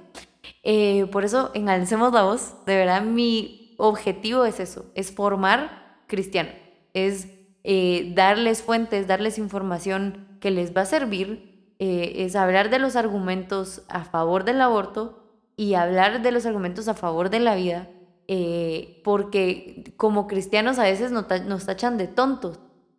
Por 1.11 1.25
eso 1.25 1.51
en 1.55 1.69
Alcemos 1.69 2.13
la 2.13 2.23
Voz, 2.23 2.55
de 2.67 2.77
verdad 2.77 3.03
mi 3.03 3.75
objetivo 3.79 4.45
es 4.45 4.61
eso, 4.61 4.87
es 4.95 5.13
formar 5.13 6.03
cristiano, 6.07 6.51
es 6.95 7.29
eh, 7.65 8.13
darles 8.15 8.63
fuentes, 8.63 9.07
darles 9.07 9.39
información 9.39 10.27
que 10.41 10.51
les 10.51 10.77
va 10.77 10.83
a 10.83 10.87
servir, 10.87 11.75
eh, 11.79 12.25
es 12.25 12.37
hablar 12.37 12.71
de 12.71 12.79
los 12.79 12.97
argumentos 12.97 13.83
a 13.89 14.05
favor 14.05 14.45
del 14.45 14.61
aborto 14.61 15.23
y 15.57 15.75
hablar 15.75 16.23
de 16.23 16.33
los 16.33 16.45
argumentos 16.45 16.89
a 16.89 16.95
favor 16.95 17.31
de 17.31 17.41
la 17.41 17.55
vida, 17.55 17.89
eh, 18.27 19.01
porque 19.05 19.95
como 19.97 20.27
cristianos 20.27 20.79
a 20.79 20.85
veces 20.85 21.13
nos, 21.13 21.27
nos 21.47 21.67
tachan 21.67 21.99
de 21.99 22.09
tontos, 22.09 22.59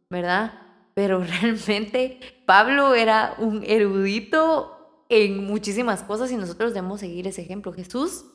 ¿verdad? 0.10 0.54
Pero 0.94 1.24
realmente 1.42 2.20
Pablo 2.46 2.96
era 2.96 3.36
un 3.38 3.64
erudito 3.66 4.83
en 5.10 5.46
muchísimas 5.46 6.04
cosas 6.04 6.32
y 6.32 6.38
nosotros 6.38 6.74
debemos 6.74 7.00
seguir 7.00 7.28
ese 7.28 7.42
ejemplo. 7.42 7.74
Jesús 7.74 8.26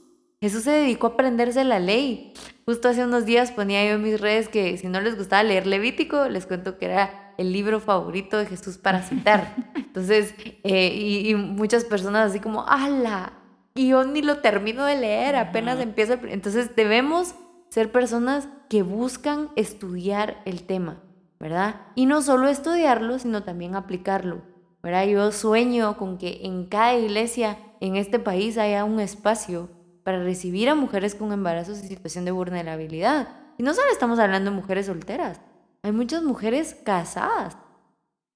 Jesús 0.41 0.63
se 0.63 0.71
dedicó 0.71 1.09
a 1.09 1.11
aprenderse 1.11 1.65
la 1.65 1.81
ley. 1.81 2.33
Justo 2.65 2.89
hace 2.89 3.05
unos 3.05 3.27
días 3.27 3.51
ponía 3.51 3.85
yo 3.85 3.97
en 3.97 4.03
mis 4.03 4.21
redes 4.21 4.49
que 4.49 4.77
si 4.77 4.87
no 4.87 5.01
les 5.01 5.17
gustaba 5.17 5.43
leer 5.43 5.67
Levítico, 5.67 6.29
les 6.29 6.47
cuento 6.47 6.79
que 6.79 6.87
era 6.87 7.35
el 7.39 7.53
libro 7.53 7.81
favorito 7.81 8.39
de 8.39 8.47
Jesús 8.47 8.79
para 8.79 9.03
citar. 9.03 9.57
Entonces, 9.75 10.35
eh, 10.63 10.95
y, 10.95 11.35
muchas 11.35 11.85
personas 11.85 12.31
así 12.31 12.41
como, 12.41 12.65
¡ala! 12.69 13.33
Y 13.75 13.89
yo 13.89 14.05
ni 14.05 14.23
lo 14.23 14.39
termino 14.39 14.85
de 14.85 14.97
leer, 14.97 15.35
apenas 15.35 15.81
empiezo. 15.81 16.15
Entonces, 16.29 16.77
debemos 16.77 17.35
ser 17.69 17.91
personas 17.91 18.49
que 18.69 18.83
buscan 18.83 19.51
estudiar 19.57 20.41
el 20.45 20.63
tema, 20.63 21.03
¿verdad? 21.41 21.81
Y 21.97 22.07
no 22.07 22.23
solo 22.23 22.49
estudiarlo, 22.49 23.19
sino 23.19 23.43
también 23.43 23.75
aplicarlo, 23.75 24.43
¿verdad? 24.83 25.07
Yo 25.07 25.33
sueño 25.33 25.97
con 25.97 26.19
que 26.19 26.41
en 26.45 26.67
cada 26.67 26.95
iglesia 26.95 27.59
en 27.81 27.97
este 27.97 28.19
país 28.19 28.59
haya 28.59 28.85
un 28.85 29.01
espacio 29.01 29.69
para 30.05 30.23
recibir 30.23 30.69
a 30.69 30.75
mujeres 30.75 31.15
con 31.15 31.33
embarazos 31.33 31.81
en 31.81 31.89
situación 31.89 32.25
de 32.25 32.31
vulnerabilidad. 32.31 33.29
Y 33.59 33.63
no 33.63 33.75
solo 33.75 33.89
estamos 33.93 34.19
hablando 34.19 34.51
de 34.51 34.57
mujeres 34.57 34.87
solteras, 34.87 35.41
hay 35.83 35.93
muchas 35.93 36.23
mujeres 36.23 36.77
casadas 36.85 37.57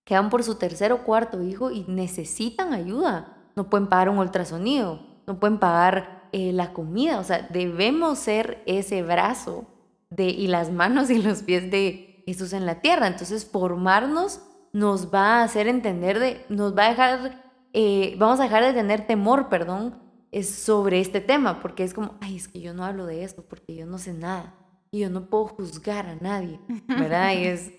que 0.04 0.14
van 0.14 0.30
por 0.30 0.42
su 0.42 0.56
tercer 0.56 0.92
o 0.92 1.04
cuarto 1.04 1.42
hijo 1.42 1.70
y 1.70 1.84
necesitan 1.88 2.72
ayuda. 2.72 3.36
No 3.56 3.70
pueden 3.70 3.88
pagar 3.88 4.08
un 4.08 4.18
ultrasonido, 4.18 5.00
no 5.26 5.38
pueden 5.38 5.58
pagar 5.58 6.28
eh, 6.32 6.52
la 6.52 6.72
comida. 6.72 7.18
O 7.20 7.24
sea, 7.24 7.48
debemos 7.50 8.18
ser 8.18 8.62
ese 8.66 9.02
brazo 9.02 9.66
y 10.16 10.46
las 10.48 10.70
manos 10.70 11.10
y 11.10 11.22
los 11.22 11.42
pies 11.42 11.70
de 11.70 12.22
Jesús 12.26 12.52
en 12.52 12.66
la 12.66 12.80
tierra. 12.80 13.06
Entonces, 13.06 13.44
formarnos 13.46 14.40
nos 14.72 15.12
va 15.12 15.40
a 15.40 15.42
hacer 15.44 15.68
entender 15.68 16.18
de, 16.18 16.44
nos 16.48 16.76
va 16.76 16.86
a 16.86 16.90
dejar, 16.90 17.52
eh, 17.72 18.14
vamos 18.18 18.40
a 18.40 18.44
dejar 18.44 18.64
de 18.64 18.72
tener 18.72 19.06
temor, 19.06 19.48
perdón, 19.48 20.00
es 20.30 20.48
sobre 20.48 21.00
este 21.00 21.20
tema, 21.20 21.60
porque 21.60 21.84
es 21.84 21.92
como, 21.92 22.16
ay, 22.20 22.36
es 22.36 22.48
que 22.48 22.60
yo 22.60 22.72
no 22.72 22.84
hablo 22.84 23.06
de 23.06 23.22
esto 23.22 23.44
porque 23.46 23.74
yo 23.74 23.86
no 23.86 23.98
sé 23.98 24.14
nada 24.14 24.54
y 24.90 25.00
yo 25.00 25.10
no 25.10 25.28
puedo 25.28 25.46
juzgar 25.48 26.06
a 26.06 26.16
nadie, 26.16 26.58
¿verdad? 26.88 27.34
Y 27.34 27.44
es, 27.44 27.72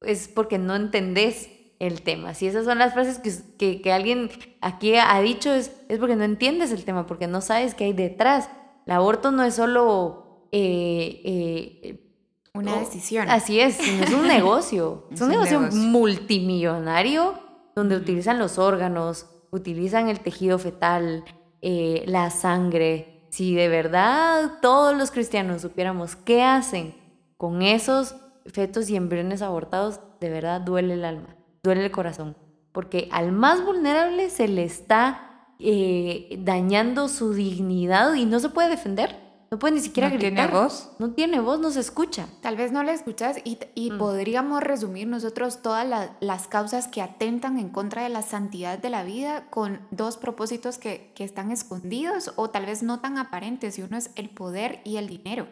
es 0.00 0.28
porque 0.28 0.58
no 0.58 0.76
entendés 0.76 1.50
el 1.78 2.02
tema. 2.02 2.34
Si 2.34 2.46
esas 2.46 2.64
son 2.64 2.78
las 2.78 2.92
frases 2.92 3.18
que, 3.56 3.80
que, 3.80 3.92
alguien 3.92 4.30
aquí 4.60 4.94
ha 4.96 5.20
dicho, 5.20 5.52
es, 5.52 5.74
es 5.88 5.98
porque 5.98 6.16
no 6.16 6.24
entiendes 6.24 6.72
el 6.72 6.84
tema, 6.84 7.06
porque 7.06 7.26
no 7.26 7.40
sabes 7.40 7.74
qué 7.74 7.84
hay 7.84 7.92
detrás. 7.92 8.50
El 8.86 8.92
aborto 8.92 9.30
no 9.30 9.42
es 9.42 9.54
solo... 9.54 10.48
Eh, 10.52 11.22
eh, 11.24 12.09
una 12.54 12.78
decisión. 12.78 13.28
Así 13.30 13.60
es, 13.60 13.78
es 13.80 14.12
un 14.12 14.26
negocio. 14.28 15.06
Es, 15.10 15.20
un, 15.20 15.28
negocio, 15.28 15.60
multimillonario 15.60 17.34
donde 17.74 17.96
utilizan 17.96 18.38
los 18.38 18.58
órganos, 18.58 19.26
utilizan 19.50 20.08
el 20.08 20.20
tejido 20.20 20.58
fetal, 20.58 21.24
eh, 21.62 22.04
la 22.06 22.30
sangre, 22.30 23.26
si 23.30 23.54
de 23.54 23.68
verdad 23.68 24.58
todos 24.60 24.96
los 24.96 25.10
cristianos 25.10 25.62
supiéramos 25.62 26.16
qué 26.16 26.42
hacen 26.42 26.94
con 27.36 27.62
esos 27.62 28.16
fetos 28.46 28.90
y 28.90 28.96
embriones 28.96 29.40
abortados, 29.40 30.00
de 30.20 30.30
verdad 30.30 30.60
duele 30.60 30.94
el 30.94 31.04
alma, 31.04 31.36
duele 31.62 31.84
el 31.84 31.90
corazón, 31.90 32.36
porque 32.72 33.08
al 33.12 33.32
más 33.32 33.64
vulnerable 33.64 34.30
se 34.30 34.48
le 34.48 34.64
está 34.64 35.46
eh, 35.58 36.36
dañando 36.40 37.08
su 37.08 37.32
dignidad 37.32 38.14
y 38.14 38.26
no 38.26 38.40
se 38.40 38.48
puede 38.48 38.68
defender. 38.68 39.29
No 39.52 39.58
puede 39.58 39.74
ni 39.74 39.80
siquiera 39.80 40.08
no 40.08 40.14
gritar. 40.16 40.48
tiene 40.48 40.60
voz. 40.60 40.90
No 41.00 41.10
tiene 41.10 41.40
voz, 41.40 41.58
no 41.58 41.70
se 41.72 41.80
escucha. 41.80 42.28
Tal 42.40 42.56
vez 42.56 42.70
no 42.70 42.84
la 42.84 42.92
escuchas 42.92 43.38
y, 43.44 43.58
y 43.74 43.90
Mm. 43.90 43.98
podríamos 43.98 44.62
resumir 44.62 45.08
nosotros 45.08 45.60
todas 45.60 45.84
la- 45.88 46.16
las 46.20 46.46
causas 46.46 46.86
que 46.86 47.02
atentan 47.02 47.58
en 47.58 47.68
contra 47.70 48.04
de 48.04 48.10
la 48.10 48.22
santidad 48.22 48.78
de 48.78 48.90
la 48.90 49.02
vida 49.02 49.50
con 49.50 49.80
dos 49.90 50.16
propósitos 50.18 50.78
que, 50.78 51.12
que 51.16 51.24
están 51.24 51.50
escondidos 51.50 52.32
o 52.36 52.50
tal 52.50 52.66
vez 52.66 52.84
no 52.84 53.00
tan 53.00 53.18
aparentes 53.18 53.76
y 53.78 53.82
uno 53.82 53.96
es 53.96 54.10
el 54.14 54.30
poder 54.30 54.80
y 54.84 54.98
el 54.98 55.08
dinero. 55.08 55.48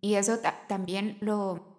Y 0.00 0.14
eso 0.14 0.38
ta- 0.38 0.66
también 0.66 1.18
lo, 1.20 1.76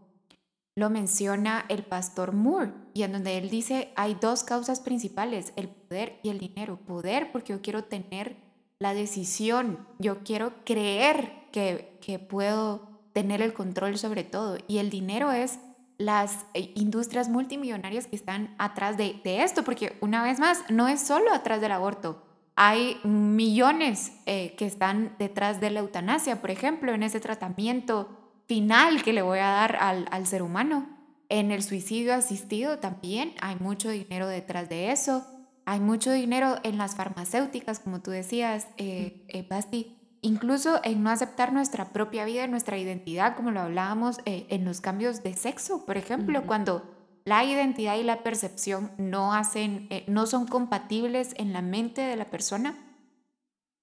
lo 0.75 0.91
menciona 0.91 1.65
el 1.69 1.83
pastor 1.83 2.33
Moore 2.33 2.73
y 2.93 3.01
en 3.01 3.13
donde 3.13 3.39
él 3.39 3.49
dice 3.49 3.91
hay 3.95 4.15
dos 4.21 4.43
causas 4.43 4.81
principales, 4.81 5.51
el 5.55 5.69
poder 5.69 6.19
y 6.21 6.29
el 6.29 6.37
dinero. 6.37 6.77
Poder 6.85 7.31
porque 7.31 7.53
yo 7.53 7.61
quiero 7.63 7.85
tener 7.85 8.35
la 8.79 8.93
decisión, 8.93 9.87
yo 9.97 10.19
quiero 10.23 10.53
creer 10.63 11.38
que, 11.51 11.97
puedo 12.27 12.89
tener 13.13 13.41
el 13.41 13.53
control 13.53 13.97
sobre 13.97 14.23
todo. 14.23 14.57
Y 14.67 14.79
el 14.79 14.89
dinero 14.89 15.31
es 15.31 15.59
las 15.97 16.45
eh, 16.53 16.71
industrias 16.75 17.29
multimillonarias 17.29 18.07
que 18.07 18.15
están 18.15 18.55
atrás 18.57 18.97
de, 18.97 19.19
de 19.23 19.43
esto, 19.43 19.63
porque 19.63 19.97
una 20.01 20.23
vez 20.23 20.39
más, 20.39 20.63
no 20.69 20.87
es 20.87 21.01
solo 21.01 21.31
atrás 21.31 21.61
del 21.61 21.71
aborto. 21.71 22.25
Hay 22.55 22.99
millones 23.03 24.11
eh, 24.25 24.55
que 24.57 24.65
están 24.65 25.15
detrás 25.19 25.61
de 25.61 25.69
la 25.69 25.81
eutanasia, 25.81 26.41
por 26.41 26.51
ejemplo, 26.51 26.93
en 26.93 27.03
ese 27.03 27.19
tratamiento 27.19 28.09
final 28.47 29.03
que 29.03 29.13
le 29.13 29.21
voy 29.21 29.39
a 29.39 29.49
dar 29.49 29.77
al, 29.77 30.07
al 30.11 30.25
ser 30.25 30.41
humano. 30.41 30.89
En 31.29 31.51
el 31.51 31.61
suicidio 31.61 32.15
asistido 32.15 32.79
también 32.79 33.35
hay 33.39 33.55
mucho 33.57 33.89
dinero 33.89 34.27
detrás 34.27 34.67
de 34.67 34.91
eso. 34.91 35.23
Hay 35.65 35.79
mucho 35.79 36.11
dinero 36.11 36.55
en 36.63 36.79
las 36.79 36.95
farmacéuticas, 36.95 37.79
como 37.79 38.01
tú 38.01 38.09
decías, 38.09 38.67
eh, 38.77 39.45
Basti. 39.47 39.98
Incluso 40.21 40.81
en 40.83 41.01
no 41.03 41.09
aceptar 41.09 41.53
nuestra 41.53 41.85
propia 41.93 42.25
vida, 42.25 42.45
nuestra 42.47 42.77
identidad, 42.77 43.35
como 43.35 43.51
lo 43.51 43.61
hablábamos 43.61 44.19
eh, 44.25 44.45
en 44.49 44.65
los 44.65 44.81
cambios 44.81 45.23
de 45.23 45.33
sexo, 45.33 45.85
por 45.85 45.97
ejemplo, 45.97 46.39
Ujú. 46.39 46.47
cuando 46.47 46.83
la 47.25 47.43
identidad 47.43 47.95
y 47.95 48.03
la 48.03 48.23
percepción 48.23 48.91
no, 48.97 49.33
hacen, 49.33 49.87
eh, 49.89 50.03
no 50.07 50.25
son 50.25 50.45
compatibles 50.45 51.33
en 51.37 51.53
la 51.53 51.61
mente 51.61 52.01
de 52.01 52.15
la 52.15 52.25
persona, 52.25 52.75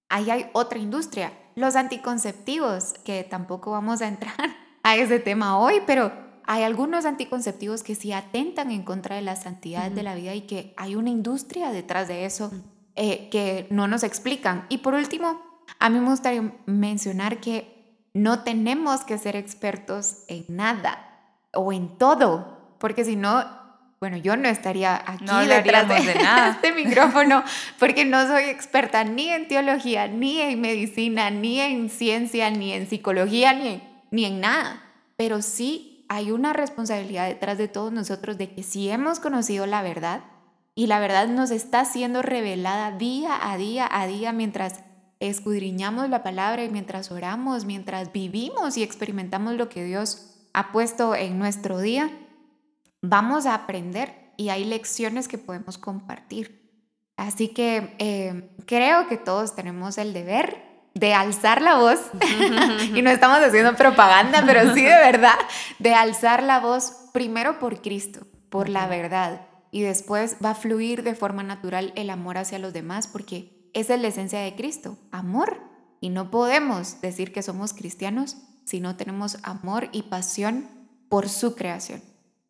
ahí 0.09 0.30
hay 0.30 0.47
otra 0.53 0.78
industria. 0.78 1.32
Los 1.55 1.74
anticonceptivos, 1.76 2.95
que 3.05 3.24
tampoco 3.24 3.70
vamos 3.70 4.03
a 4.03 4.09
entrar 4.09 4.34
a 4.82 4.97
ese 4.97 5.20
tema 5.20 5.59
hoy, 5.59 5.80
pero 5.87 6.12
hay 6.45 6.64
algunos 6.64 7.07
anticonceptivos 7.07 7.82
que 7.82 7.95
sí 7.95 8.12
atentan 8.12 8.70
en 8.70 8.82
contra 8.82 9.16
de 9.16 9.22
la 9.22 9.37
santidad 9.37 9.91
de 9.91 9.97
Ujú. 9.97 10.05
la 10.05 10.14
vida 10.14 10.34
y 10.34 10.43
que 10.43 10.74
hay 10.76 10.97
una 10.97 11.11
industria 11.11 11.70
detrás 11.72 12.09
de 12.09 12.26
eso 12.26 12.51
eh, 12.95 13.28
que 13.30 13.66
no 13.70 13.89
nos 13.89 14.03
explican. 14.03 14.66
Y 14.68 14.78
por 14.78 14.95
último, 14.95 15.41
a 15.79 15.89
mí 15.89 16.01
me 16.01 16.11
gustaría 16.11 16.53
mencionar 16.67 17.39
que 17.39 17.77
no 18.14 18.41
tenemos 18.41 19.03
que 19.03 19.19
ser 19.19 19.37
expertos 19.37 20.25
en 20.29 20.45
nada 20.49 20.99
o 21.53 21.73
en 21.73 21.99
todo, 21.99 22.75
porque 22.79 23.05
si 23.05 23.17
no, 23.17 23.45
bueno, 24.01 24.17
yo 24.17 24.37
no 24.37 24.49
estaría 24.49 24.97
aquí 24.97 25.25
No 25.25 25.39
detrás 25.41 25.89
de 25.89 26.14
nada. 26.23 26.51
este 26.51 26.73
micrófono, 26.73 27.43
porque 27.79 28.05
no 28.05 28.27
soy 28.27 28.45
experta 28.45 29.05
ni 29.05 29.29
en 29.29 29.49
teología, 29.49 30.09
ni 30.09 30.41
en 30.41 30.61
medicina, 30.61 31.31
ni 31.31 31.61
en 31.61 31.91
ciencia, 31.91 32.51
ni 32.51 32.73
en 32.73 32.89
psicología, 32.89 33.53
ni 33.53 33.69
en, 33.69 33.83
ni 34.11 34.25
en 34.25 34.41
nada. 34.41 34.83
Pero 35.17 35.43
sí 35.43 36.05
hay 36.09 36.31
una 36.31 36.53
responsabilidad 36.53 37.27
detrás 37.27 37.59
de 37.59 37.69
todos 37.69 37.93
nosotros 37.93 38.39
de 38.39 38.51
que 38.53 38.62
si 38.62 38.89
hemos 38.91 39.21
conocido 39.21 39.67
la 39.67 39.83
verdad 39.83 40.21
y 40.75 40.87
la 40.87 41.01
verdad 41.01 41.29
nos 41.29 41.51
está 41.51 41.85
siendo 41.85 42.23
revelada 42.23 42.93
día 42.93 43.51
a 43.51 43.57
día 43.57 43.89
a 43.91 44.07
día 44.07 44.33
mientras 44.33 44.81
escudriñamos 45.21 46.09
la 46.11 46.23
palabra 46.23 46.64
y 46.64 46.71
mientras 46.71 47.11
oramos, 47.11 47.64
mientras 47.64 48.12
vivimos 48.12 48.77
y 48.77 48.83
experimentamos 48.83 49.55
lo 49.55 49.69
que 49.69 49.85
Dios 49.85 50.37
ha 50.53 50.73
puesto 50.73 51.14
en 51.14 51.39
nuestro 51.39 51.81
día, 51.81 52.11
vamos 53.03 53.47
a 53.47 53.55
aprender 53.55 54.33
y 54.37 54.51
hay 54.51 54.64
lecciones 54.64 55.29
que 55.29 55.39
podemos 55.39 55.79
compartir. 55.79 56.67
Así 57.17 57.49
que 57.49 57.95
eh, 57.99 58.51
creo 58.67 59.09
que 59.09 59.17
todos 59.17 59.55
tenemos 59.55 59.97
el 59.99 60.12
deber 60.12 60.67
de 60.95 61.12
alzar 61.12 61.61
la 61.61 61.77
voz, 61.77 62.01
y 62.95 63.03
no 63.03 63.11
estamos 63.11 63.39
haciendo 63.39 63.77
propaganda, 63.77 64.43
pero 64.47 64.75
sí 64.75 64.83
de 64.83 64.97
verdad, 64.97 65.37
de 65.79 65.95
alzar 65.95 66.43
la 66.43 66.59
voz 66.59 67.11
primero 67.12 67.59
por 67.59 67.83
Cristo, 67.83 68.27
por 68.49 68.71
la 68.71 68.87
verdad, 68.87 69.43
y 69.71 69.83
después 69.83 70.37
va 70.43 70.51
a 70.51 70.55
fluir 70.55 71.03
de 71.03 71.14
forma 71.14 71.43
natural 71.43 71.93
el 71.97 72.09
amor 72.09 72.39
hacia 72.39 72.59
los 72.59 72.73
demás, 72.73 73.09
porque 73.09 73.55
esa 73.77 73.95
es 73.95 74.01
la 74.01 74.09
esencia 74.09 74.41
de 74.41 74.55
Cristo, 74.55 74.97
amor. 75.11 75.61
Y 76.01 76.09
no 76.09 76.31
podemos 76.31 77.03
decir 77.03 77.31
que 77.31 77.43
somos 77.43 77.74
cristianos 77.74 78.39
si 78.64 78.81
no 78.81 78.97
tenemos 78.97 79.37
amor 79.43 79.91
y 79.93 80.05
pasión 80.05 80.66
por 81.11 81.29
su 81.29 81.55
creación. 81.55 82.03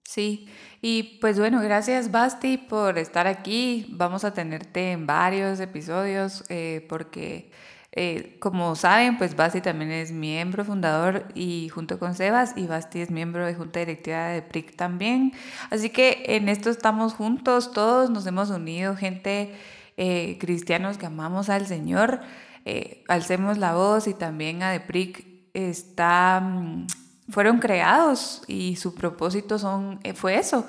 Sí, 0.05 0.49
y 0.81 1.19
pues 1.21 1.37
bueno, 1.41 1.61
gracias 1.61 2.13
Basti 2.13 2.59
por 2.59 2.97
estar 2.97 3.27
aquí. 3.27 3.87
Vamos 3.91 4.25
a 4.25 4.35
tenerte 4.35 4.93
en 4.93 5.09
varios 5.09 5.59
episodios 5.59 6.45
eh, 6.49 6.87
porque, 6.89 7.51
eh, 7.91 8.37
como 8.39 8.77
saben, 8.77 9.19
pues 9.19 9.35
Basti 9.35 9.61
también 9.61 9.91
es 9.91 10.13
miembro 10.13 10.65
fundador 10.65 11.27
y 11.35 11.71
junto 11.71 11.99
con 11.99 12.15
Sebas 12.15 12.53
y 12.57 12.69
Basti 12.69 13.01
es 13.01 13.11
miembro 13.11 13.45
de 13.45 13.57
Junta 13.57 13.81
Directiva 13.81 14.29
de 14.29 14.43
PRIC 14.43 14.77
también. 14.77 15.33
Así 15.71 15.91
que 15.91 16.23
en 16.29 16.49
esto 16.49 16.71
estamos 16.71 17.15
juntos, 17.15 17.73
todos 17.73 18.11
nos 18.11 18.25
hemos 18.29 18.51
unido, 18.51 18.95
gente 18.95 19.57
eh, 19.97 20.37
cristianos 20.41 20.99
que 20.99 21.07
amamos 21.07 21.49
al 21.49 21.67
Señor. 21.67 22.21
Eh, 22.65 23.05
alcemos 23.09 23.59
la 23.59 23.75
voz 23.75 24.09
y 24.09 24.15
también 24.15 24.63
a 24.63 24.71
DEPRIC 24.71 25.27
está... 25.55 26.41
mm, 26.41 26.87
fueron 27.29 27.59
creados 27.59 28.43
y 28.47 28.77
su 28.77 28.95
propósito 28.95 29.59
son, 29.59 29.99
eh, 30.05 30.15
fue 30.15 30.39
eso, 30.39 30.67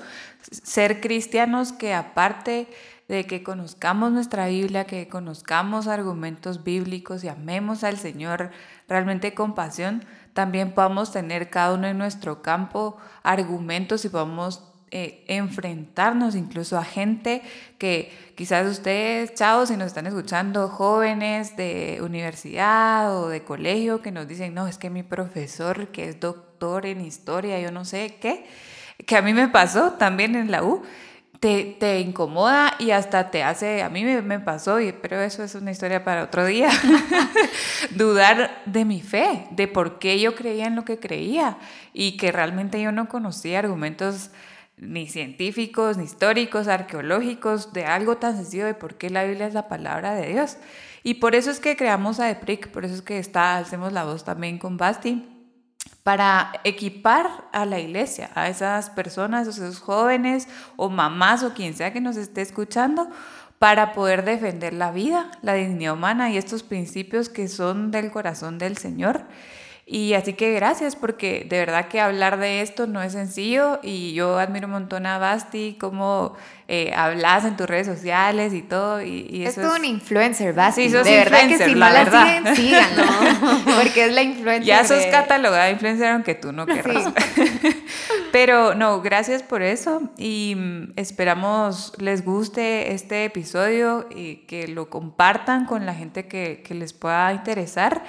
ser 0.51 1.01
cristianos 1.01 1.71
que 1.71 1.93
aparte 1.93 2.67
de 3.07 3.25
que 3.25 3.43
conozcamos 3.43 4.11
nuestra 4.11 4.47
Biblia, 4.47 4.85
que 4.85 5.07
conozcamos 5.07 5.87
argumentos 5.87 6.63
bíblicos 6.63 7.23
y 7.23 7.29
amemos 7.29 7.83
al 7.83 7.97
Señor 7.97 8.51
realmente 8.87 9.33
con 9.33 9.55
pasión, 9.55 10.03
también 10.33 10.73
podamos 10.73 11.11
tener 11.11 11.49
cada 11.49 11.73
uno 11.73 11.87
en 11.87 11.97
nuestro 11.97 12.41
campo 12.41 12.97
argumentos 13.23 14.03
y 14.05 14.09
podamos 14.09 14.63
eh, 14.89 15.25
enfrentarnos 15.27 16.33
incluso 16.35 16.77
a 16.77 16.83
gente 16.85 17.41
que 17.77 18.09
quizás 18.35 18.65
ustedes, 18.67 19.33
chavos, 19.33 19.67
si 19.67 19.75
nos 19.75 19.87
están 19.87 20.07
escuchando, 20.07 20.69
jóvenes 20.69 21.57
de 21.57 21.99
universidad 22.01 23.13
o 23.17 23.27
de 23.27 23.43
colegio, 23.43 24.01
que 24.01 24.11
nos 24.11 24.29
dicen, 24.29 24.53
no, 24.53 24.65
es 24.65 24.77
que 24.77 24.89
mi 24.89 25.03
profesor, 25.03 25.89
que 25.89 26.07
es 26.07 26.21
doctor 26.21 26.85
en 26.85 27.01
historia, 27.01 27.59
yo 27.59 27.69
no 27.69 27.83
sé 27.83 28.15
qué, 28.21 28.45
que 29.05 29.17
a 29.17 29.21
mí 29.21 29.33
me 29.33 29.49
pasó 29.49 29.91
también 29.93 30.35
en 30.35 30.51
la 30.51 30.63
U, 30.63 30.83
te, 31.41 31.75
te 31.79 31.99
incomoda 31.99 32.73
y 32.79 32.91
hasta 32.91 33.29
te 33.29 33.43
hace, 33.43 33.83
a 33.83 33.89
mí 33.89 34.05
me, 34.05 34.21
me 34.21 34.39
pasó, 34.39 34.79
y, 34.79 34.93
pero 34.93 35.19
eso 35.19 35.43
es 35.43 35.53
una 35.55 35.71
historia 35.71 36.03
para 36.05 36.23
otro 36.23 36.45
día, 36.45 36.69
dudar 37.91 38.61
de 38.65 38.85
mi 38.85 39.01
fe, 39.01 39.47
de 39.51 39.67
por 39.67 39.99
qué 39.99 40.17
yo 40.19 40.33
creía 40.33 40.65
en 40.65 40.75
lo 40.75 40.85
que 40.85 40.97
creía 40.97 41.57
y 41.93 42.17
que 42.17 42.31
realmente 42.31 42.81
yo 42.81 42.93
no 42.93 43.09
conocía 43.09 43.59
argumentos 43.59 44.31
ni 44.77 45.07
científicos, 45.07 45.97
ni 45.97 46.05
históricos, 46.05 46.67
arqueológicos, 46.67 47.73
de 47.73 47.85
algo 47.85 48.17
tan 48.17 48.35
sencillo 48.35 48.65
de 48.65 48.75
por 48.75 48.95
qué 48.95 49.09
la 49.09 49.23
Biblia 49.23 49.47
es 49.47 49.53
la 49.53 49.67
palabra 49.67 50.13
de 50.13 50.27
Dios. 50.27 50.57
Y 51.03 51.15
por 51.15 51.35
eso 51.35 51.51
es 51.51 51.59
que 51.59 51.75
creamos 51.75 52.19
a 52.19 52.29
EPRIC, 52.29 52.69
por 52.69 52.85
eso 52.85 52.93
es 52.93 53.01
que 53.01 53.17
está, 53.17 53.57
hacemos 53.57 53.91
la 53.91 54.03
voz 54.03 54.23
también 54.23 54.59
con 54.59 54.77
Basti, 54.77 55.27
para 56.03 56.51
equipar 56.63 57.45
a 57.51 57.65
la 57.65 57.79
iglesia, 57.79 58.29
a 58.35 58.49
esas 58.49 58.89
personas, 58.89 59.47
a 59.47 59.51
esos 59.51 59.79
jóvenes 59.79 60.47
o 60.75 60.89
mamás 60.89 61.43
o 61.43 61.53
quien 61.53 61.73
sea 61.73 61.91
que 61.91 62.01
nos 62.01 62.15
esté 62.15 62.41
escuchando, 62.41 63.09
para 63.59 63.93
poder 63.93 64.23
defender 64.23 64.73
la 64.73 64.91
vida, 64.91 65.31
la 65.41 65.53
dignidad 65.55 65.93
humana 65.93 66.29
y 66.29 66.37
estos 66.37 66.61
principios 66.61 67.29
que 67.29 67.47
son 67.47 67.89
del 67.89 68.11
corazón 68.11 68.59
del 68.59 68.77
Señor. 68.77 69.23
Y 69.89 70.15
así 70.15 70.33
que 70.33 70.51
gracias 70.51 70.97
porque 70.97 71.45
de 71.47 71.59
verdad 71.59 71.87
que 71.87 72.01
hablar 72.01 72.39
de 72.39 72.61
esto 72.61 72.87
no 72.87 73.01
es 73.01 73.13
sencillo 73.13 73.79
y 73.81 74.13
yo 74.13 74.37
admiro 74.37 74.67
un 74.67 74.73
montón 74.73 75.05
a 75.05 75.17
Basti, 75.17 75.77
cómo 75.79 76.35
eh, 76.69 76.91
hablas 76.95 77.45
en 77.45 77.55
tus 77.55 77.65
redes 77.67 77.87
sociales 77.87 78.53
y 78.53 78.61
todo. 78.61 79.01
Y, 79.01 79.25
y 79.29 79.43
Es 79.45 79.51
eso 79.51 79.61
todo 79.61 79.73
es- 79.75 79.79
un 79.79 79.85
influencer, 79.85 80.53
Basti. 80.53 80.83
Sí, 80.83 80.89
sos 80.91 81.05
de 81.05 81.17
verdad 81.17 81.47
que 81.47 81.57
si 81.57 81.71
no 81.73 81.79
la 81.79 81.91
verdad. 81.93 82.55
siguen, 82.55 82.55
síganlo. 82.55 83.03
Porque 83.77 84.05
es 84.05 84.13
la 84.13 84.21
influencer. 84.23 84.63
Ya 84.65 84.83
sos 84.83 85.03
de- 85.03 85.09
catalogada 85.09 85.69
influencer 85.71 86.07
aunque 86.11 86.35
tú 86.35 86.51
no 86.51 86.65
querrás. 86.65 87.05
Pero 88.31 88.75
no, 88.75 89.01
gracias 89.01 89.41
por 89.43 89.61
eso 89.61 90.01
y 90.17 90.55
mm, 90.57 90.93
esperamos 90.97 91.93
les 91.97 92.23
guste 92.25 92.93
este 92.93 93.25
episodio 93.25 94.07
y 94.13 94.37
que 94.47 94.67
lo 94.67 94.89
compartan 94.89 95.65
con 95.65 95.85
la 95.85 95.93
gente 95.93 96.27
que, 96.27 96.61
que 96.65 96.73
les 96.75 96.93
pueda 96.93 97.31
interesar. 97.33 98.03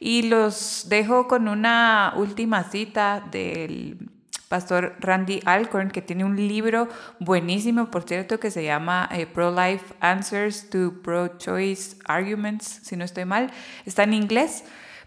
Y 0.00 0.22
los 0.22 0.86
dejo 0.88 1.26
con 1.28 1.48
una 1.48 2.12
última 2.16 2.64
cita 2.64 3.24
del 3.30 4.10
pastor 4.54 4.94
Randy 5.00 5.40
Alcorn, 5.46 5.90
que 5.90 6.00
tiene 6.00 6.24
un 6.24 6.36
libro 6.36 6.86
buenísimo, 7.18 7.90
por 7.90 8.04
cierto, 8.04 8.38
que 8.38 8.52
se 8.52 8.62
llama 8.62 9.08
eh, 9.10 9.26
Pro-Life 9.26 9.96
Answers 9.98 10.70
to 10.70 11.02
Pro-Choice 11.02 11.96
Arguments, 12.04 12.78
si 12.84 12.96
no 12.96 13.04
estoy 13.04 13.24
mal. 13.24 13.50
Está 13.84 14.04
en 14.04 14.14
inglés, 14.14 14.62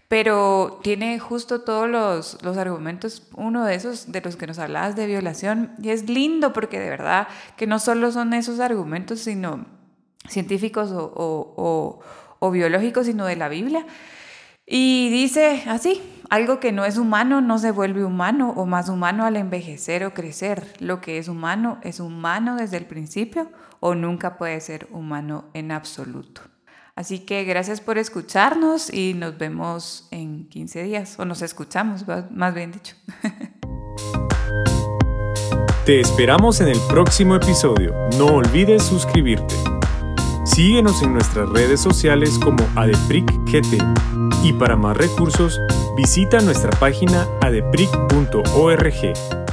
pero 0.06 0.80
tiene 0.82 1.18
justo 1.18 1.62
todos 1.62 1.88
los, 1.88 2.42
los 2.42 2.58
argumentos, 2.58 3.26
uno 3.36 3.64
de 3.64 3.74
esos 3.74 4.12
de 4.12 4.20
los 4.20 4.36
que 4.36 4.46
nos 4.46 4.58
hablabas 4.58 4.96
de 4.96 5.06
violación, 5.06 5.72
y 5.82 5.88
es 5.88 6.10
lindo 6.10 6.52
porque 6.52 6.78
de 6.78 6.90
verdad 6.90 7.26
que 7.56 7.66
no 7.66 7.78
solo 7.78 8.12
son 8.12 8.34
esos 8.34 8.60
argumentos, 8.60 9.20
sino 9.20 9.64
científicos 10.28 10.90
o, 10.90 11.10
o, 11.16 12.00
o 12.38 12.50
biológicos, 12.50 13.06
sino 13.06 13.24
de 13.24 13.36
la 13.36 13.48
Biblia. 13.48 13.86
Y 14.66 15.08
dice 15.08 15.62
así, 15.66 16.02
algo 16.30 16.60
que 16.60 16.72
no 16.72 16.84
es 16.84 16.98
humano 16.98 17.40
no 17.40 17.58
se 17.58 17.70
vuelve 17.70 18.04
humano 18.04 18.52
o 18.56 18.66
más 18.66 18.88
humano 18.88 19.24
al 19.24 19.36
envejecer 19.36 20.04
o 20.04 20.12
crecer. 20.12 20.74
Lo 20.78 21.00
que 21.00 21.18
es 21.18 21.28
humano 21.28 21.78
es 21.82 22.00
humano 22.00 22.56
desde 22.56 22.76
el 22.76 22.86
principio 22.86 23.50
o 23.80 23.94
nunca 23.94 24.36
puede 24.36 24.60
ser 24.60 24.88
humano 24.90 25.46
en 25.54 25.72
absoluto. 25.72 26.42
Así 26.94 27.20
que 27.20 27.44
gracias 27.44 27.80
por 27.80 27.96
escucharnos 27.96 28.92
y 28.92 29.14
nos 29.14 29.38
vemos 29.38 30.08
en 30.10 30.48
15 30.48 30.82
días, 30.82 31.18
o 31.18 31.24
nos 31.24 31.42
escuchamos, 31.42 32.04
más 32.30 32.54
bien 32.54 32.72
dicho. 32.72 32.96
Te 35.86 36.00
esperamos 36.00 36.60
en 36.60 36.68
el 36.68 36.78
próximo 36.88 37.36
episodio. 37.36 37.94
No 38.18 38.26
olvides 38.26 38.82
suscribirte. 38.82 39.54
Síguenos 40.48 41.02
en 41.02 41.12
nuestras 41.12 41.48
redes 41.50 41.80
sociales 41.80 42.38
como 42.42 42.66
ADEPRICGT 42.74 43.82
y 44.42 44.52
para 44.54 44.76
más 44.76 44.96
recursos 44.96 45.60
visita 45.96 46.40
nuestra 46.40 46.70
página 46.80 47.26
adepric.org. 47.42 49.47